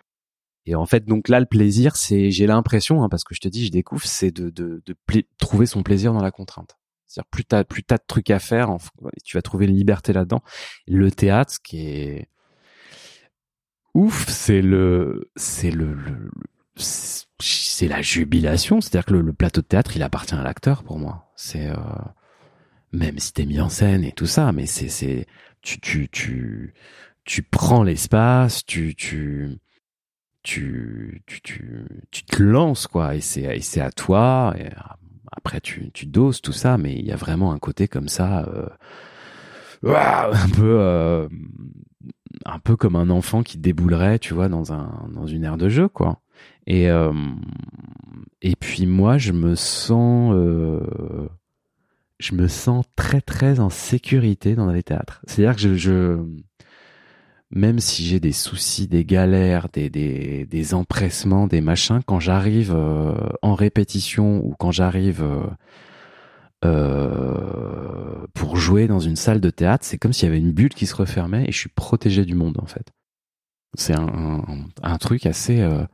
Et 0.66 0.74
en 0.74 0.86
fait, 0.86 1.04
donc 1.06 1.28
là, 1.28 1.40
le 1.40 1.46
plaisir, 1.46 1.96
c'est, 1.96 2.30
j'ai 2.30 2.46
l'impression, 2.46 3.02
hein, 3.02 3.08
parce 3.08 3.24
que 3.24 3.34
je 3.34 3.40
te 3.40 3.48
dis, 3.48 3.66
je 3.66 3.72
découvre, 3.72 4.04
c'est 4.04 4.30
de, 4.30 4.50
de, 4.50 4.82
de 4.84 4.96
trouver 5.38 5.66
son 5.66 5.82
plaisir 5.82 6.12
dans 6.12 6.22
la 6.22 6.30
contrainte. 6.30 6.76
C'est-à-dire 7.06 7.28
plus 7.30 7.44
t'as 7.44 7.64
plus 7.64 7.82
t'as 7.82 7.96
de 7.96 8.04
trucs 8.06 8.30
à 8.30 8.38
faire, 8.38 8.76
tu 9.24 9.36
vas 9.36 9.42
trouver 9.42 9.66
une 9.66 9.74
liberté 9.74 10.12
là-dedans. 10.12 10.42
Le 10.86 11.10
théâtre, 11.10 11.54
ce 11.54 11.58
qui 11.58 11.88
est 11.88 12.28
ouf, 13.94 14.28
c'est 14.28 14.62
le, 14.62 15.30
c'est 15.34 15.72
le, 15.72 15.96
c'est 16.76 17.19
la 17.88 18.02
jubilation. 18.02 18.80
C'est-à-dire 18.80 19.06
que 19.06 19.14
le, 19.14 19.32
plateau 19.32 19.60
de 19.60 19.66
théâtre, 19.66 19.96
il 19.96 20.02
appartient 20.02 20.34
à 20.34 20.42
l'acteur 20.42 20.82
pour 20.82 20.98
moi. 20.98 21.30
C'est 21.36 21.68
euh, 21.68 21.76
même 22.92 23.18
si 23.18 23.32
t'es 23.32 23.46
mis 23.46 23.60
en 23.60 23.68
scène 23.68 24.04
et 24.04 24.12
tout 24.12 24.26
ça, 24.26 24.52
mais 24.52 24.66
c'est 24.66 24.88
c'est 24.88 25.26
tu 25.62 25.80
tu 25.80 26.08
tu 26.08 26.74
tu 27.24 27.42
prends 27.42 27.82
l'espace, 27.82 28.64
tu 28.64 28.94
tu 28.94 29.58
tu 30.42 31.22
tu 31.26 31.42
tu 31.42 31.84
tu 32.10 32.24
te 32.24 32.42
lances 32.42 32.86
quoi 32.86 33.14
et 33.14 33.20
c'est 33.20 33.42
et 33.42 33.60
c'est 33.60 33.82
à 33.82 33.90
toi 33.90 34.54
et 34.58 34.70
après 35.30 35.60
tu 35.60 35.90
tu 35.92 36.06
doses 36.06 36.40
tout 36.40 36.52
ça 36.52 36.78
mais 36.78 36.94
il 36.94 37.04
y 37.04 37.12
a 37.12 37.16
vraiment 37.16 37.52
un 37.52 37.58
côté 37.58 37.88
comme 37.88 38.08
ça 38.08 38.48
euh, 38.48 38.66
un 39.84 40.48
peu 40.48 40.80
euh, 40.80 41.28
un 42.44 42.58
peu 42.58 42.76
comme 42.76 42.96
un 42.96 43.10
enfant 43.10 43.42
qui 43.42 43.58
déboulerait, 43.58 44.18
tu 44.18 44.34
vois, 44.34 44.48
dans 44.48 44.72
un 44.72 45.08
dans 45.12 45.26
une 45.26 45.44
aire 45.44 45.56
de 45.56 45.68
jeu, 45.68 45.88
quoi. 45.88 46.20
Et 46.66 46.90
euh, 46.90 47.12
et 48.42 48.56
puis 48.56 48.86
moi, 48.86 49.18
je 49.18 49.32
me 49.32 49.54
sens 49.54 50.32
euh, 50.34 51.28
je 52.18 52.34
me 52.34 52.48
sens 52.48 52.84
très 52.96 53.20
très 53.20 53.60
en 53.60 53.70
sécurité 53.70 54.54
dans 54.54 54.70
les 54.70 54.82
théâtres. 54.82 55.22
C'est-à-dire 55.26 55.56
que 55.56 55.60
je, 55.60 55.74
je 55.74 56.18
même 57.50 57.80
si 57.80 58.04
j'ai 58.04 58.20
des 58.20 58.32
soucis, 58.32 58.86
des 58.86 59.04
galères, 59.04 59.68
des, 59.72 59.90
des, 59.90 60.46
des 60.46 60.74
empressements, 60.74 61.46
des 61.46 61.60
machins, 61.60 62.00
quand 62.06 62.20
j'arrive 62.20 62.72
euh, 62.74 63.14
en 63.42 63.54
répétition 63.54 64.44
ou 64.44 64.54
quand 64.58 64.70
j'arrive 64.70 65.24
euh, 66.64 68.26
pour 68.34 68.56
jouer 68.56 68.86
dans 68.86 69.00
une 69.00 69.16
salle 69.16 69.40
de 69.40 69.50
théâtre, 69.50 69.84
c'est 69.84 69.96
comme 69.96 70.12
s'il 70.12 70.28
y 70.28 70.30
avait 70.30 70.38
une 70.38 70.52
bulle 70.52 70.74
qui 70.74 70.86
se 70.86 70.94
refermait 70.94 71.44
et 71.48 71.52
je 71.52 71.58
suis 71.58 71.70
protégé 71.70 72.24
du 72.24 72.34
monde 72.34 72.58
en 72.60 72.66
fait. 72.66 72.92
C'est 73.74 73.94
un, 73.94 74.42
un, 74.82 74.98
truc 74.98 75.26
assez 75.26 75.60
euh, 75.60 75.84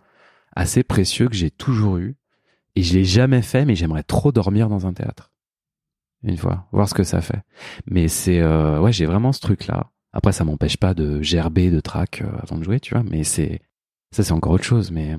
assez 0.57 0.83
précieux 0.83 1.29
que 1.29 1.37
j'ai 1.37 1.51
toujours 1.51 1.99
eu 1.99 2.17
et 2.75 2.83
je 2.83 2.95
l'ai 2.95 3.05
jamais 3.05 3.43
fait, 3.43 3.65
mais 3.65 3.77
j'aimerais 3.77 4.03
trop 4.03 4.33
dormir 4.33 4.69
dans 4.69 4.87
un 4.87 4.93
théâtre 4.93 5.31
une 6.23 6.37
fois, 6.37 6.67
voir 6.73 6.89
ce 6.89 6.95
que 6.95 7.05
ça 7.05 7.21
fait. 7.21 7.43
Mais 7.87 8.09
c'est 8.09 8.41
euh, 8.41 8.81
ouais, 8.81 8.93
j'ai 8.93 9.07
vraiment 9.07 9.33
ce 9.33 9.41
truc 9.41 9.67
là. 9.67 9.91
Après, 10.13 10.33
ça 10.33 10.45
m'empêche 10.45 10.77
pas 10.77 10.95
de 10.95 11.21
gerber 11.23 11.71
de 11.71 11.81
track 11.81 12.23
avant 12.43 12.59
de 12.59 12.65
jouer, 12.65 12.81
tu 12.81 12.95
vois. 12.95 13.05
Mais 13.05 13.23
c'est 13.23 13.61
ça, 14.11 14.25
c'est 14.25 14.33
encore 14.33 14.53
autre 14.53 14.65
chose. 14.65 14.91
Mais 14.91 15.17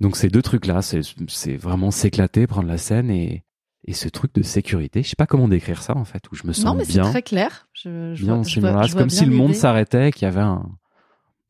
donc 0.00 0.16
ces 0.16 0.28
deux 0.28 0.42
trucs 0.42 0.66
là, 0.66 0.82
c'est 0.82 1.00
c'est 1.28 1.56
vraiment 1.56 1.90
s'éclater, 1.90 2.46
prendre 2.46 2.68
la 2.68 2.78
scène 2.78 3.10
et 3.10 3.44
et 3.84 3.92
ce 3.92 4.08
truc 4.08 4.34
de 4.34 4.42
sécurité. 4.42 5.02
Je 5.02 5.08
sais 5.08 5.16
pas 5.16 5.26
comment 5.26 5.48
décrire 5.48 5.82
ça 5.82 5.96
en 5.96 6.04
fait, 6.04 6.22
où 6.30 6.34
je 6.34 6.46
me 6.46 6.52
sens 6.52 6.64
non, 6.64 6.74
mais 6.74 6.84
bien. 6.84 7.04
c'est 7.04 7.10
très 7.10 7.22
clair. 7.22 7.68
Je, 7.72 8.14
je 8.14 8.24
bien 8.24 8.42
C'est 8.44 8.60
comme 8.96 9.10
si 9.10 9.24
le 9.24 9.34
monde 9.34 9.54
s'arrêtait, 9.54 10.12
qu'il 10.12 10.22
y 10.22 10.28
avait 10.28 10.40
un, 10.40 10.70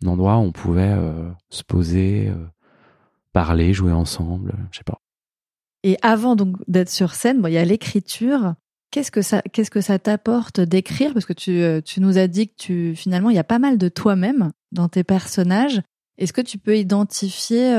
endroit 0.06 0.36
où 0.36 0.42
on 0.42 0.52
pouvait 0.52 0.94
euh, 0.96 1.28
se 1.48 1.64
poser, 1.64 2.28
euh, 2.28 2.46
parler, 3.32 3.72
jouer 3.72 3.92
ensemble. 3.92 4.54
Je 4.72 4.78
sais 4.78 4.84
pas. 4.84 5.00
Et 5.82 5.96
avant 6.02 6.36
donc 6.36 6.56
d'être 6.68 6.90
sur 6.90 7.14
scène, 7.14 7.40
bon, 7.40 7.48
il 7.48 7.54
y 7.54 7.58
a 7.58 7.64
l'écriture. 7.64 8.54
Qu'est-ce 8.90 9.10
que 9.10 9.22
ça, 9.22 9.40
qu'est-ce 9.52 9.70
que 9.70 9.80
ça 9.80 9.98
t'apporte 9.98 10.60
d'écrire? 10.60 11.12
Parce 11.12 11.24
que 11.24 11.32
tu, 11.32 11.62
euh, 11.62 11.80
tu 11.80 12.00
nous 12.00 12.18
as 12.18 12.26
dit 12.26 12.48
que 12.48 12.54
tu, 12.56 12.96
finalement, 12.96 13.30
il 13.30 13.36
y 13.36 13.38
a 13.38 13.44
pas 13.44 13.60
mal 13.60 13.78
de 13.78 13.88
toi-même 13.88 14.50
dans 14.72 14.88
tes 14.88 15.04
personnages. 15.04 15.80
Est-ce 16.18 16.32
que 16.32 16.40
tu 16.40 16.58
peux 16.58 16.76
identifier, 16.76 17.74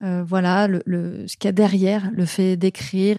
voilà, 0.00 0.66
le, 0.66 0.82
le, 0.84 1.28
ce 1.28 1.36
qu'il 1.36 1.46
y 1.46 1.50
a 1.50 1.52
derrière 1.52 2.10
le 2.12 2.24
fait 2.24 2.56
d'écrire? 2.56 3.16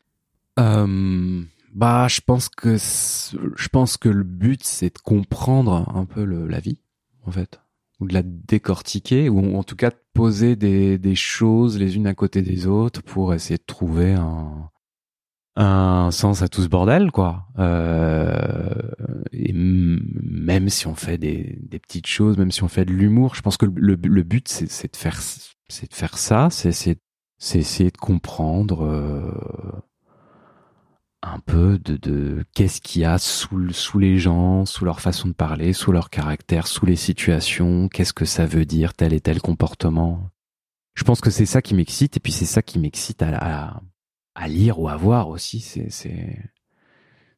Euh, 0.59 1.41
bah, 1.73 2.07
je 2.09 2.19
pense 2.19 2.49
que 2.49 2.75
je 2.77 3.67
pense 3.69 3.97
que 3.97 4.09
le 4.09 4.23
but 4.23 4.63
c'est 4.63 4.93
de 4.95 4.99
comprendre 4.99 5.89
un 5.95 6.05
peu 6.05 6.25
le, 6.25 6.45
la 6.47 6.59
vie, 6.59 6.79
en 7.25 7.31
fait, 7.31 7.61
ou 7.99 8.07
de 8.07 8.13
la 8.13 8.23
décortiquer, 8.23 9.29
ou 9.29 9.55
en 9.55 9.63
tout 9.63 9.75
cas 9.75 9.89
de 9.89 9.99
poser 10.13 10.55
des, 10.55 10.97
des 10.97 11.15
choses 11.15 11.77
les 11.77 11.95
unes 11.95 12.07
à 12.07 12.13
côté 12.13 12.41
des 12.41 12.67
autres 12.67 13.01
pour 13.01 13.33
essayer 13.33 13.57
de 13.57 13.63
trouver 13.65 14.13
un 14.13 14.69
un 15.55 16.09
sens 16.11 16.41
à 16.41 16.47
tout 16.47 16.63
ce 16.63 16.67
bordel, 16.67 17.11
quoi. 17.11 17.45
Euh, 17.59 18.73
et 19.31 19.53
même 19.53 20.69
si 20.69 20.87
on 20.87 20.95
fait 20.95 21.17
des, 21.17 21.59
des 21.61 21.79
petites 21.79 22.07
choses, 22.07 22.37
même 22.37 22.51
si 22.51 22.63
on 22.63 22.67
fait 22.67 22.85
de 22.85 22.91
l'humour, 22.91 23.35
je 23.35 23.41
pense 23.41 23.57
que 23.57 23.67
le, 23.67 23.95
le 23.95 24.23
but 24.23 24.47
c'est 24.47 24.91
de 24.91 24.97
faire 24.97 25.21
c'est 25.69 25.89
de 25.89 25.95
faire 25.95 26.17
ça, 26.17 26.49
c'est 26.49 26.69
essayer 27.39 27.91
de 27.91 27.97
comprendre. 27.97 28.83
Euh, 28.85 29.31
un 31.24 31.39
peu 31.39 31.80
de, 31.80 31.95
de 31.95 32.43
qu'est-ce 32.53 32.82
qu'il 32.82 33.01
y 33.01 33.05
a 33.05 33.17
sous, 33.17 33.71
sous 33.71 33.97
les 33.97 34.17
gens, 34.17 34.65
sous 34.65 34.84
leur 34.84 34.99
façon 34.99 35.30
de 35.30 35.34
parler, 35.34 35.71
sous 35.71 35.93
leur 35.93 36.09
caractère, 36.09 36.67
sous 36.67 36.86
les 36.86 36.97
situations, 36.97 37.88
qu'est-ce 37.88 38.13
que 38.13 38.26
ça 38.26 38.45
veut 38.45 38.65
dire 38.65 38.93
tel 38.93 39.13
et 39.13 39.21
tel 39.21 39.41
comportement. 39.41 40.30
Je 40.95 41.03
pense 41.05 41.21
que 41.21 41.30
c'est 41.30 41.45
ça 41.45 41.61
qui 41.61 41.76
m'excite 41.76 42.17
et 42.17 42.19
puis 42.19 42.34
c'est 42.34 42.45
ça 42.45 42.61
qui 42.61 42.78
m'excite 42.78 43.24
à, 43.24 43.38
à, 43.38 43.82
à, 44.36 44.47
lire 44.49 44.80
ou 44.80 44.89
à 44.89 44.97
voir 44.97 45.30
aussi. 45.30 45.61
C'est, 45.61 45.89
c'est, 45.89 46.38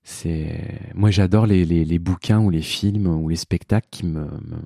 c'est, 0.04 0.92
moi 0.96 1.12
j'adore 1.12 1.46
les, 1.46 1.64
les, 1.64 1.86
les, 1.86 2.00
bouquins 2.00 2.40
ou 2.40 2.50
les 2.50 2.64
films 2.64 3.06
ou 3.06 3.30
les 3.30 3.36
spectacles 3.36 3.88
qui 3.92 4.08
me, 4.08 4.26
me, 4.26 4.62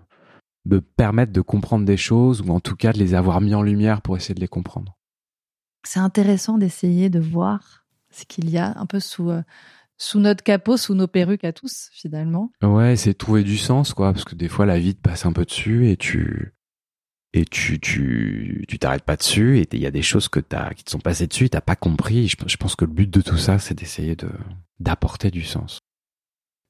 me 0.65 0.81
permettent 0.81 1.33
de 1.33 1.41
comprendre 1.41 1.85
des 1.85 1.97
choses 1.97 2.41
ou 2.41 2.51
en 2.51 2.61
tout 2.61 2.77
cas 2.77 2.93
de 2.93 2.99
les 2.99 3.15
avoir 3.15 3.41
mis 3.41 3.53
en 3.53 3.61
lumière 3.61 4.01
pour 4.01 4.15
essayer 4.15 4.35
de 4.35 4.39
les 4.39 4.47
comprendre. 4.47 4.97
C'est 5.83 5.99
intéressant 5.99 6.57
d'essayer 6.57 7.09
de 7.09 7.19
voir 7.19 7.78
ce 8.11 8.25
qu'il 8.25 8.49
y 8.49 8.57
a 8.57 8.77
un 8.77 8.85
peu 8.85 8.99
sous 8.99 9.29
euh, 9.29 9.41
sous 9.97 10.19
notre 10.19 10.43
capot, 10.43 10.77
sous 10.77 10.95
nos 10.95 11.07
perruques 11.07 11.43
à 11.43 11.53
tous 11.53 11.89
finalement. 11.91 12.51
Ouais, 12.63 12.95
c'est 12.95 13.13
trouver 13.13 13.43
du 13.43 13.57
sens 13.57 13.93
quoi, 13.93 14.13
parce 14.13 14.25
que 14.25 14.35
des 14.35 14.47
fois 14.47 14.65
la 14.65 14.79
vie 14.79 14.95
te 14.95 15.01
passe 15.01 15.25
un 15.25 15.33
peu 15.33 15.45
dessus 15.45 15.89
et 15.89 15.97
tu 15.97 16.53
et 17.33 17.45
tu 17.45 17.79
tu 17.79 18.65
tu 18.67 18.79
t'arrêtes 18.79 19.03
pas 19.03 19.17
dessus 19.17 19.59
et 19.59 19.67
il 19.71 19.79
y 19.79 19.85
a 19.85 19.91
des 19.91 20.01
choses 20.01 20.29
que 20.29 20.39
t'as 20.39 20.73
qui 20.73 20.83
te 20.83 20.89
sont 20.89 20.99
passées 20.99 21.27
dessus, 21.27 21.49
t'as 21.49 21.61
pas 21.61 21.75
compris. 21.75 22.27
Je, 22.27 22.37
je 22.47 22.57
pense 22.57 22.75
que 22.75 22.85
le 22.85 22.91
but 22.91 23.09
de 23.09 23.21
tout 23.21 23.37
ça, 23.37 23.59
c'est 23.59 23.75
d'essayer 23.75 24.15
de 24.15 24.29
d'apporter 24.79 25.29
du 25.31 25.43
sens. 25.43 25.79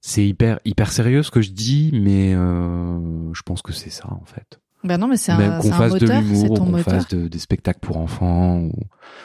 C'est 0.01 0.25
hyper 0.25 0.59
hyper 0.65 0.91
sérieux 0.91 1.23
ce 1.23 1.31
que 1.31 1.41
je 1.41 1.51
dis, 1.51 1.91
mais 1.93 2.33
euh, 2.33 3.33
je 3.33 3.41
pense 3.43 3.61
que 3.61 3.73
c'est 3.73 3.89
ça 3.89 4.07
en 4.11 4.25
fait. 4.25 4.59
Ben 4.83 4.97
non, 4.97 5.07
mais 5.07 5.17
c'est 5.17 5.31
un, 5.31 5.59
qu'on 5.59 5.71
fasse 5.71 5.93
de 5.93 6.07
l'humour, 6.07 6.57
qu'on 6.57 6.77
fasse 6.77 7.07
de, 7.09 7.27
des 7.27 7.39
spectacles 7.39 7.79
pour 7.81 7.97
enfants, 7.97 8.59
ou, 8.59 8.71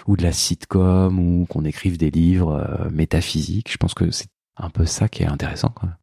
ou, 0.09 0.17
de 0.17 0.23
la 0.23 0.33
sitcom, 0.33 1.19
ou 1.19 1.47
qu'on 1.47 1.65
écrive 1.65 1.97
des 1.97 2.11
livres 2.11 2.55
euh, 2.55 2.91
métaphysiques. 2.91 3.71
Je 3.71 3.77
pense 3.77 3.95
que 3.95 4.11
c'est 4.11 4.29
un 4.57 4.71
peu 4.71 4.85
ça 4.85 5.09
qui 5.09 5.23
est 5.23 5.27
intéressant. 5.27 5.69
Quand 5.69 5.87
même. 5.87 5.97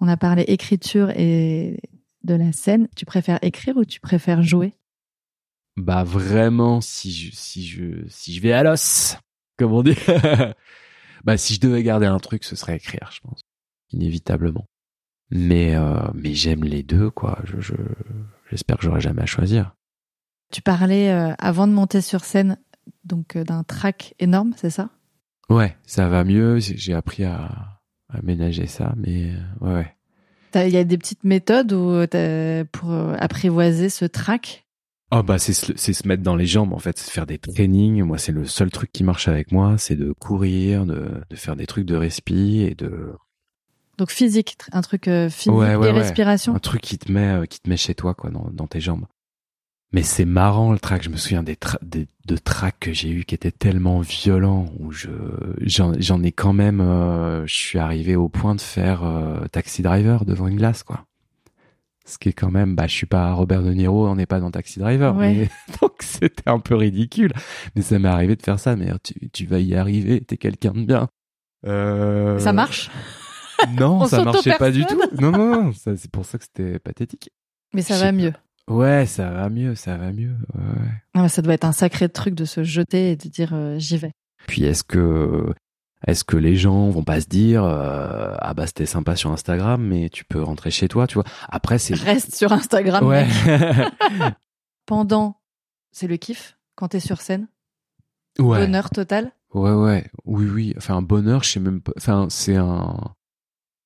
On 0.00 0.08
a 0.08 0.16
parlé 0.16 0.42
écriture 0.42 1.10
et 1.10 1.80
de 2.22 2.34
la 2.34 2.52
scène. 2.52 2.88
Tu 2.96 3.04
préfères 3.04 3.38
écrire 3.42 3.76
ou 3.76 3.84
tu 3.84 4.00
préfères 4.00 4.42
jouer? 4.42 4.74
Bah 5.76 6.04
vraiment, 6.04 6.80
si 6.80 7.12
je 7.12 7.30
si 7.34 7.66
je 7.66 8.06
si 8.08 8.34
je 8.34 8.42
vais 8.42 8.52
à 8.52 8.62
l'os, 8.62 9.16
comme 9.58 9.72
on 9.72 9.82
dit. 9.82 9.96
bah 11.24 11.36
si 11.36 11.54
je 11.54 11.60
devais 11.60 11.82
garder 11.82 12.06
un 12.06 12.18
truc, 12.18 12.44
ce 12.44 12.56
serait 12.56 12.76
écrire, 12.76 13.10
je 13.12 13.20
pense, 13.20 13.40
inévitablement. 13.90 14.66
Mais 15.30 15.74
euh, 15.74 16.02
mais 16.14 16.34
j'aime 16.34 16.62
les 16.62 16.82
deux, 16.82 17.10
quoi. 17.10 17.38
Je, 17.44 17.60
je 17.60 17.74
j'espère 18.52 18.76
que 18.76 18.84
j'aurai 18.84 19.00
jamais 19.00 19.22
à 19.22 19.26
choisir. 19.26 19.74
Tu 20.52 20.60
parlais 20.60 21.10
euh, 21.10 21.32
avant 21.38 21.66
de 21.66 21.72
monter 21.72 22.02
sur 22.02 22.24
scène 22.24 22.58
donc 23.04 23.36
euh, 23.36 23.44
d'un 23.44 23.62
track 23.64 24.14
énorme, 24.18 24.52
c'est 24.56 24.70
ça? 24.70 24.90
Ouais, 25.48 25.76
ça 25.86 26.08
va 26.08 26.24
mieux. 26.24 26.58
J'ai 26.58 26.94
appris 26.94 27.24
à, 27.24 27.80
à 28.08 28.22
ménager 28.22 28.66
ça, 28.66 28.94
mais 28.96 29.30
euh, 29.30 29.66
ouais, 29.66 29.74
ouais. 29.74 30.66
Il 30.66 30.72
y 30.72 30.76
a 30.76 30.84
des 30.84 30.98
petites 30.98 31.24
méthodes 31.24 31.72
où 31.72 32.04
pour 32.72 32.92
apprivoiser 33.18 33.88
ce 33.88 34.04
track 34.04 34.66
Oh 35.14 35.22
bah 35.22 35.38
c'est 35.38 35.52
c'est 35.52 35.92
se 35.92 36.06
mettre 36.08 36.22
dans 36.22 36.36
les 36.36 36.46
jambes 36.46 36.72
en 36.74 36.78
fait, 36.78 36.98
c'est 36.98 37.10
faire 37.10 37.26
des 37.26 37.38
trainings. 37.38 38.02
Moi 38.02 38.18
c'est 38.18 38.32
le 38.32 38.44
seul 38.46 38.70
truc 38.70 38.92
qui 38.92 39.02
marche 39.02 39.28
avec 39.28 39.50
moi, 39.50 39.76
c'est 39.78 39.96
de 39.96 40.12
courir, 40.12 40.84
de, 40.84 41.22
de 41.28 41.36
faire 41.36 41.56
des 41.56 41.66
trucs 41.66 41.86
de 41.86 41.96
respi 41.96 42.60
et 42.60 42.74
de 42.74 43.12
donc 44.02 44.10
physique, 44.10 44.56
un 44.72 44.80
truc 44.80 45.06
euh, 45.06 45.30
physique 45.30 45.52
ouais, 45.52 45.76
ouais, 45.76 45.92
respiration. 45.92 46.56
Un 46.56 46.58
truc 46.58 46.80
qui 46.80 46.98
te 46.98 47.12
met, 47.12 47.28
euh, 47.28 47.46
qui 47.46 47.60
te 47.60 47.70
met 47.70 47.76
chez 47.76 47.94
toi, 47.94 48.14
quoi, 48.14 48.30
dans, 48.30 48.48
dans 48.52 48.66
tes 48.66 48.80
jambes. 48.80 49.04
Mais 49.92 50.02
c'est 50.02 50.24
marrant 50.24 50.72
le 50.72 50.80
track. 50.80 51.04
Je 51.04 51.08
me 51.08 51.16
souviens 51.16 51.44
des, 51.44 51.56
des 51.82 52.08
de 52.26 52.36
tracks 52.36 52.80
que 52.80 52.92
j'ai 52.92 53.10
eu 53.10 53.24
qui 53.24 53.36
étaient 53.36 53.52
tellement 53.52 54.00
violents 54.00 54.66
où 54.80 54.90
je 54.90 55.10
j'en 55.60 56.22
ai 56.24 56.32
quand 56.32 56.52
même. 56.52 56.80
Euh, 56.80 57.46
je 57.46 57.54
suis 57.54 57.78
arrivé 57.78 58.16
au 58.16 58.28
point 58.28 58.56
de 58.56 58.60
faire 58.60 59.02
taxi 59.52 59.82
driver 59.82 60.24
devant 60.24 60.48
une 60.48 60.56
glace, 60.56 60.82
quoi. 60.82 61.04
Ce 62.04 62.18
qui 62.18 62.30
est 62.30 62.32
quand 62.32 62.50
même, 62.50 62.74
bah, 62.74 62.88
je 62.88 62.94
suis 62.94 63.06
pas 63.06 63.32
Robert 63.32 63.62
De 63.62 63.70
Niro, 63.70 64.08
on 64.08 64.16
n'est 64.16 64.26
pas 64.26 64.40
dans 64.40 64.50
Taxi 64.50 64.80
Driver. 64.80 65.14
Ouais. 65.14 65.32
Mais, 65.32 65.48
donc 65.80 65.92
c'était 66.00 66.50
un 66.50 66.58
peu 66.58 66.74
ridicule. 66.74 67.32
Mais 67.76 67.82
ça 67.82 68.00
m'est 68.00 68.08
arrivé 68.08 68.34
de 68.34 68.42
faire 68.42 68.58
ça. 68.58 68.74
Mais 68.74 68.90
tu, 69.04 69.14
tu 69.30 69.46
vas 69.46 69.60
y 69.60 69.76
arriver, 69.76 70.20
t'es 70.20 70.36
quelqu'un 70.36 70.72
de 70.72 70.84
bien. 70.84 71.08
Euh... 71.64 72.40
Ça 72.40 72.52
marche? 72.52 72.90
Non, 73.78 74.00
On 74.02 74.06
ça 74.06 74.24
marchait 74.24 74.56
pas 74.58 74.70
du 74.70 74.84
tout. 74.86 75.00
Non, 75.20 75.30
non, 75.30 75.62
non. 75.64 75.72
ça- 75.72 75.96
C'est 75.96 76.10
pour 76.10 76.24
ça 76.24 76.38
que 76.38 76.44
c'était 76.44 76.78
pathétique. 76.78 77.30
Mais 77.74 77.82
ça 77.82 77.98
va 77.98 78.12
mieux. 78.12 78.32
Ouais, 78.68 79.06
ça 79.06 79.30
va 79.30 79.48
mieux, 79.48 79.74
ça 79.74 79.96
va 79.96 80.12
mieux. 80.12 80.36
Ouais. 80.54 80.90
Ah, 81.14 81.22
mais 81.22 81.28
ça 81.28 81.42
doit 81.42 81.54
être 81.54 81.64
un 81.64 81.72
sacré 81.72 82.08
truc 82.08 82.34
de 82.34 82.44
se 82.44 82.62
jeter 82.62 83.10
et 83.10 83.16
de 83.16 83.28
dire 83.28 83.50
euh, 83.54 83.78
j'y 83.78 83.96
vais. 83.98 84.12
Puis 84.46 84.64
est-ce 84.64 84.84
que 84.84 85.52
est-ce 86.06 86.24
que 86.24 86.36
les 86.36 86.56
gens 86.56 86.88
vont 86.90 87.04
pas 87.04 87.20
se 87.20 87.26
dire 87.26 87.62
euh, 87.64 88.34
ah 88.38 88.54
bah 88.54 88.66
c'était 88.66 88.86
sympa 88.86 89.14
sur 89.16 89.30
Instagram 89.30 89.80
mais 89.84 90.08
tu 90.10 90.24
peux 90.24 90.42
rentrer 90.42 90.70
chez 90.72 90.88
toi 90.88 91.06
tu 91.06 91.14
vois 91.14 91.24
après 91.48 91.78
c'est 91.78 91.94
Reste 91.94 92.34
sur 92.34 92.52
Instagram. 92.52 93.06
ouais 93.06 93.24
mec. 93.26 93.94
Pendant, 94.86 95.36
c'est 95.92 96.08
le 96.08 96.16
kiff 96.16 96.58
quand 96.74 96.88
t'es 96.88 96.98
sur 97.00 97.20
scène? 97.20 97.46
ouais 98.38 98.58
Bonheur 98.66 98.90
total? 98.90 99.30
ouais 99.54 99.72
ouais 99.72 100.10
oui 100.24 100.46
oui 100.46 100.74
enfin 100.76 100.96
un 100.96 101.02
bonheur 101.02 101.42
je 101.44 101.50
sais 101.50 101.60
même 101.60 101.80
pas 101.82 101.92
enfin 101.98 102.26
c'est 102.30 102.56
un 102.56 102.96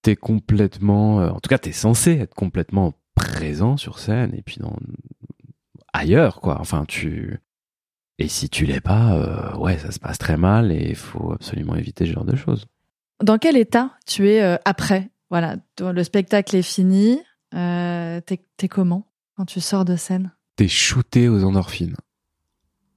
t'es 0.07 0.15
complètement 0.15 1.21
euh, 1.21 1.31
en 1.31 1.41
tout 1.41 1.49
cas 1.49 1.59
t'es 1.59 1.73
censé 1.73 2.13
être 2.13 2.35
complètement 2.35 2.95
présent 3.17 3.77
sur 3.77 3.99
scène 3.99 4.33
et 4.37 4.43
puis 4.43 4.59
dans 4.61 4.77
ailleurs 5.93 6.41
quoi 6.41 6.61
enfin 6.61 6.85
tu 6.87 7.41
et 8.21 8.29
si 8.29 8.49
tu 8.49 8.67
l'es 8.67 8.81
pas 8.81 9.15
euh, 9.15 9.57
ouais 9.57 9.79
ça 9.79 9.91
se 9.91 9.99
passe 9.99 10.19
très 10.19 10.37
mal 10.37 10.71
et 10.71 10.91
il 10.91 10.95
faut 10.95 11.33
absolument 11.33 11.75
éviter 11.75 12.07
ce 12.07 12.13
genre 12.13 12.25
de 12.25 12.37
choses 12.37 12.67
Dans 13.21 13.39
quel 13.39 13.57
état 13.57 13.97
tu 14.07 14.29
es 14.29 14.43
euh, 14.43 14.57
après? 14.65 15.11
Voilà, 15.29 15.57
le 15.81 16.05
spectacle 16.05 16.55
est 16.55 16.63
fini. 16.63 17.21
Euh, 17.53 18.21
t'es, 18.21 18.45
t'es 18.57 18.69
comment 18.69 19.09
quand 19.37 19.45
tu 19.45 19.61
sors 19.61 19.85
de 19.85 19.97
scène? 19.97 20.31
T'es 20.55 20.69
shooté 20.69 21.29
aux 21.29 21.43
endorphines. 21.43 21.97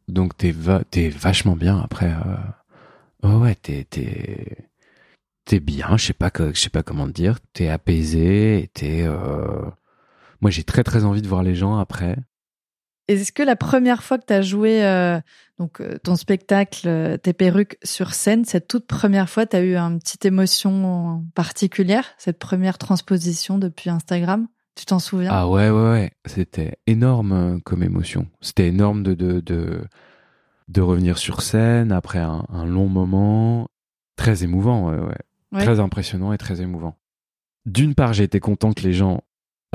Donc 0.07 0.37
t'es 0.37 0.51
va 0.51 0.83
t'es 0.83 1.09
vachement 1.09 1.55
bien 1.55 1.79
après. 1.79 2.13
Euh... 2.13 3.27
Ouais 3.27 3.35
ouais 3.35 3.55
t'es 3.55 3.87
t'es 3.89 4.68
t'es 5.49 5.59
bien. 5.59 5.97
Je 5.97 6.05
sais 6.05 6.13
pas 6.13 6.29
que 6.29 6.53
je 6.53 6.59
sais 6.59 6.69
pas 6.69 6.83
comment 6.83 7.07
te 7.07 7.11
dire. 7.11 7.39
T'es 7.53 7.69
apaisé. 7.69 8.69
T'es. 8.73 9.01
Euh... 9.01 9.65
Moi 10.41 10.51
j'ai 10.51 10.63
très 10.63 10.83
très 10.83 11.03
envie 11.05 11.23
de 11.23 11.27
voir 11.27 11.41
les 11.43 11.55
gens 11.55 11.77
après. 11.77 12.17
Est-ce 13.07 13.31
que 13.31 13.41
la 13.41 13.55
première 13.55 14.03
fois 14.03 14.19
que 14.19 14.25
tu 14.27 14.33
as 14.33 14.43
joué 14.43 14.85
euh, 14.85 15.19
donc 15.57 15.81
euh, 15.81 15.97
ton 16.03 16.15
spectacle, 16.15 16.87
euh, 16.87 17.17
tes 17.17 17.33
perruques 17.33 17.79
sur 17.83 18.13
scène, 18.13 18.45
cette 18.45 18.67
toute 18.67 18.85
première 18.85 19.27
fois, 19.27 19.47
tu 19.47 19.55
as 19.55 19.61
eu 19.61 19.75
une 19.75 19.97
petite 19.97 20.25
émotion 20.25 21.25
particulière, 21.33 22.05
cette 22.19 22.37
première 22.37 22.77
transposition 22.77 23.57
depuis 23.57 23.89
Instagram? 23.89 24.47
Tu 24.75 24.85
t'en 24.85 24.99
souviens? 24.99 25.31
Ah 25.33 25.49
ouais 25.49 25.71
ouais 25.71 25.89
ouais. 25.89 26.11
C'était 26.27 26.77
énorme 26.85 27.59
comme 27.63 27.81
émotion. 27.81 28.27
C'était 28.41 28.67
énorme 28.67 29.01
de 29.01 29.15
de 29.15 29.39
de 29.39 29.81
de 30.67 30.81
revenir 30.81 31.17
sur 31.17 31.41
scène 31.41 31.91
après 31.91 32.19
un, 32.19 32.45
un 32.49 32.67
long 32.67 32.87
moment. 32.87 33.67
Très 34.15 34.43
émouvant 34.43 34.87
ouais 34.87 34.99
ouais. 34.99 35.17
Ouais. 35.51 35.63
Très 35.63 35.79
impressionnant 35.79 36.31
et 36.31 36.37
très 36.37 36.61
émouvant. 36.61 36.97
D'une 37.65 37.95
part, 37.95 38.13
j'ai 38.13 38.23
été 38.23 38.39
content 38.39 38.73
que 38.73 38.81
les 38.81 38.93
gens 38.93 39.23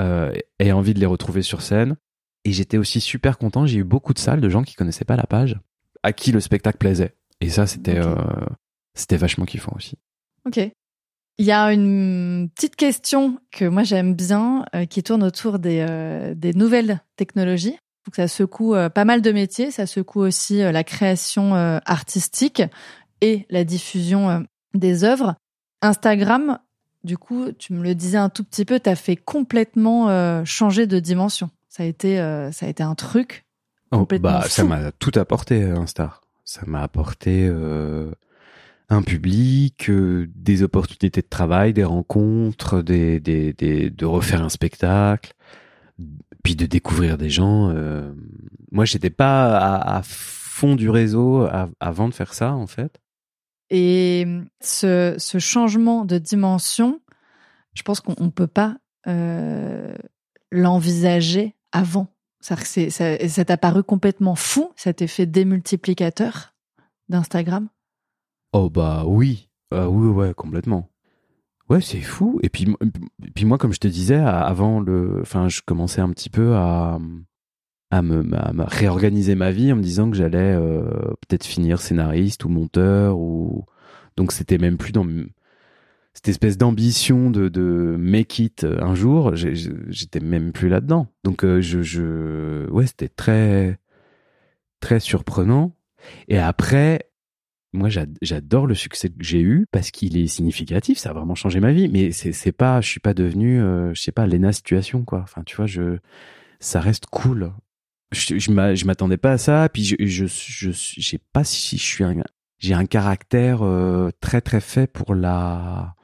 euh, 0.01 0.33
aient 0.59 0.73
envie 0.73 0.95
de 0.95 1.01
les 1.01 1.07
retrouver 1.07 1.43
sur 1.43 1.63
scène. 1.63 1.97
Et 2.45 2.53
j'étais 2.53 2.77
aussi 2.77 3.01
super 3.01 3.39
content. 3.39 3.67
J'ai 3.67 3.79
eu 3.79 3.85
beaucoup 3.85 4.13
de 4.13 4.19
salles 4.19 4.41
de 4.41 4.49
gens 4.49 4.63
qui 4.63 4.75
connaissaient 4.75 5.05
pas 5.05 5.17
la 5.17 5.25
page, 5.27 5.59
à 6.03 6.13
qui 6.13 6.31
le 6.31 6.41
spectacle 6.41 6.79
plaisait. 6.79 7.15
Et 7.41 7.49
ça, 7.49 7.67
c'était 7.67 7.99
euh, 7.99 8.17
c'était 8.95 9.17
vachement 9.17 9.45
kiffant 9.45 9.73
aussi. 9.75 9.97
Ok. 10.47 10.59
Il 11.39 11.45
y 11.45 11.53
a 11.53 11.73
une 11.73 12.49
petite 12.55 12.77
question 12.77 13.41
que 13.51 13.65
moi 13.65 13.83
j'aime 13.83 14.15
bien, 14.15 14.67
euh, 14.75 14.85
qui 14.85 15.03
tourne 15.03 15.25
autour 15.25 15.59
des, 15.59 15.85
euh, 15.89 16.35
des 16.35 16.53
nouvelles 16.53 17.01
technologies. 17.17 17.77
Donc 18.07 18.17
ça 18.17 18.29
secoue 18.29 18.75
pas 18.95 19.05
mal 19.07 19.23
de 19.23 19.33
métiers, 19.33 19.71
ça 19.71 19.87
secoue 19.87 20.21
aussi 20.21 20.59
la 20.59 20.85
création 20.85 21.55
artistique 21.55 22.63
et 23.23 23.47
la 23.49 23.65
diffusion 23.65 24.45
des 24.75 25.05
œuvres. 25.05 25.37
Instagram, 25.85 26.59
du 27.05 27.19
coup, 27.19 27.53
tu 27.53 27.73
me 27.75 27.83
le 27.83 27.95
disais 27.95 28.19
un 28.19 28.29
tout 28.31 28.43
petit 28.45 28.65
peu, 28.65 28.81
t'as 28.81 28.95
fait 28.97 29.17
complètement 29.17 30.09
euh, 30.09 30.43
changer 30.45 30.87
de 30.87 30.99
dimension. 30.99 31.51
Ça 31.69 31.83
a 31.83 31.87
été, 31.87 32.19
euh, 32.21 32.51
ça 32.53 32.67
a 32.67 32.69
été 32.69 32.83
un 32.83 32.95
truc. 32.95 33.45
Oh, 33.93 34.07
bah, 34.19 34.43
ça 34.49 34.65
m'a 34.65 34.93
tout 34.93 35.13
apporté, 35.17 35.63
Insta. 35.63 36.21
Ça 36.45 36.63
m'a 36.67 36.83
apporté 36.83 37.47
euh, 37.49 38.11
un 38.89 39.03
public, 39.03 39.89
euh, 39.91 40.27
des 40.35 40.63
opportunités 40.63 41.21
de 41.21 41.27
travail, 41.29 41.73
des 41.73 41.85
rencontres, 41.85 42.83
des, 42.83 43.21
des, 43.21 43.53
des, 43.53 43.91
de 43.91 44.07
refaire 44.07 44.43
un 44.43 44.49
spectacle, 44.49 45.33
puis 46.43 46.57
de 46.57 46.67
découvrir 46.67 47.19
des 47.19 47.31
gens. 47.31 47.71
euh. 47.71 48.13
Moi, 48.73 48.85
j'étais 48.85 49.11
pas 49.11 49.57
à, 49.59 49.99
à 49.99 50.03
fond 50.03 50.75
du 50.77 50.89
réseau 50.91 51.43
av- 51.47 51.71
avant 51.81 52.09
de 52.09 52.15
faire 52.15 52.35
ça, 52.35 52.53
en 52.55 52.67
fait. 52.67 52.99
Et 53.71 54.27
ce, 54.61 55.15
ce 55.19 55.39
changement 55.39 56.05
de 56.05 56.19
dimension, 56.19 57.01
je 57.75 57.83
pense 57.83 58.01
qu'on 58.01 58.23
ne 58.23 58.31
peut 58.31 58.47
pas 58.47 58.77
euh, 59.07 59.95
l'envisager 60.51 61.55
avant. 61.73 62.09
C'est- 62.41 62.91
ça, 62.91 63.29
ça 63.29 63.45
t'a 63.45 63.57
paru 63.57 63.83
complètement 63.83 64.35
fou, 64.35 64.71
cet 64.77 65.01
effet 65.03 65.27
démultiplicateur 65.27 66.55
d'Instagram? 67.09 67.69
Oh 68.53 68.71
bah 68.71 69.05
oui, 69.07 69.49
Euh, 69.73 69.87
oui 69.87 70.33
complètement. 70.35 70.89
Ouais 71.71 71.81
c'est 71.81 72.01
fou. 72.03 72.39
Et 72.43 72.51
puis 72.51 72.67
et 73.27 73.31
puis 73.31 73.47
moi 73.47 73.57
comme 73.59 73.73
je 73.73 73.81
te 73.81 73.89
disais 73.89 74.17
avant 74.17 74.79
le, 74.81 75.21
enfin 75.23 75.49
je 75.49 75.63
commençais 75.65 76.03
un 76.03 76.11
petit 76.11 76.29
peu 76.31 76.55
à 76.55 76.99
à 77.97 78.03
me, 78.03 78.25
réorganiser 78.65 79.35
ma 79.35 79.51
vie 79.51 79.73
en 79.73 79.77
me 79.77 79.83
disant 79.83 80.11
que 80.11 80.17
j'allais 80.17 80.55
euh, 80.55 80.83
peut-être 81.27 81.45
finir 81.45 81.81
scénariste 81.81 82.45
ou 82.45 82.49
monteur 82.49 83.19
ou 83.19 83.65
donc 84.17 84.33
c'était 84.33 84.59
même 84.59 84.77
plus 84.77 84.93
dans 84.93 85.07
cette 86.13 86.29
espèce 86.29 86.57
d'ambition 86.57 87.31
de, 87.31 87.49
de 87.49 87.97
make 87.99 88.39
it 88.39 88.65
un 88.65 88.95
jour 88.95 89.35
j'étais 89.35 90.21
même 90.21 90.53
plus 90.53 90.69
là 90.69 90.81
dedans 90.81 91.09
donc 91.25 91.45
euh, 91.45 91.61
je, 91.61 92.69
ouais 92.71 92.87
c'était 92.87 93.09
très 93.09 93.79
très 94.85 95.01
surprenant. 95.01 95.73
Et 96.29 96.39
après 96.39 97.09
moi 97.73 97.89
j'ad- 97.89 98.19
j'adore 98.23 98.67
le 98.67 98.75
succès 98.75 99.09
que 99.09 99.15
j'ai 99.21 99.41
eu 99.41 99.67
parce 99.73 99.91
qu'il 99.91 100.17
est 100.17 100.29
significatif 100.29 100.99
ça 100.99 101.11
a 101.11 101.13
vraiment 101.15 101.35
changé 101.35 101.59
ma 101.59 101.73
vie. 101.73 101.89
Mais 101.89 102.13
c'est 102.13 102.53
pas 102.53 102.81
je 102.83 102.89
suis 102.89 103.01
pas 103.01 103.15
devenu 103.15 103.61
euh, 103.61 103.95
je 103.95 104.03
sais 104.03 104.13
pas 104.13 104.27
Lena 104.27 104.53
situation 104.53 105.05
quoi. 105.05 105.21
Enfin 105.23 105.43
tu 105.45 105.57
vois 105.57 105.67
je 105.67 105.99
ça 106.61 106.81
reste 106.81 107.07
cool 107.07 107.53
je, 108.13 108.39
je 108.39 108.51
m'a- 108.53 108.75
je 108.75 108.85
m'attendais 108.85 109.17
pas 109.17 109.33
à 109.33 109.39
ça 109.39 109.69
puis 109.73 109.85
je 109.85 109.97
je 110.01 110.27
je 110.27 111.01
sais 111.01 111.21
pas 111.33 111.45
si 111.45 111.77
je 111.79 111.83
suis 111.83 112.05
un 112.05 112.15
j'ai 112.59 112.75
un 112.75 112.87
caractère 112.87 113.63
euh, 113.63 114.11
très 114.21 114.41
très 114.41 114.61
fait 114.61 114.87
pour 114.87 115.15
la 115.15 115.95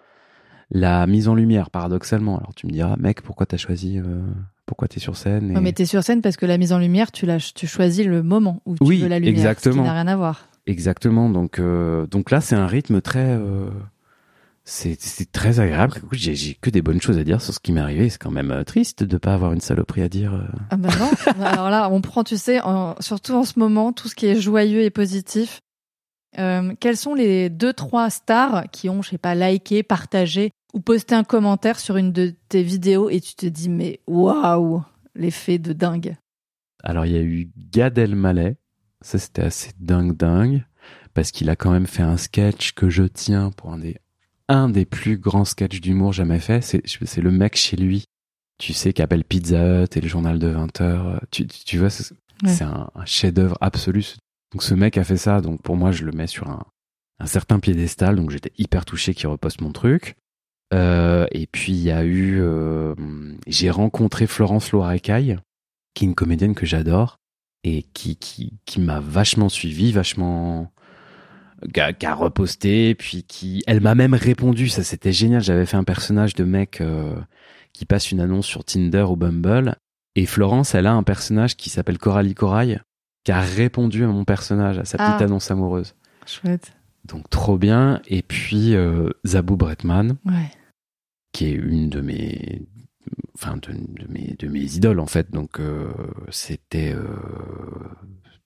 la 0.70 1.07
mise 1.07 1.28
en 1.28 1.34
lumière 1.34 1.70
paradoxalement 1.70 2.38
alors 2.38 2.55
tu 2.55 2.66
me 2.66 2.72
diras 2.72 2.96
mec 2.98 3.22
pourquoi 3.22 3.46
t'as 3.46 3.57
choisi 3.57 3.98
euh, 3.98 4.22
pourquoi 4.66 4.86
t'es 4.88 5.01
sur 5.01 5.16
scène 5.16 5.51
et... 5.51 5.55
Ouais, 5.55 5.61
mais 5.61 5.72
t'es 5.72 5.84
sur 5.84 6.03
scène 6.05 6.22
parce 6.22 6.36
que 6.36 6.46
la 6.46 6.57
mise 6.57 6.72
en 6.72 6.78
lumière, 6.78 7.11
tu, 7.11 7.26
tu 7.57 7.66
choisis 7.66 8.07
le 8.07 8.22
moment 8.22 8.62
où 8.66 8.76
tu 8.76 8.84
Oui, 8.84 9.01
veux 9.01 9.09
la 9.09 9.18
lumière. 9.18 9.34
Exactement. 9.34 9.74
qui 9.74 9.80
n'a 9.80 9.92
rien 9.94 10.07
à 10.07 10.14
voir. 10.14 10.46
Exactement. 10.68 11.28
Donc, 11.28 11.59
euh, 11.59 12.07
donc 12.07 12.30
là, 12.30 12.40
c'est 12.40 12.55
un 12.55 12.68
rythme 12.68 13.01
très, 13.01 13.30
euh, 13.36 13.68
c'est, 14.71 15.33
très 15.33 15.59
agréable. 15.59 15.95
J'ai, 16.12 16.55
que 16.55 16.71
des 16.71 16.81
bonnes 16.81 17.01
choses 17.01 17.18
à 17.18 17.25
dire 17.25 17.43
sur 17.43 17.53
ce 17.53 17.59
qui 17.59 17.73
m'est 17.73 17.81
arrivé. 17.81 18.09
C'est 18.09 18.18
quand 18.18 18.31
même 18.31 18.53
euh, 18.53 18.62
triste 18.62 19.03
de 19.03 19.18
pas 19.18 19.35
avoir 19.35 19.53
une 19.53 19.61
saloperie 19.61 20.03
à 20.03 20.09
dire. 20.09 20.33
euh. 20.35 20.47
Ah 20.71 20.77
ben 20.77 20.91
non. 20.97 21.11
Alors 21.45 21.71
là, 21.71 21.91
on 21.91 22.01
prend, 22.01 22.23
tu 22.23 22.37
sais, 22.37 22.61
en- 22.61 22.95
surtout 23.01 23.35
en 23.35 23.45
ce 23.45 23.59
moment, 23.59 23.93
tout 23.93 24.09
ce 24.09 24.14
qui 24.14 24.27
est 24.27 24.41
joyeux 24.41 24.83
et 24.83 24.91
positif. 24.91 25.61
Euh, 26.39 26.73
quelles 26.79 26.97
sont 26.97 27.14
les 27.14 27.51
deux, 27.51 27.73
trois 27.73 28.11
stars 28.11 28.71
qui 28.71 28.89
ont, 28.89 29.03
je 29.03 29.11
sais 29.11 29.18
pas, 29.18 29.35
liké, 29.35 29.83
partagé 29.83 30.53
ou 30.73 30.79
posté 30.79 31.16
un 31.16 31.25
commentaire 31.25 31.81
sur 31.81 31.97
une 31.97 32.12
de 32.12 32.33
tes 32.49 32.62
vidéos 32.62 33.11
et 33.11 33.21
tu 33.21 33.35
te 33.35 33.47
dis, 33.47 33.68
mais 33.68 33.99
waouh, 34.07 34.85
l'effet 35.16 35.59
de 35.59 35.73
dingue. 35.73 36.16
Alors, 36.85 37.07
il 37.07 37.12
y 37.12 37.18
a 37.18 37.23
eu 37.23 37.51
Gad 37.57 37.99
Elmaleh. 37.99 38.57
Ça, 39.01 39.18
c'était 39.18 39.43
assez 39.43 39.73
dingue, 39.81 40.16
dingue. 40.16 40.64
Parce 41.12 41.33
qu'il 41.33 41.51
a 41.51 41.57
quand 41.57 41.73
même 41.73 41.89
fait 41.89 42.05
un 42.05 42.16
sketch 42.16 42.73
que 42.73 42.89
je 42.89 43.03
tiens 43.03 43.51
pour 43.51 43.73
un 43.73 43.79
des, 43.79 43.97
un 44.51 44.68
des 44.68 44.84
plus 44.84 45.16
grands 45.16 45.44
sketchs 45.44 45.80
d'humour 45.80 46.12
jamais 46.12 46.40
fait. 46.40 46.61
C'est, 46.61 47.16
le 47.18 47.30
mec 47.30 47.57
chez 47.57 47.76
lui. 47.76 48.05
Tu 48.59 48.72
sais, 48.74 48.92
qui 48.92 49.01
appelle 49.01 49.24
Pizza 49.24 49.84
Hut 49.84 49.96
et 49.96 50.01
le 50.01 50.09
journal 50.09 50.38
de 50.38 50.48
20 50.48 50.80
heures. 50.82 51.20
Tu, 51.30 51.46
tu, 51.46 51.64
tu 51.64 51.78
vois, 51.78 51.90
c'est, 51.90 52.14
Ouais. 52.42 52.62
un, 52.62 52.88
un 52.94 53.05
chef-d'œuvre 53.05 53.59
absolu. 53.61 54.16
Donc, 54.53 54.62
ce 54.62 54.74
mec 54.74 54.96
a 54.96 55.05
fait 55.05 55.16
ça. 55.18 55.40
Donc, 55.40 55.61
pour 55.62 55.76
moi, 55.76 55.92
je 55.92 56.05
le 56.05 56.12
mets 56.12 56.26
sur 56.26 56.48
un, 56.48 56.64
un 57.18 57.26
certain 57.26 57.61
piédestal. 57.61 58.16
Donc, 58.16 58.30
j'étais 58.30 58.53
hyper 58.59 58.84
touché 58.84 59.14
qu'il 59.14 59.28
reposte 59.28 59.61
mon 59.61 59.72
truc. 59.72 60.16
Euh, 60.72 61.26
et 61.32 61.46
puis, 61.46 61.72
il 61.72 61.82
y 61.82 61.90
a 61.90 62.05
eu, 62.05 62.38
euh, 62.40 62.94
j'ai 63.46 63.70
rencontré 63.70 64.26
Florence 64.26 64.72
Loirecaille, 64.72 65.38
qui 65.94 66.05
est 66.05 66.09
une 66.09 66.14
comédienne 66.14 66.55
que 66.55 66.66
j'adore 66.66 67.18
et 67.62 67.82
qui, 67.92 68.16
qui, 68.16 68.55
qui 68.64 68.80
m'a 68.80 69.01
vachement 69.01 69.48
suivi, 69.51 69.92
vachement, 69.92 70.72
qui 71.73 72.07
a, 72.07 72.15
reposté, 72.15 72.95
puis 72.95 73.23
qui, 73.25 73.63
elle 73.67 73.81
m'a 73.81 73.95
même 73.95 74.15
répondu, 74.15 74.69
ça 74.69 74.83
c'était 74.83 75.13
génial, 75.13 75.43
j'avais 75.43 75.67
fait 75.67 75.77
un 75.77 75.85
personnage 75.85 76.35
de 76.35 76.45
mec 76.45 76.81
euh, 76.81 77.15
qui 77.73 77.85
passe 77.85 78.11
une 78.11 78.21
annonce 78.21 78.47
sur 78.47 78.65
Tinder 78.65 79.03
ou 79.09 79.17
Bumble. 79.17 79.77
Et 80.17 80.27
Florence, 80.27 80.75
elle 80.75 80.87
a 80.87 80.93
un 80.93 81.03
personnage 81.05 81.57
qui 81.57 81.71
s'appelle 81.71 81.99
Coralie 81.99 82.35
Corail, 82.35 82.81
qui 83.25 83.33
a 83.33 83.41
répondu 83.41 84.03
à 84.05 84.09
mon 84.09 84.25
personnage, 84.25 84.79
à 84.79 84.85
sa 84.85 84.99
petite 84.99 85.15
Ah. 85.21 85.25
annonce 85.25 85.51
amoureuse. 85.51 85.95
Chouette. 86.27 86.73
Donc 87.05 87.31
trop 87.31 87.57
bien. 87.59 88.01
Et 88.09 88.23
puis 88.23 88.75
euh, 88.75 89.11
Zabou 89.27 89.57
Bretman, 89.57 90.17
Ouais. 90.27 90.51
qui 91.33 91.47
est 91.47 91.53
une 91.53 91.89
de 91.89 92.01
mes, 92.01 92.63
enfin 93.35 93.57
de, 93.57 93.73
de 93.73 94.07
mes 94.13 94.35
de 94.39 94.49
mes 94.49 94.75
idoles 94.75 95.01
en 95.01 95.07
fait. 95.07 95.31
Donc 95.31 95.61
euh, 95.61 95.93
c'était 96.31 96.93
euh, 96.93 97.07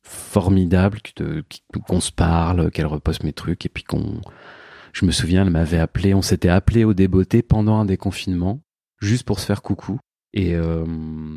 formidable 0.04 1.00
qu'on 1.86 2.00
se 2.00 2.12
parle, 2.12 2.70
qu'elle 2.70 2.86
repose 2.86 3.22
mes 3.22 3.32
trucs 3.32 3.66
et 3.66 3.68
puis 3.68 3.82
qu'on, 3.84 4.20
je 4.92 5.04
me 5.06 5.10
souviens, 5.10 5.42
elle 5.42 5.50
m'avait 5.50 5.78
appelé, 5.80 6.14
on 6.14 6.22
s'était 6.22 6.48
appelé 6.50 6.84
au 6.84 6.94
débeauté 6.94 7.42
pendant 7.42 7.76
un 7.78 7.84
déconfinement, 7.84 8.60
juste 9.00 9.24
pour 9.24 9.40
se 9.40 9.46
faire 9.46 9.62
coucou. 9.62 9.98
Et 10.34 10.54
euh, 10.54 10.84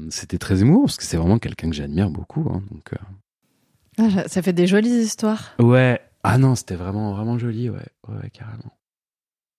c'était 0.09 0.37
très 0.39 0.61
émouvant 0.61 0.81
parce 0.85 0.97
que 0.97 1.03
c'est 1.03 1.17
vraiment 1.17 1.39
quelqu'un 1.39 1.69
que 1.69 1.75
j'admire 1.75 2.09
beaucoup. 2.09 2.47
hein, 2.51 2.61
donc 2.71 2.93
euh, 2.93 4.03
Ah, 4.19 4.27
ça 4.27 4.41
fait 4.41 4.53
des 4.53 4.67
jolies 4.67 4.89
histoires. 5.01 5.53
ouais. 5.59 6.01
Ah 6.23 6.37
non, 6.37 6.55
c'était 6.55 6.75
vraiment 6.75 7.13
vraiment 7.13 7.37
joli, 7.37 7.69
ouais, 7.69 7.79
carrément. 8.33 8.73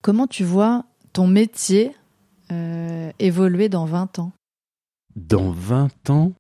Comment 0.02 0.26
tu 0.26 0.44
vois 0.44 0.84
ton 1.14 1.26
métier 1.26 1.92
euh, 2.52 3.10
évoluer 3.20 3.70
dans 3.70 3.86
20 3.86 4.18
ans? 4.18 4.32
Dans 5.16 5.50
20 5.50 6.10
ans, 6.10 6.32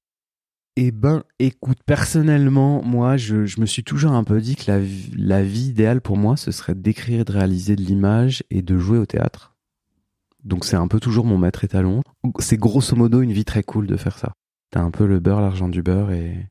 eh 0.80 0.92
ben, 0.92 1.24
écoute, 1.40 1.78
personnellement, 1.84 2.84
moi, 2.84 3.16
je, 3.16 3.60
me 3.60 3.66
suis 3.66 3.82
toujours 3.82 4.12
un 4.12 4.22
peu 4.22 4.40
dit 4.40 4.54
que 4.54 4.70
la, 4.70 5.42
vie- 5.42 5.70
idéale 5.70 6.00
pour 6.00 6.16
moi, 6.16 6.36
ce 6.36 6.52
serait 6.52 6.76
d'écrire 6.76 7.24
de 7.24 7.32
réaliser 7.32 7.74
de 7.74 7.82
l'image 7.82 8.44
et 8.50 8.62
de 8.62 8.78
jouer 8.78 8.98
au 8.98 9.04
théâtre. 9.04 9.56
Donc 10.44 10.64
c'est 10.64 10.76
un 10.76 10.86
peu 10.86 11.00
toujours 11.00 11.24
mon 11.24 11.36
maître 11.36 11.64
étalon. 11.64 12.02
C'est 12.38 12.58
grosso 12.58 12.94
modo 12.94 13.22
une 13.22 13.32
vie 13.32 13.44
très 13.44 13.64
cool 13.64 13.88
de 13.88 13.96
faire 13.96 14.16
ça. 14.16 14.34
T'as 14.70 14.80
un 14.80 14.92
peu 14.92 15.04
le 15.04 15.18
beurre, 15.18 15.40
l'argent 15.40 15.68
du 15.68 15.82
beurre 15.82 16.12
et, 16.12 16.46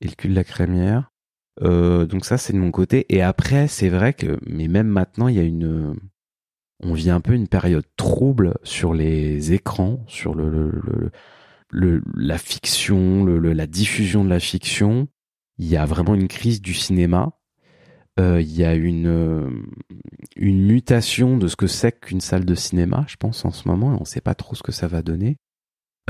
le 0.00 0.10
cul 0.12 0.28
de 0.28 0.34
la 0.34 0.44
crémière. 0.44 1.12
Euh, 1.60 2.06
donc 2.06 2.24
ça, 2.24 2.38
c'est 2.38 2.54
de 2.54 2.58
mon 2.58 2.70
côté. 2.70 3.04
Et 3.14 3.20
après, 3.20 3.68
c'est 3.68 3.90
vrai 3.90 4.14
que, 4.14 4.38
mais 4.46 4.68
même 4.68 4.88
maintenant, 4.88 5.28
il 5.28 5.36
y 5.36 5.40
a 5.40 5.42
une, 5.42 5.94
on 6.82 6.94
vit 6.94 7.10
un 7.10 7.20
peu 7.20 7.34
une 7.34 7.48
période 7.48 7.84
trouble 7.98 8.54
sur 8.62 8.94
les 8.94 9.52
écrans, 9.52 10.02
sur 10.06 10.34
le- 10.34 11.10
le- 11.74 12.02
la 12.14 12.38
fiction, 12.38 13.24
le, 13.24 13.38
le- 13.38 13.52
la 13.52 13.66
diffusion 13.66 14.24
de 14.24 14.30
la 14.30 14.40
fiction. 14.40 15.08
Il 15.58 15.66
y 15.66 15.76
a 15.76 15.84
vraiment 15.86 16.14
une 16.14 16.28
crise 16.28 16.62
du 16.62 16.72
cinéma. 16.74 17.32
Euh, 18.20 18.40
il 18.40 18.52
y 18.52 18.64
a 18.64 18.74
une 18.74 19.08
euh, 19.08 19.50
une 20.36 20.64
mutation 20.64 21.36
de 21.36 21.48
ce 21.48 21.56
que 21.56 21.66
c'est 21.66 21.98
qu'une 22.00 22.20
salle 22.20 22.44
de 22.44 22.54
cinéma, 22.54 23.04
je 23.08 23.16
pense 23.16 23.44
en 23.44 23.50
ce 23.50 23.66
moment. 23.68 23.92
Et 23.92 23.96
on 23.96 24.00
ne 24.00 24.04
sait 24.04 24.20
pas 24.20 24.34
trop 24.36 24.54
ce 24.54 24.62
que 24.62 24.72
ça 24.72 24.86
va 24.86 25.02
donner. 25.02 25.36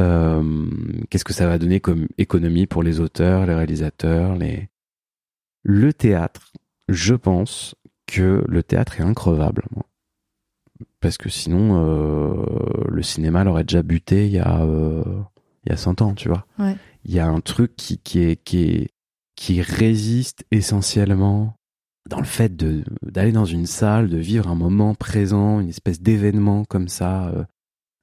Euh, 0.01 0.69
Qu'est-ce 1.09 1.25
que 1.25 1.33
ça 1.33 1.47
va 1.47 1.59
donner 1.59 1.81
comme 1.81 2.09
économie 2.19 2.67
pour 2.67 2.83
les 2.83 3.01
auteurs, 3.01 3.47
les 3.47 3.55
réalisateurs, 3.55 4.37
les 4.37 4.69
le 5.63 5.93
théâtre. 5.95 6.53
Je 6.91 7.15
pense 7.15 7.75
que 8.07 8.45
le 8.47 8.63
théâtre 8.63 9.01
est 9.01 9.05
increvable. 9.05 9.65
moi. 9.75 9.87
Parce 11.01 11.17
que 11.17 11.31
sinon, 11.31 11.87
euh, 11.87 12.45
le 12.89 13.03
cinéma 13.03 13.45
l'aurait 13.45 13.65
déjà 13.65 13.83
buté 13.83 14.27
il 14.27 14.33
y 14.33 14.39
a 14.39 14.63
euh, 14.63 15.05
il 15.67 15.71
y 15.71 15.73
a 15.73 15.77
100 15.77 16.03
ans, 16.03 16.15
tu 16.15 16.29
vois. 16.29 16.47
Ouais. 16.59 16.77
Il 17.05 17.15
y 17.15 17.21
a 17.21 17.27
un 17.27 17.41
truc 17.41 17.77
qui 17.77 17.99
qui 17.99 18.21
est 18.21 18.37
qui 18.37 18.63
est 18.65 18.89
qui 19.37 19.61
résiste 19.63 20.45
essentiellement 20.51 21.55
dans 22.09 22.19
le 22.19 22.25
fait 22.25 22.55
de 22.57 22.85
d'aller 23.03 23.33
dans 23.33 23.45
une 23.45 23.67
salle, 23.67 24.09
de 24.09 24.19
vivre 24.19 24.49
un 24.49 24.55
moment 24.55 24.95
présent, 24.95 25.61
une 25.61 25.69
espèce 25.71 26.01
d'événement 26.01 26.65
comme 26.65 26.89
ça 26.89 27.29
euh, 27.29 27.45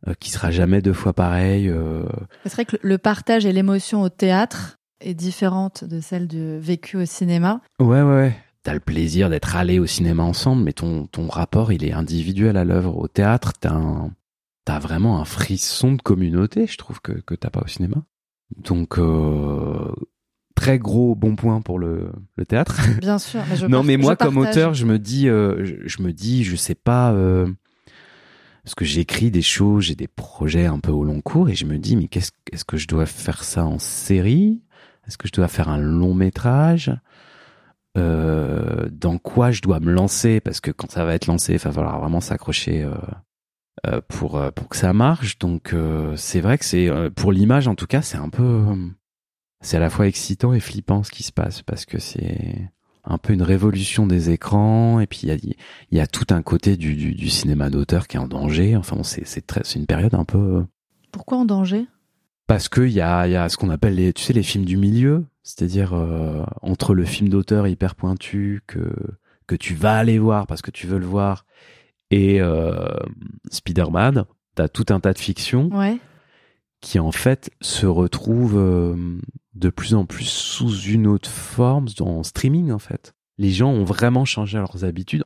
euh, 0.08 0.14
qui 0.20 0.32
sera 0.32 0.52
jamais 0.52 0.82
deux 0.82 0.94
fois 0.94 1.14
pareil. 1.14 1.70
euh. 1.70 2.06
C'est 2.46 2.54
vrai 2.54 2.66
que 2.66 2.78
le 2.82 2.98
partage 2.98 3.46
et 3.46 3.54
l'émotion 3.54 4.02
au 4.02 4.10
théâtre 4.10 4.78
est 5.00 5.14
différente 5.14 5.84
de 5.84 6.00
celle 6.00 6.28
de 6.28 6.58
vécu 6.62 6.98
au 6.98 7.06
cinéma. 7.06 7.62
Ouais, 7.80 8.02
ouais, 8.02 8.04
ouais. 8.04 8.36
T'as 8.64 8.74
le 8.74 8.80
plaisir 8.80 9.30
d'être 9.30 9.56
allé 9.56 9.80
au 9.80 9.88
cinéma 9.88 10.22
ensemble, 10.22 10.64
mais 10.64 10.74
ton, 10.74 11.08
ton 11.08 11.28
rapport, 11.28 11.72
il 11.72 11.84
est 11.84 11.94
individuel 11.94 12.58
à 12.58 12.64
l'œuvre. 12.66 12.96
Au 12.96 13.08
théâtre, 13.08 13.54
t'as 13.60 13.74
un, 13.74 14.12
t'as 14.72 14.80
vraiment 14.80 15.20
un 15.20 15.26
frisson 15.26 15.92
de 15.94 16.02
communauté, 16.02 16.66
je 16.66 16.78
trouve, 16.78 17.02
que, 17.02 17.12
que 17.12 17.36
t'as 17.36 17.50
pas 17.50 17.62
au 17.62 17.68
cinéma. 17.68 17.98
Donc, 18.56 18.98
euh, 18.98 19.92
très 20.56 20.80
gros 20.80 21.14
bon 21.14 21.36
point 21.36 21.60
pour 21.62 21.78
le, 21.78 22.12
le 22.38 22.46
théâtre. 22.46 22.80
Bien 23.02 23.20
sûr. 23.20 23.42
mais 23.50 23.58
je 23.58 23.66
non, 23.66 23.84
mais 23.84 23.98
moi, 23.98 24.16
comme 24.16 24.36
partage. 24.36 24.52
auteur, 24.56 24.74
je 24.74 24.86
me 24.86 24.98
dis, 24.98 25.28
euh, 25.28 25.66
je, 25.66 25.76
je 25.88 26.02
me 26.02 26.14
dis, 26.14 26.46
je 26.46 26.56
sais 26.56 26.76
pas, 26.76 27.12
euh, 27.12 27.48
parce 28.64 28.76
que 28.76 28.86
j'écris 28.86 29.30
des 29.30 29.42
choses, 29.42 29.86
j'ai 29.86 29.96
des 29.96 30.08
projets 30.08 30.68
un 30.68 30.80
peu 30.80 30.92
au 30.92 31.04
long 31.04 31.20
cours, 31.20 31.50
et 31.50 31.56
je 31.56 31.66
me 31.66 31.78
dis, 31.78 31.98
mais 31.98 32.08
qu'est-ce, 32.08 32.32
est-ce 32.54 32.64
que 32.64 32.78
je 32.78 32.88
dois 32.88 33.06
faire 33.06 33.44
ça 33.44 33.66
en 33.66 33.78
série? 33.78 34.62
Est-ce 35.06 35.18
que 35.18 35.28
je 35.28 35.34
dois 35.34 35.50
faire 35.50 35.68
un 35.68 35.80
long 35.80 36.14
métrage? 36.14 36.96
Euh, 37.98 38.88
Dans 38.90 39.18
quoi 39.18 39.52
je 39.52 39.62
dois 39.62 39.82
me 39.82 39.92
lancer? 39.92 40.40
Parce 40.40 40.62
que 40.62 40.72
quand 40.72 40.90
ça 40.90 41.04
va 41.04 41.14
être 41.14 41.28
lancé, 41.28 41.54
il 41.54 41.60
va 41.60 41.72
falloir 41.74 42.00
vraiment 42.00 42.22
s'accrocher 42.22 42.84
euh, 42.84 42.94
pour 44.08 44.38
euh, 44.38 44.52
pour 44.52 44.70
que 44.70 44.76
ça 44.78 44.94
marche. 44.94 45.40
Donc, 45.40 45.74
euh, 45.74 46.16
c'est 46.16 46.42
vrai 46.42 46.58
que 46.58 46.66
c'est 46.66 46.90
euh, 46.90 47.10
pour 47.10 47.32
l'image, 47.32 47.68
en 47.68 47.76
tout 47.76 47.88
cas, 47.88 48.02
c'est 48.02 48.18
un 48.18 48.30
peu, 48.30 48.44
euh, 48.44 48.76
c'est 49.62 49.78
à 49.78 49.80
la 49.80 49.90
fois 49.90 50.08
excitant 50.08 50.54
et 50.54 50.60
flippant 50.60 51.04
ce 51.04 51.12
qui 51.12 51.24
se 51.24 51.32
passe 51.32 51.62
parce 51.62 51.86
que 51.86 52.00
c'est 52.00 52.70
un 53.04 53.18
peu 53.18 53.34
une 53.34 53.42
révolution 53.42 54.06
des 54.06 54.30
écrans 54.30 55.00
et 55.00 55.08
puis 55.08 55.22
il 55.24 55.30
y 55.30 55.32
a, 55.32 55.36
il 55.36 55.98
y 55.98 56.00
a 56.00 56.08
tout 56.08 56.28
un 56.30 56.44
côté 56.44 56.78
du, 56.78 56.96
du, 56.96 57.16
du 57.16 57.30
cinéma 57.30 57.70
d'auteur 57.70 58.08
qui 58.08 58.18
est 58.18 58.20
en 58.20 58.28
danger. 58.28 58.76
Enfin, 58.76 58.96
bon, 58.96 59.04
c'est 59.04 59.26
c'est 59.26 59.46
très, 59.46 59.62
c'est 59.64 59.80
une 59.80 59.88
période 59.88 60.14
un 60.14 60.26
peu 60.26 60.38
euh, 60.38 60.64
Pourquoi 61.12 61.40
en 61.40 61.46
danger? 61.46 61.88
Parce 62.48 62.70
que 62.70 62.82
il 62.82 62.94
y 62.94 63.02
a, 63.02 63.28
il 63.28 63.32
y 63.32 63.38
a 63.38 63.50
ce 63.50 63.58
qu'on 63.58 63.70
appelle 63.70 63.96
les, 63.96 64.14
tu 64.14 64.24
sais, 64.24 64.34
les 64.34 64.44
films 64.44 64.66
du 64.66 64.78
milieu, 64.78 65.26
c'est-à-dire 65.42 65.94
euh, 65.94 66.44
entre 66.62 66.94
le 66.94 67.06
film 67.06 67.30
d'auteur 67.30 67.68
hyper 67.68 67.96
pointu 67.96 68.62
que 68.68 68.94
que 69.48 69.56
tu 69.56 69.74
vas 69.74 69.98
aller 69.98 70.20
voir 70.20 70.48
parce 70.48 70.62
que 70.62 70.72
tu 70.72 70.86
veux 70.88 71.00
le 71.00 71.06
voir 71.06 71.46
et 72.12 72.40
euh, 72.42 72.88
Spider-Man, 73.50 74.26
t'as 74.56 74.68
tout 74.68 74.86
un 74.90 75.00
tas 75.00 75.14
de 75.14 75.20
fictions 75.20 75.70
Ouais. 75.74 75.98
qui 76.82 77.00
en 77.00 77.12
fait 77.12 77.50
se 77.62 77.86
retrouvent 77.86 78.58
euh, 78.58 78.96
de 79.56 79.70
plus 79.70 79.96
en 79.96 80.06
plus 80.06 80.26
sous 80.26 80.76
une 80.82 81.08
autre 81.08 81.30
forme 81.30 81.88
en 82.00 82.24
streaming 82.24 82.72
en 82.72 82.80
fait. 82.80 83.14
Les 83.38 83.50
gens 83.50 83.70
ont 83.72 83.84
vraiment 83.86 84.26
changé 84.26 84.58
leurs 84.58 84.84
habitudes. 84.86 85.24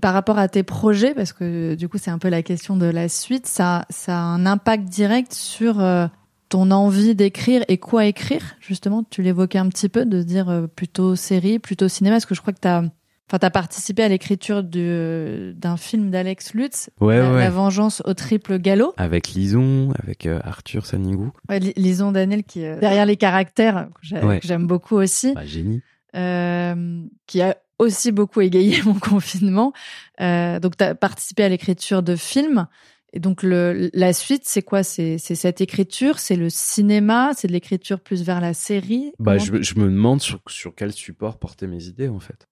Par 0.00 0.12
rapport 0.12 0.38
à 0.38 0.48
tes 0.48 0.62
projets, 0.62 1.14
parce 1.14 1.32
que 1.32 1.74
du 1.74 1.88
coup 1.88 1.96
c'est 1.96 2.10
un 2.10 2.18
peu 2.18 2.28
la 2.28 2.42
question 2.42 2.76
de 2.76 2.86
la 2.86 3.08
suite, 3.08 3.46
ça, 3.46 3.86
ça 3.88 4.18
a 4.18 4.22
un 4.22 4.44
impact 4.44 4.84
direct 4.84 5.32
sur 5.32 5.80
euh, 5.80 6.06
ton 6.48 6.70
envie 6.70 7.14
d'écrire 7.14 7.64
et 7.68 7.78
quoi 7.78 8.04
écrire? 8.06 8.42
Justement, 8.60 9.04
tu 9.08 9.22
l'évoquais 9.22 9.58
un 9.58 9.68
petit 9.68 9.88
peu, 9.88 10.04
de 10.04 10.22
dire 10.22 10.48
euh, 10.50 10.66
plutôt 10.66 11.16
série, 11.16 11.58
plutôt 11.58 11.88
cinéma, 11.88 12.16
parce 12.16 12.26
que 12.26 12.34
je 12.34 12.40
crois 12.40 12.52
que 12.52 12.60
tu 12.60 12.68
as, 12.68 12.84
enfin, 13.28 13.38
t'as 13.38 13.50
participé 13.50 14.02
à 14.02 14.08
l'écriture 14.08 14.62
du- 14.62 15.52
d'un 15.54 15.76
film 15.76 16.10
d'Alex 16.10 16.54
Lutz, 16.54 16.90
Ouais, 17.00 17.18
la, 17.18 17.32
ouais. 17.32 17.40
La 17.40 17.50
vengeance 17.50 18.02
au 18.04 18.14
triple 18.14 18.58
galop. 18.58 18.94
Avec 18.96 19.28
Lison, 19.30 19.92
avec 20.02 20.26
euh, 20.26 20.40
Arthur 20.44 20.86
Saningou. 20.86 21.32
Ouais, 21.48 21.58
Li- 21.58 21.72
Lison 21.76 22.12
Daniel 22.12 22.44
qui 22.44 22.64
euh, 22.64 22.78
derrière 22.78 23.06
les 23.06 23.16
caractères 23.16 23.88
que 24.10 24.40
j'aime 24.46 24.66
beaucoup 24.66 24.96
aussi, 24.96 25.34
Bah, 25.34 25.44
génie. 25.44 25.82
euh, 26.14 27.02
qui 27.26 27.42
a 27.42 27.56
aussi 27.78 28.12
beaucoup 28.12 28.40
égayé 28.40 28.80
mon 28.86 28.94
confinement. 28.94 29.72
Euh, 30.20 30.58
donc 30.60 30.76
tu 30.76 30.84
as 30.84 30.94
participé 30.94 31.44
à 31.44 31.48
l'écriture 31.48 32.02
de 32.02 32.16
films. 32.16 32.66
Et 33.12 33.20
donc 33.20 33.42
le, 33.42 33.88
la 33.94 34.12
suite, 34.12 34.42
c'est 34.44 34.62
quoi? 34.62 34.82
C'est 34.82 35.16
cette 35.18 35.60
écriture, 35.62 36.18
c'est 36.18 36.36
le 36.36 36.50
cinéma, 36.50 37.30
c'est 37.34 37.48
de 37.48 37.52
l'écriture 37.52 38.00
plus 38.00 38.22
vers 38.24 38.40
la 38.42 38.52
série? 38.52 39.12
Bah, 39.18 39.38
je, 39.38 39.62
je 39.62 39.74
me 39.76 39.84
demande 39.84 40.20
sur, 40.20 40.40
sur 40.48 40.74
quel 40.74 40.92
support 40.92 41.38
porter 41.38 41.66
mes 41.66 41.84
idées, 41.84 42.08
en 42.08 42.20
fait. 42.20 42.46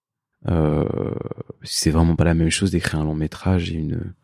Euh, 0.49 0.85
c'est 1.63 1.91
vraiment 1.91 2.17
pas 2.17 2.25
la 2.25 2.35
même 2.35 2.51
chose 2.51 2.71
d'écrire 2.71 3.01
un 3.01 3.05
long 3.05 3.15
métrage 3.15 3.71
et 3.71 3.75
une, 3.75 4.15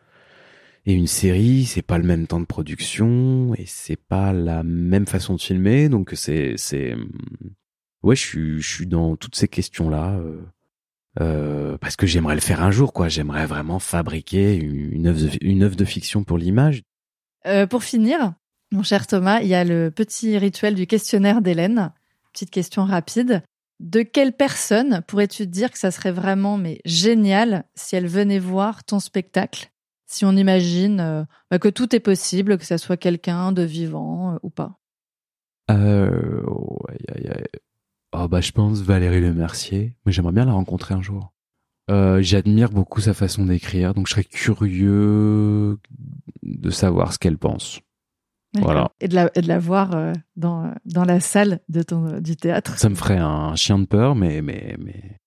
et 0.87 0.93
une 0.93 1.07
série, 1.07 1.65
c'est 1.65 1.83
pas 1.83 1.99
le 1.99 2.05
même 2.05 2.27
temps 2.27 2.41
de 2.41 2.47
production, 2.47 3.55
et 3.55 3.65
c'est 3.67 3.97
pas 3.97 4.33
la 4.33 4.63
même 4.63 5.07
façon 5.07 5.35
de 5.35 5.41
filmer, 5.41 5.89
donc 5.89 6.13
c'est, 6.15 6.55
c'est, 6.57 6.97
ouais, 8.03 8.17
je 8.17 8.21
suis, 8.21 8.61
je 8.61 8.69
suis 8.69 8.87
dans 8.87 9.17
toutes 9.17 9.37
ces 9.37 9.49
questions-là, 9.49 10.19
euh, 10.19 10.41
euh, 11.21 11.79
parce 11.79 11.97
que 11.97 12.07
j'aimerais 12.07 12.35
le 12.35 12.41
faire 12.41 12.63
un 12.63 12.71
jour, 12.71 12.93
quoi. 12.93 13.09
J'aimerais 13.09 13.47
vraiment 13.47 13.79
fabriquer 13.79 14.55
une, 14.55 14.93
une 14.93 15.07
œuvre 15.09 15.21
de, 15.21 15.31
une 15.41 15.63
œuvre 15.63 15.77
de 15.77 15.85
fiction 15.85 16.23
pour 16.23 16.39
l'image. 16.39 16.83
Euh, 17.47 17.67
pour 17.67 17.83
finir, 17.83 18.35
mon 18.71 18.83
cher 18.83 19.07
Thomas, 19.07 19.41
il 19.41 19.49
y 19.49 19.55
a 19.55 19.65
le 19.65 19.91
petit 19.91 20.39
rituel 20.39 20.75
du 20.75 20.87
questionnaire 20.87 21.43
d'Hélène. 21.43 21.93
Petite 22.33 22.51
question 22.51 22.85
rapide. 22.85 23.43
De 23.81 24.03
quelle 24.03 24.35
personne 24.35 25.03
pourrais-tu 25.07 25.47
dire 25.47 25.71
que 25.71 25.79
ça 25.79 25.91
serait 25.91 26.13
vraiment 26.13 26.59
mais 26.59 26.83
génial 26.85 27.65
si 27.75 27.97
elle 27.97 28.07
venait 28.07 28.39
voir 28.39 28.85
ton 28.85 29.01
spectacle? 29.01 29.73
Si 30.07 30.27
on 30.27 30.33
imagine 30.33 31.01
euh, 31.01 31.25
bah, 31.51 31.59
que 31.59 31.69
tout 31.69 31.97
est 31.97 32.01
possible, 32.01 32.59
que 32.59 32.67
ça 32.67 32.77
soit 32.77 32.99
quelqu'un 32.99 33.53
de 33.53 33.63
vivant 33.63 34.35
euh, 34.35 34.39
ou 34.43 34.51
pas? 34.51 34.79
Euh. 35.71 36.43
Oh, 36.47 38.29
bah, 38.29 38.43
je 38.43 38.53
pense 38.53 38.83
Valérie 38.83 39.23
Le 39.23 39.33
Mercier, 39.33 39.95
mais 40.05 40.13
j'aimerais 40.13 40.33
bien 40.33 40.45
la 40.45 40.53
rencontrer 40.53 40.95
un 40.95 41.03
jour. 41.03 41.33
J'admire 41.89 42.71
beaucoup 42.71 43.01
sa 43.01 43.15
façon 43.15 43.47
d'écrire, 43.47 43.95
donc 43.95 44.07
je 44.07 44.13
serais 44.13 44.23
curieux 44.23 45.81
de 46.43 46.71
savoir 46.71 47.13
ce 47.13 47.19
qu'elle 47.19 47.37
pense. 47.37 47.81
Voilà. 48.59 48.91
Et 49.01 49.07
de 49.09 49.15
la, 49.15 49.31
et 49.37 49.43
de 49.43 49.49
la 49.49 49.59
voir 49.61 49.95
euh, 49.95 50.13
dans, 50.37 50.75
dans 50.85 51.05
la 51.05 51.21
salle 51.21 51.61
de 51.69 51.83
ton, 51.83 52.21
du 52.21 52.37
théâtre. 52.37 52.77
Ça 52.79 52.89
me 52.89 52.95
ferait 52.97 53.19
un 53.19 53.55
chien 53.55 53.79
de 53.79 53.85
peur, 53.87 54.15
mais 54.17 54.43
mais 54.43 54.77
mais 54.79 55.19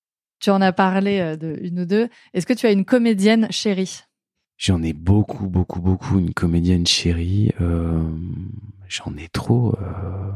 Tu 0.41 0.49
en 0.49 0.59
as 0.61 0.73
parlé 0.73 1.19
euh, 1.19 1.37
de 1.37 1.57
une 1.61 1.79
ou 1.81 1.85
deux. 1.85 2.09
Est-ce 2.33 2.45
que 2.45 2.53
tu 2.53 2.65
as 2.65 2.71
une 2.71 2.83
comédienne 2.85 3.47
chérie? 3.49 4.01
J'en 4.57 4.83
ai 4.83 4.91
beaucoup, 4.93 5.47
beaucoup, 5.47 5.79
beaucoup. 5.81 6.19
Une 6.19 6.33
comédienne 6.33 6.85
chérie, 6.85 7.51
euh, 7.61 8.03
j'en 8.89 9.15
ai 9.17 9.27
trop. 9.29 9.75
euh. 9.81 10.31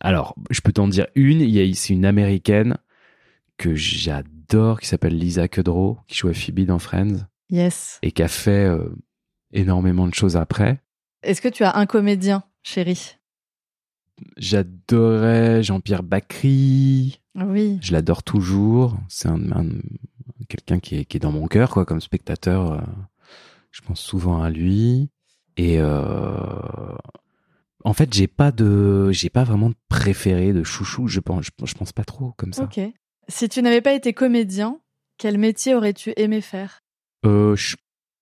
Alors, 0.00 0.34
je 0.50 0.60
peux 0.60 0.72
t'en 0.72 0.86
dire 0.88 1.06
une. 1.16 1.40
Il 1.40 1.50
y 1.50 1.60
a 1.60 1.74
c'est 1.74 1.92
une 1.94 2.04
américaine 2.04 2.76
que 3.58 3.74
j'adore, 3.74 4.80
qui 4.80 4.86
s'appelle 4.88 5.16
Lisa 5.18 5.48
Kudrow, 5.48 5.98
qui 6.06 6.16
jouait 6.18 6.34
Phoebe 6.34 6.60
dans 6.66 6.78
Friends 6.78 7.26
Yes. 7.50 7.98
et 8.02 8.12
qui 8.12 8.22
a 8.22 8.28
fait 8.28 8.64
euh, 8.66 8.88
énormément 9.52 10.06
de 10.08 10.14
choses 10.14 10.36
après. 10.36 10.80
Est-ce 11.24 11.40
que 11.40 11.48
tu 11.48 11.64
as 11.64 11.76
un 11.76 11.86
comédien 11.86 12.44
chéri 12.62 13.16
J'adorais 14.36 15.62
Jean-Pierre 15.62 16.02
Bacry. 16.02 17.20
Oui. 17.34 17.78
Je 17.82 17.92
l'adore 17.92 18.22
toujours. 18.22 18.96
C'est 19.08 19.28
un, 19.28 19.50
un- 19.52 19.68
quelqu'un 20.48 20.78
qui 20.78 20.96
est, 20.96 21.04
qui 21.04 21.16
est 21.16 21.20
dans 21.20 21.32
mon 21.32 21.46
cœur, 21.48 21.70
quoi, 21.70 21.84
comme 21.84 22.00
spectateur. 22.00 22.72
euh, 22.72 22.80
je 23.70 23.80
pense 23.80 24.00
souvent 24.00 24.42
à 24.42 24.50
lui. 24.50 25.10
Et 25.56 25.80
euh, 25.80 26.36
en 27.84 27.92
fait, 27.92 28.12
j'ai 28.14 28.26
pas 28.28 28.52
de, 28.52 29.10
j'ai 29.12 29.30
pas 29.30 29.44
vraiment 29.44 29.70
de 29.70 29.74
préféré, 29.88 30.52
de 30.52 30.62
chouchou. 30.62 31.08
Je 31.08 31.20
pense, 31.20 31.46
je, 31.46 31.50
je 31.66 31.74
pense 31.74 31.92
pas 31.92 32.04
trop 32.04 32.32
comme 32.36 32.52
ça. 32.52 32.64
Ok. 32.64 32.80
Si 33.28 33.48
tu 33.48 33.62
n'avais 33.62 33.80
pas 33.80 33.94
été 33.94 34.12
comédien, 34.12 34.78
quel 35.18 35.38
métier 35.38 35.74
aurais-tu 35.74 36.12
aimé 36.16 36.40
faire? 36.40 36.80
Euh, 37.24 37.56
je 37.56 37.76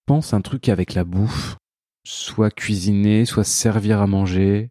pense 0.06 0.32
un 0.32 0.40
truc 0.40 0.68
avec 0.68 0.94
la 0.94 1.04
bouffe, 1.04 1.56
soit 2.04 2.50
cuisiner, 2.50 3.24
soit 3.24 3.44
servir 3.44 4.00
à 4.00 4.06
manger. 4.06 4.70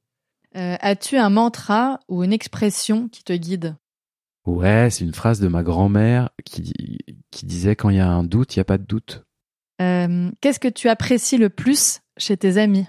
Euh, 0.55 0.75
As-tu 0.81 1.17
un 1.17 1.29
mantra 1.29 1.99
ou 2.09 2.23
une 2.23 2.33
expression 2.33 3.07
qui 3.07 3.23
te 3.23 3.33
guide? 3.33 3.75
Ouais, 4.45 4.89
c'est 4.89 5.05
une 5.05 5.13
phrase 5.13 5.39
de 5.39 5.47
ma 5.47 5.63
grand-mère 5.63 6.29
qui, 6.45 6.73
qui 7.31 7.45
disait 7.45 7.75
quand 7.75 7.89
il 7.89 7.97
y 7.97 7.99
a 8.01 8.09
un 8.09 8.23
doute, 8.23 8.55
il 8.55 8.59
y 8.59 8.61
a 8.61 8.65
pas 8.65 8.77
de 8.77 8.83
doute. 8.85 9.23
Euh, 9.81 10.31
Qu'est-ce 10.41 10.59
que 10.59 10.67
tu 10.67 10.89
apprécies 10.89 11.37
le 11.37 11.49
plus 11.49 11.99
chez 12.17 12.37
tes 12.37 12.57
amis? 12.57 12.85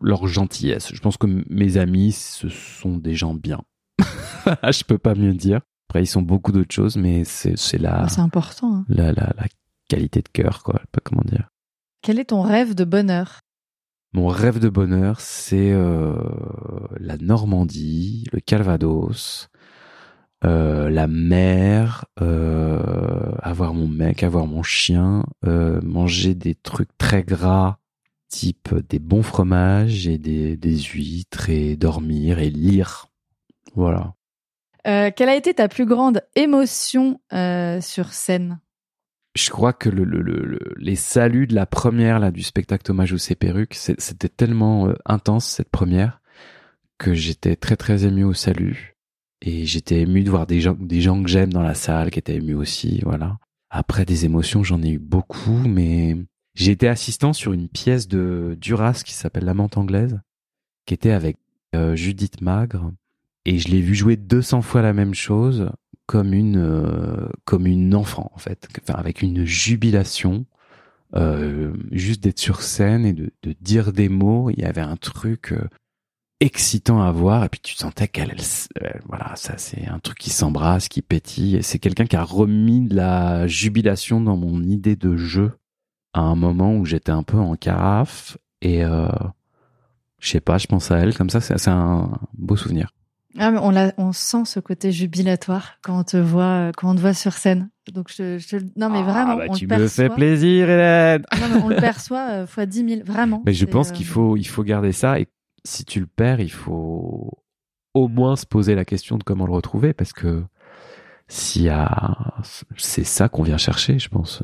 Leur 0.00 0.26
gentillesse. 0.26 0.92
Je 0.92 1.00
pense 1.00 1.16
que 1.16 1.26
mes 1.48 1.76
amis, 1.76 2.12
ce 2.12 2.48
sont 2.48 2.98
des 2.98 3.14
gens 3.14 3.34
bien. 3.34 3.62
je 4.46 4.84
peux 4.84 4.98
pas 4.98 5.14
mieux 5.14 5.34
dire. 5.34 5.60
Après, 5.88 6.02
ils 6.02 6.06
sont 6.06 6.22
beaucoup 6.22 6.52
d'autres 6.52 6.74
choses, 6.74 6.96
mais 6.96 7.24
c'est 7.24 7.56
c'est 7.56 7.78
la, 7.78 8.02
Ah, 8.02 8.08
C'est 8.08 8.20
important. 8.20 8.74
hein. 8.74 8.84
la, 8.88 9.12
la, 9.12 9.32
la 9.36 9.46
qualité 9.88 10.20
de 10.20 10.28
cœur, 10.28 10.62
quoi. 10.62 10.74
Je 10.78 10.82
sais 10.82 10.88
pas 10.92 11.00
comment 11.02 11.22
dire. 11.24 11.48
Quel 12.02 12.18
est 12.18 12.26
ton 12.26 12.42
rêve 12.42 12.74
de 12.74 12.84
bonheur? 12.84 13.40
Mon 14.14 14.28
rêve 14.28 14.58
de 14.58 14.70
bonheur, 14.70 15.20
c'est 15.20 15.70
euh, 15.70 16.16
la 16.98 17.18
Normandie, 17.18 18.24
le 18.32 18.40
Calvados, 18.40 19.50
euh, 20.44 20.88
la 20.88 21.06
mer, 21.06 22.06
euh, 22.22 23.34
avoir 23.42 23.74
mon 23.74 23.86
mec, 23.86 24.22
avoir 24.22 24.46
mon 24.46 24.62
chien, 24.62 25.24
manger 25.44 26.34
des 26.34 26.54
trucs 26.54 26.96
très 26.96 27.22
gras, 27.22 27.78
type 28.28 28.74
des 28.88 28.98
bons 28.98 29.22
fromages 29.22 30.08
et 30.08 30.16
des, 30.16 30.56
des 30.56 30.78
huîtres, 30.78 31.50
et 31.50 31.76
dormir 31.76 32.38
et 32.38 32.50
lire. 32.50 33.08
Voilà. 33.74 34.14
Quelle 34.84 35.28
a 35.28 35.36
été 35.36 35.52
ta 35.52 35.68
plus 35.68 35.84
grande 35.84 36.22
émotion 36.34 37.20
sur 37.80 38.12
scène? 38.14 38.58
Je 39.38 39.50
crois 39.50 39.72
que 39.72 39.88
le, 39.88 40.02
le- 40.04 40.20
le- 40.22 40.44
le- 40.44 40.74
les 40.78 40.96
saluts 40.96 41.46
de 41.46 41.54
la 41.54 41.64
première 41.66 42.18
là 42.18 42.30
du 42.32 42.42
spectacle 42.42 42.90
Hommage 42.90 43.12
aux 43.12 43.18
ses 43.18 43.36
perruques, 43.36 43.74
c'était 43.74 44.28
tellement 44.28 44.88
euh, 44.88 44.94
intense 45.06 45.46
cette 45.46 45.70
première 45.70 46.20
que 46.98 47.14
j'étais 47.14 47.54
très 47.54 47.76
très 47.76 48.04
ému 48.04 48.24
au 48.24 48.34
salut 48.34 48.96
et 49.40 49.64
j'étais 49.64 50.00
ému 50.00 50.24
de 50.24 50.30
voir 50.30 50.46
des 50.48 50.60
gens 50.60 50.76
des 50.80 51.00
gens 51.00 51.22
que 51.22 51.28
j'aime 51.28 51.52
dans 51.52 51.62
la 51.62 51.74
salle 51.74 52.10
qui 52.10 52.18
étaient 52.18 52.34
émus 52.36 52.54
aussi. 52.54 53.00
Voilà. 53.04 53.38
Après 53.70 54.04
des 54.04 54.24
émotions, 54.24 54.64
j'en 54.64 54.82
ai 54.82 54.90
eu 54.90 54.98
beaucoup, 54.98 55.58
mais 55.68 56.16
j'ai 56.56 56.72
été 56.72 56.88
assistant 56.88 57.32
sur 57.32 57.52
une 57.52 57.68
pièce 57.68 58.08
de 58.08 58.56
Duras 58.60 59.02
qui 59.04 59.12
s'appelle 59.14 59.44
L'amante 59.44 59.76
anglaise, 59.76 60.18
qui 60.86 60.94
était 60.94 61.12
avec 61.12 61.36
euh, 61.76 61.94
Judith 61.94 62.40
Magre 62.40 62.90
et 63.44 63.58
je 63.58 63.68
l'ai 63.68 63.82
vu 63.82 63.94
jouer 63.94 64.16
200 64.16 64.62
fois 64.62 64.82
la 64.82 64.92
même 64.92 65.14
chose 65.14 65.70
comme 66.08 66.32
une 66.32 66.56
euh, 66.56 67.28
comme 67.44 67.66
une 67.66 67.94
enfant 67.94 68.32
en 68.34 68.38
fait. 68.38 68.66
Enfin 68.82 68.98
avec 68.98 69.20
une 69.20 69.44
jubilation 69.44 70.46
euh, 71.14 71.72
juste 71.92 72.22
d'être 72.22 72.38
sur 72.38 72.62
scène 72.62 73.04
et 73.04 73.12
de, 73.12 73.30
de 73.42 73.54
dire 73.60 73.92
des 73.92 74.08
mots. 74.08 74.48
Il 74.50 74.58
y 74.58 74.64
avait 74.64 74.80
un 74.80 74.96
truc 74.96 75.52
euh, 75.52 75.68
excitant 76.40 77.02
à 77.02 77.12
voir. 77.12 77.44
Et 77.44 77.50
puis 77.50 77.60
tu 77.60 77.74
sentais 77.74 78.08
qu'elle 78.08 78.34
euh, 78.82 78.88
voilà 79.06 79.36
ça 79.36 79.58
c'est 79.58 79.86
un 79.86 79.98
truc 79.98 80.16
qui 80.18 80.30
s'embrasse 80.30 80.88
qui 80.88 81.02
pétille. 81.02 81.56
Et 81.56 81.62
c'est 81.62 81.78
quelqu'un 81.78 82.06
qui 82.06 82.16
a 82.16 82.24
remis 82.24 82.88
de 82.88 82.96
la 82.96 83.46
jubilation 83.46 84.20
dans 84.22 84.36
mon 84.38 84.62
idée 84.62 84.96
de 84.96 85.14
jeu 85.16 85.58
à 86.14 86.20
un 86.20 86.36
moment 86.36 86.74
où 86.74 86.86
j'étais 86.86 87.12
un 87.12 87.22
peu 87.22 87.36
en 87.36 87.54
carafe. 87.54 88.38
Et 88.62 88.82
euh, 88.82 89.08
je 90.20 90.30
sais 90.30 90.40
pas 90.40 90.56
je 90.56 90.68
pense 90.68 90.90
à 90.90 90.96
elle 91.00 91.14
comme 91.14 91.28
ça. 91.28 91.42
C'est 91.42 91.68
un 91.68 92.18
beau 92.32 92.56
souvenir 92.56 92.92
ah, 93.38 93.50
mais 93.50 93.58
on, 93.58 93.70
l'a- 93.70 93.92
on 93.98 94.12
sent 94.12 94.44
ce 94.44 94.60
côté 94.60 94.92
jubilatoire 94.92 95.74
quand 95.82 95.98
on 96.00 96.04
te 96.04 96.16
voit, 96.16 96.68
euh, 96.68 96.72
quand 96.76 96.90
on 96.90 96.94
te 96.94 97.00
voit 97.00 97.14
sur 97.14 97.32
scène. 97.34 97.70
Donc 97.92 98.10
je, 98.14 98.38
je- 98.38 98.58
non 98.76 98.90
mais 98.90 99.00
Ah, 99.00 99.10
vraiment, 99.12 99.36
bah, 99.36 99.44
on 99.48 99.54
tu 99.54 99.66
le 99.66 99.74
me 99.74 99.80
perçoit. 99.80 100.04
fais 100.08 100.14
plaisir 100.14 100.68
Hélène 100.68 101.22
Non, 101.40 101.48
mais 101.48 101.62
on 101.62 101.68
le 101.68 101.76
perçoit 101.80 102.28
euh, 102.30 102.46
fois 102.46 102.66
10 102.66 102.88
000, 102.96 103.00
vraiment. 103.04 103.42
Mais 103.46 103.52
je 103.54 103.64
pense 103.66 103.90
euh, 103.90 103.92
qu'il 103.92 104.06
faut, 104.06 104.36
il 104.36 104.44
faut 104.46 104.62
garder 104.64 104.92
ça. 104.92 105.18
Et 105.20 105.28
si 105.64 105.84
tu 105.84 106.00
le 106.00 106.06
perds, 106.06 106.40
il 106.40 106.52
faut 106.52 107.30
au 107.94 108.08
moins 108.08 108.36
se 108.36 108.46
poser 108.46 108.74
la 108.74 108.84
question 108.84 109.16
de 109.18 109.24
comment 109.24 109.46
le 109.46 109.52
retrouver. 109.52 109.92
Parce 109.94 110.12
que 110.12 110.44
s'il 111.28 111.62
y 111.62 111.68
a, 111.68 112.34
c'est 112.76 113.04
ça 113.04 113.28
qu'on 113.28 113.42
vient 113.42 113.58
chercher, 113.58 113.98
je 113.98 114.08
pense. 114.08 114.42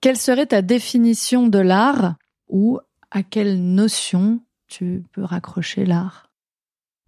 Quelle 0.00 0.16
serait 0.16 0.46
ta 0.46 0.62
définition 0.62 1.48
de 1.48 1.58
l'art 1.58 2.14
ou 2.48 2.78
à 3.10 3.22
quelle 3.22 3.60
notion 3.62 4.40
tu 4.68 5.02
peux 5.12 5.24
raccrocher 5.24 5.84
l'art? 5.86 6.27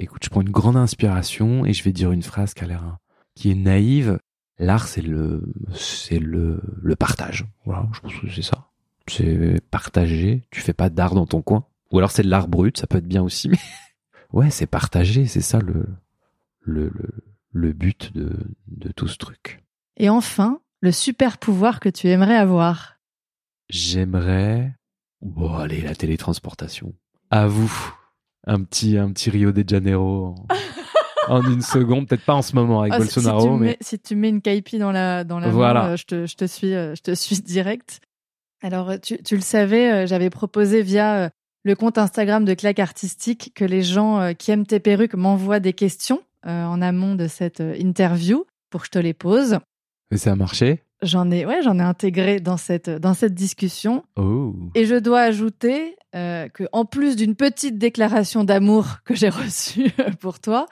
Écoute, 0.01 0.25
je 0.25 0.31
prends 0.31 0.41
une 0.41 0.51
grande 0.51 0.77
inspiration 0.77 1.67
et 1.67 1.75
je 1.75 1.85
vais 1.85 1.93
dire 1.93 2.11
une 2.11 2.23
phrase 2.23 2.55
qui 2.55 2.65
a 2.65 2.67
l'air, 2.67 2.97
qui 3.35 3.51
est 3.51 3.55
naïve. 3.55 4.19
L'art, 4.59 4.89
c'est 4.89 5.03
le, 5.03 5.53
c'est 5.75 6.19
le, 6.19 6.63
le 6.81 6.97
partage. 6.97 7.47
Voilà, 7.67 7.87
je 7.93 8.01
pense 8.01 8.15
que 8.15 8.31
c'est 8.31 8.43
ça. 8.43 8.69
C'est 9.07 9.61
partager. 9.71 10.43
Tu 10.51 10.63
fais 10.63 10.73
pas 10.73 10.89
d'art 10.89 11.15
dans 11.15 11.27
ton 11.27 11.43
coin. 11.43 11.67
Ou 11.93 11.99
alors 11.99 12.11
c'est 12.11 12.23
de 12.23 12.31
l'art 12.31 12.49
brut, 12.49 12.79
ça 12.79 12.87
peut 12.87 12.99
être 12.99 13.07
bien 13.07 13.23
aussi. 13.23 13.49
Mais 13.51 13.59
ouais, 14.33 14.51
c'est 14.51 14.67
partager. 14.67 15.27
C'est 15.27 15.43
ça 15.43 15.59
le, 15.59 15.87
le, 16.61 16.89
le, 16.89 17.11
le 17.53 17.73
but 17.75 18.15
de, 18.15 18.39
de 18.69 18.93
tout 18.93 19.09
ce 19.09 19.19
truc. 19.19 19.63
Et 19.99 20.09
enfin, 20.09 20.61
le 20.81 20.93
super 20.93 21.37
pouvoir 21.37 21.79
que 21.79 21.91
tu 21.91 22.09
aimerais 22.09 22.37
avoir. 22.37 22.97
J'aimerais, 23.69 24.75
bon, 25.21 25.55
allez, 25.57 25.83
la 25.83 25.95
télétransportation. 25.95 26.95
À 27.31 27.47
vous. 27.47 27.95
Un 28.53 28.63
petit, 28.65 28.99
un 28.99 29.13
petit 29.13 29.31
Rio 29.31 29.53
de 29.53 29.63
Janeiro 29.69 30.35
en, 31.29 31.37
en 31.37 31.43
une 31.51 31.63
seconde. 31.63 32.09
Peut-être 32.09 32.25
pas 32.25 32.35
en 32.35 32.43
ce 32.43 32.55
moment 32.57 32.81
avec 32.81 32.93
Ah, 32.95 32.99
Bolsonaro, 32.99 33.41
si, 33.41 33.47
tu 33.47 33.53
mais 33.53 33.67
mets, 33.67 33.77
si 33.81 33.99
tu 34.01 34.17
mets 34.17 34.29
une 34.29 34.41
caipi 34.43 34.79
dans 34.79 34.91
la 34.91 35.23
dans 35.25 35.39
la 35.39 35.51
Voilà. 35.51 35.83
main, 35.83 35.89
euh, 35.91 35.97
je 35.97 36.05
te 36.05 36.27
je 36.27 36.35
te 36.37 36.45
suis 36.47 36.75
euh, 36.75 36.95
je 36.97 37.03
te 37.03 37.15
suis 37.15 37.41
direct. 37.41 38.01
Alors 38.63 38.91
euh, 38.91 38.97
tu, 38.99 39.23
tu 39.23 39.37
le 39.37 39.41
savais, 39.43 40.07
j'avais 40.09 40.31
proposé 40.31 40.83
via 40.83 41.31
le 41.63 41.75
compte 41.77 41.97
Instagram 41.99 42.45
de 42.45 42.55
Claque 42.55 42.81
Artistique 42.81 43.53
que 43.55 43.65
les 43.65 43.83
gens 43.83 44.33
qui 44.35 44.51
aiment 44.51 44.67
tes 44.67 44.81
perruques 44.81 45.15
m'envoient 45.15 45.61
des 45.61 45.75
questions 45.75 46.21
en 46.45 46.81
amont 46.83 47.15
de 47.15 47.29
cette 47.29 47.63
interview 47.79 48.47
pour 48.71 48.81
que 48.81 48.87
je 48.87 48.91
te 48.93 48.99
les 48.99 49.13
pose. 49.15 49.59
mais 50.11 50.17
ça 50.17 50.33
a 50.33 50.37
marché? 50.37 50.83
J'en 51.03 51.31
ai 51.31 51.47
ouais 51.47 51.63
j'en 51.63 51.79
ai 51.79 51.83
intégré 51.83 52.41
dans 52.41 52.57
cette 52.59 52.91
dans 52.91 53.15
cette 53.15 53.35
discussion 53.35 54.05
Oh. 54.17 54.55
et 54.75 54.85
je 54.85 54.97
dois 54.97 55.21
ajouter 55.23 55.97
euh, 56.15 56.49
que 56.49 56.65
en 56.73 56.85
plus 56.85 57.17
d'une 57.17 57.35
petite 57.37 57.79
déclaration 57.79 58.45
d'amour 58.45 58.99
que 59.05 59.15
j'ai 59.15 59.29
reçue 59.45 59.91
pour 60.21 60.41
toi, 60.41 60.67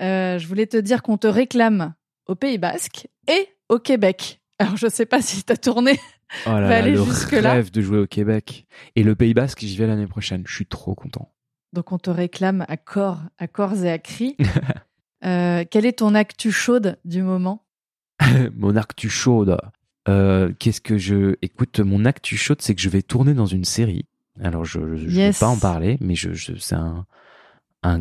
euh, 0.00 0.38
je 0.38 0.46
voulais 0.48 0.66
te 0.66 0.76
dire 0.76 1.02
qu'on 1.02 1.16
te 1.18 1.26
réclame 1.28 1.94
au 2.26 2.34
Pays 2.34 2.58
Basque 2.58 3.06
et 3.28 3.48
au 3.68 3.78
Québec. 3.78 4.40
Alors 4.58 4.76
je 4.76 4.88
sais 4.88 5.06
pas 5.06 5.22
si 5.22 5.42
t'as 5.44 5.56
tourné. 5.56 5.98
Oh 6.46 6.50
là 6.50 6.60
va 6.62 6.68
là, 6.70 6.76
aller 6.78 6.92
le 6.92 7.04
jusque-là. 7.04 7.52
rêve 7.52 7.70
de 7.70 7.80
jouer 7.82 7.98
au 7.98 8.06
Québec. 8.06 8.66
Et 8.96 9.02
le 9.02 9.14
Pays 9.14 9.34
Basque, 9.34 9.60
j'y 9.60 9.76
vais 9.76 9.86
l'année 9.86 10.06
prochaine. 10.06 10.42
Je 10.46 10.54
suis 10.54 10.66
trop 10.66 10.94
content. 10.94 11.30
Donc 11.74 11.92
on 11.92 11.98
te 11.98 12.10
réclame 12.10 12.64
à 12.68 12.76
corps, 12.78 13.20
à 13.38 13.46
corps 13.48 13.84
et 13.84 13.90
à 13.92 13.98
cri. 13.98 14.36
Euh, 15.24 15.62
quelle 15.70 15.86
est 15.86 16.00
ton 16.00 16.16
actu 16.16 16.50
chaude 16.50 16.98
du 17.04 17.22
moment? 17.22 17.61
mon 18.56 18.76
actu 18.76 19.08
chaude. 19.08 19.56
Euh, 20.08 20.52
Qu'est-ce 20.58 20.80
que 20.80 20.98
je... 20.98 21.36
Écoute, 21.42 21.80
mon 21.80 22.04
actu 22.04 22.36
chaude, 22.36 22.60
c'est 22.60 22.74
que 22.74 22.80
je 22.80 22.88
vais 22.88 23.02
tourner 23.02 23.34
dans 23.34 23.46
une 23.46 23.64
série. 23.64 24.06
Alors, 24.40 24.64
je 24.64 24.80
ne 24.80 24.96
Yes. 25.10 25.36
vais 25.36 25.40
pas 25.46 25.50
en 25.50 25.58
parler, 25.58 25.98
mais 26.00 26.14
je, 26.14 26.32
je, 26.32 26.54
c'est 26.56 26.74
un, 26.74 27.06
un 27.82 28.00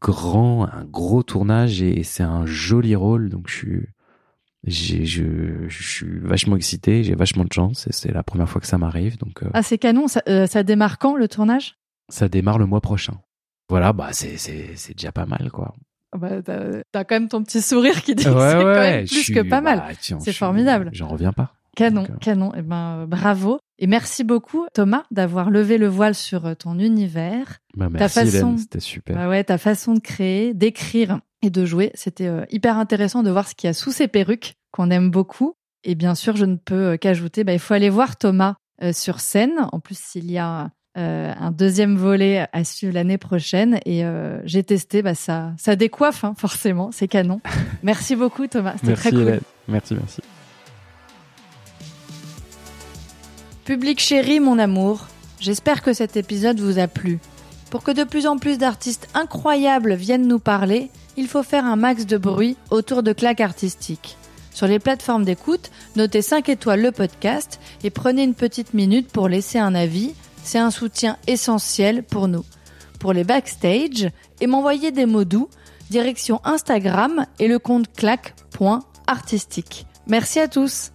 grand, 0.00 0.64
un 0.66 0.84
gros 0.84 1.22
tournage 1.22 1.80
et, 1.82 2.02
c'est 2.02 2.22
un 2.22 2.44
joli 2.46 2.94
rôle. 2.94 3.28
Donc, 3.30 3.48
je 3.48 3.54
suis, 3.54 3.86
j'ai, 4.64 5.04
je, 5.06 5.68
je 5.68 5.82
suis 5.82 6.18
vachement 6.20 6.56
excité, 6.56 7.04
j'ai 7.04 7.14
vachement 7.14 7.44
de 7.44 7.52
chance 7.52 7.86
et 7.86 7.92
c'est 7.92 8.12
la 8.12 8.22
première 8.22 8.48
fois 8.48 8.60
que 8.60 8.66
ça 8.66 8.78
m'arrive. 8.78 9.16
Donc, 9.18 9.42
ah, 9.54 9.62
c'est 9.62 9.78
canon. 9.78 10.08
Ça, 10.08 10.22
ça 10.46 10.62
démarre 10.62 10.98
quand 10.98 11.16
le 11.16 11.28
tournage? 11.28 11.76
Ça 12.08 12.28
démarre 12.28 12.58
le 12.58 12.66
mois 12.66 12.80
prochain. 12.80 13.14
Voilà, 13.68 13.92
bah 13.92 14.08
c'est 14.12 14.94
déjà 14.96 15.12
pas 15.12 15.26
mal, 15.26 15.50
quoi. 15.52 15.74
Bah, 16.16 16.42
t'as, 16.42 17.04
quand 17.04 17.14
même 17.14 17.28
ton 17.28 17.42
petit 17.42 17.62
sourire 17.62 18.02
qui 18.02 18.14
dit 18.16 18.24
c'est 18.24 18.30
quand 18.30 18.64
même 18.64 19.06
plus 19.06 19.32
que 19.32 19.48
pas 19.48 19.60
mal. 19.60 19.78
Bah, 19.78 20.16
c'est 20.20 20.32
formidable. 20.32 20.90
J'en 20.92 21.08
reviens 21.08 21.32
pas. 21.32 21.54
Canon, 21.76 22.06
canon. 22.20 22.52
Eh 22.56 22.62
ben, 22.62 23.06
bravo. 23.06 23.60
Et 23.78 23.86
merci 23.86 24.24
beaucoup, 24.24 24.66
Thomas, 24.74 25.04
d'avoir 25.10 25.50
levé 25.50 25.78
le 25.78 25.86
voile 25.86 26.14
sur 26.14 26.56
ton 26.56 26.78
univers. 26.78 27.58
Bah, 27.76 27.88
merci, 27.90 27.98
ta 27.98 28.08
façon, 28.08 28.58
c'était 28.58 28.80
super. 28.80 29.16
Bah 29.16 29.28
ouais, 29.28 29.44
ta 29.44 29.56
façon 29.56 29.94
de 29.94 30.00
créer, 30.00 30.52
d'écrire 30.52 31.20
et 31.42 31.50
de 31.50 31.64
jouer, 31.64 31.90
c'était 31.94 32.28
hyper 32.50 32.76
intéressant 32.76 33.22
de 33.22 33.30
voir 33.30 33.48
ce 33.48 33.54
qu'il 33.54 33.68
y 33.68 33.70
a 33.70 33.74
sous 33.74 33.92
ces 33.92 34.08
perruques 34.08 34.54
qu'on 34.72 34.90
aime 34.90 35.10
beaucoup. 35.10 35.54
Et 35.84 35.94
bien 35.94 36.14
sûr, 36.14 36.36
je 36.36 36.44
ne 36.44 36.56
peux 36.56 36.98
qu'ajouter, 36.98 37.44
bah, 37.44 37.52
il 37.52 37.58
faut 37.58 37.72
aller 37.72 37.88
voir 37.88 38.16
Thomas 38.16 38.56
sur 38.92 39.20
scène. 39.20 39.68
En 39.72 39.80
plus, 39.80 39.98
s'il 39.98 40.30
y 40.30 40.38
a 40.38 40.70
euh, 40.98 41.32
un 41.38 41.52
deuxième 41.52 41.96
volet 41.96 42.48
à 42.52 42.64
suivre 42.64 42.94
l'année 42.94 43.18
prochaine 43.18 43.78
et 43.86 44.04
euh, 44.04 44.40
j'ai 44.44 44.64
testé, 44.64 45.02
bah 45.02 45.14
ça, 45.14 45.52
ça 45.56 45.76
décoiffe 45.76 46.24
hein, 46.24 46.34
forcément, 46.36 46.90
c'est 46.92 47.06
canon. 47.06 47.40
Merci 47.84 48.16
beaucoup 48.16 48.48
Thomas, 48.48 48.74
c'était 48.80 48.94
très 48.94 49.10
cool. 49.10 49.40
Merci, 49.68 49.94
merci. 49.94 50.20
Public 53.64 54.00
chéri, 54.00 54.40
mon 54.40 54.58
amour, 54.58 55.06
j'espère 55.38 55.82
que 55.82 55.92
cet 55.92 56.16
épisode 56.16 56.58
vous 56.58 56.80
a 56.80 56.88
plu. 56.88 57.20
Pour 57.70 57.84
que 57.84 57.92
de 57.92 58.02
plus 58.02 58.26
en 58.26 58.36
plus 58.36 58.58
d'artistes 58.58 59.08
incroyables 59.14 59.94
viennent 59.94 60.26
nous 60.26 60.40
parler, 60.40 60.90
il 61.16 61.28
faut 61.28 61.44
faire 61.44 61.66
un 61.66 61.76
max 61.76 62.04
de 62.04 62.18
bruit 62.18 62.56
autour 62.70 63.04
de 63.04 63.12
claques 63.12 63.40
artistiques. 63.40 64.16
Sur 64.52 64.66
les 64.66 64.80
plateformes 64.80 65.24
d'écoute, 65.24 65.70
notez 65.94 66.20
5 66.20 66.48
étoiles 66.48 66.82
le 66.82 66.90
podcast 66.90 67.60
et 67.84 67.90
prenez 67.90 68.24
une 68.24 68.34
petite 68.34 68.74
minute 68.74 69.08
pour 69.12 69.28
laisser 69.28 69.60
un 69.60 69.76
avis 69.76 70.14
c'est 70.42 70.58
un 70.58 70.70
soutien 70.70 71.16
essentiel 71.26 72.02
pour 72.02 72.28
nous. 72.28 72.44
Pour 72.98 73.12
les 73.12 73.24
backstage 73.24 74.10
et 74.40 74.46
m'envoyer 74.46 74.90
des 74.90 75.06
mots 75.06 75.24
doux, 75.24 75.48
direction 75.90 76.40
Instagram 76.44 77.26
et 77.38 77.48
le 77.48 77.58
compte 77.58 77.92
clac.artistique. 77.92 79.86
Merci 80.06 80.40
à 80.40 80.48
tous 80.48 80.92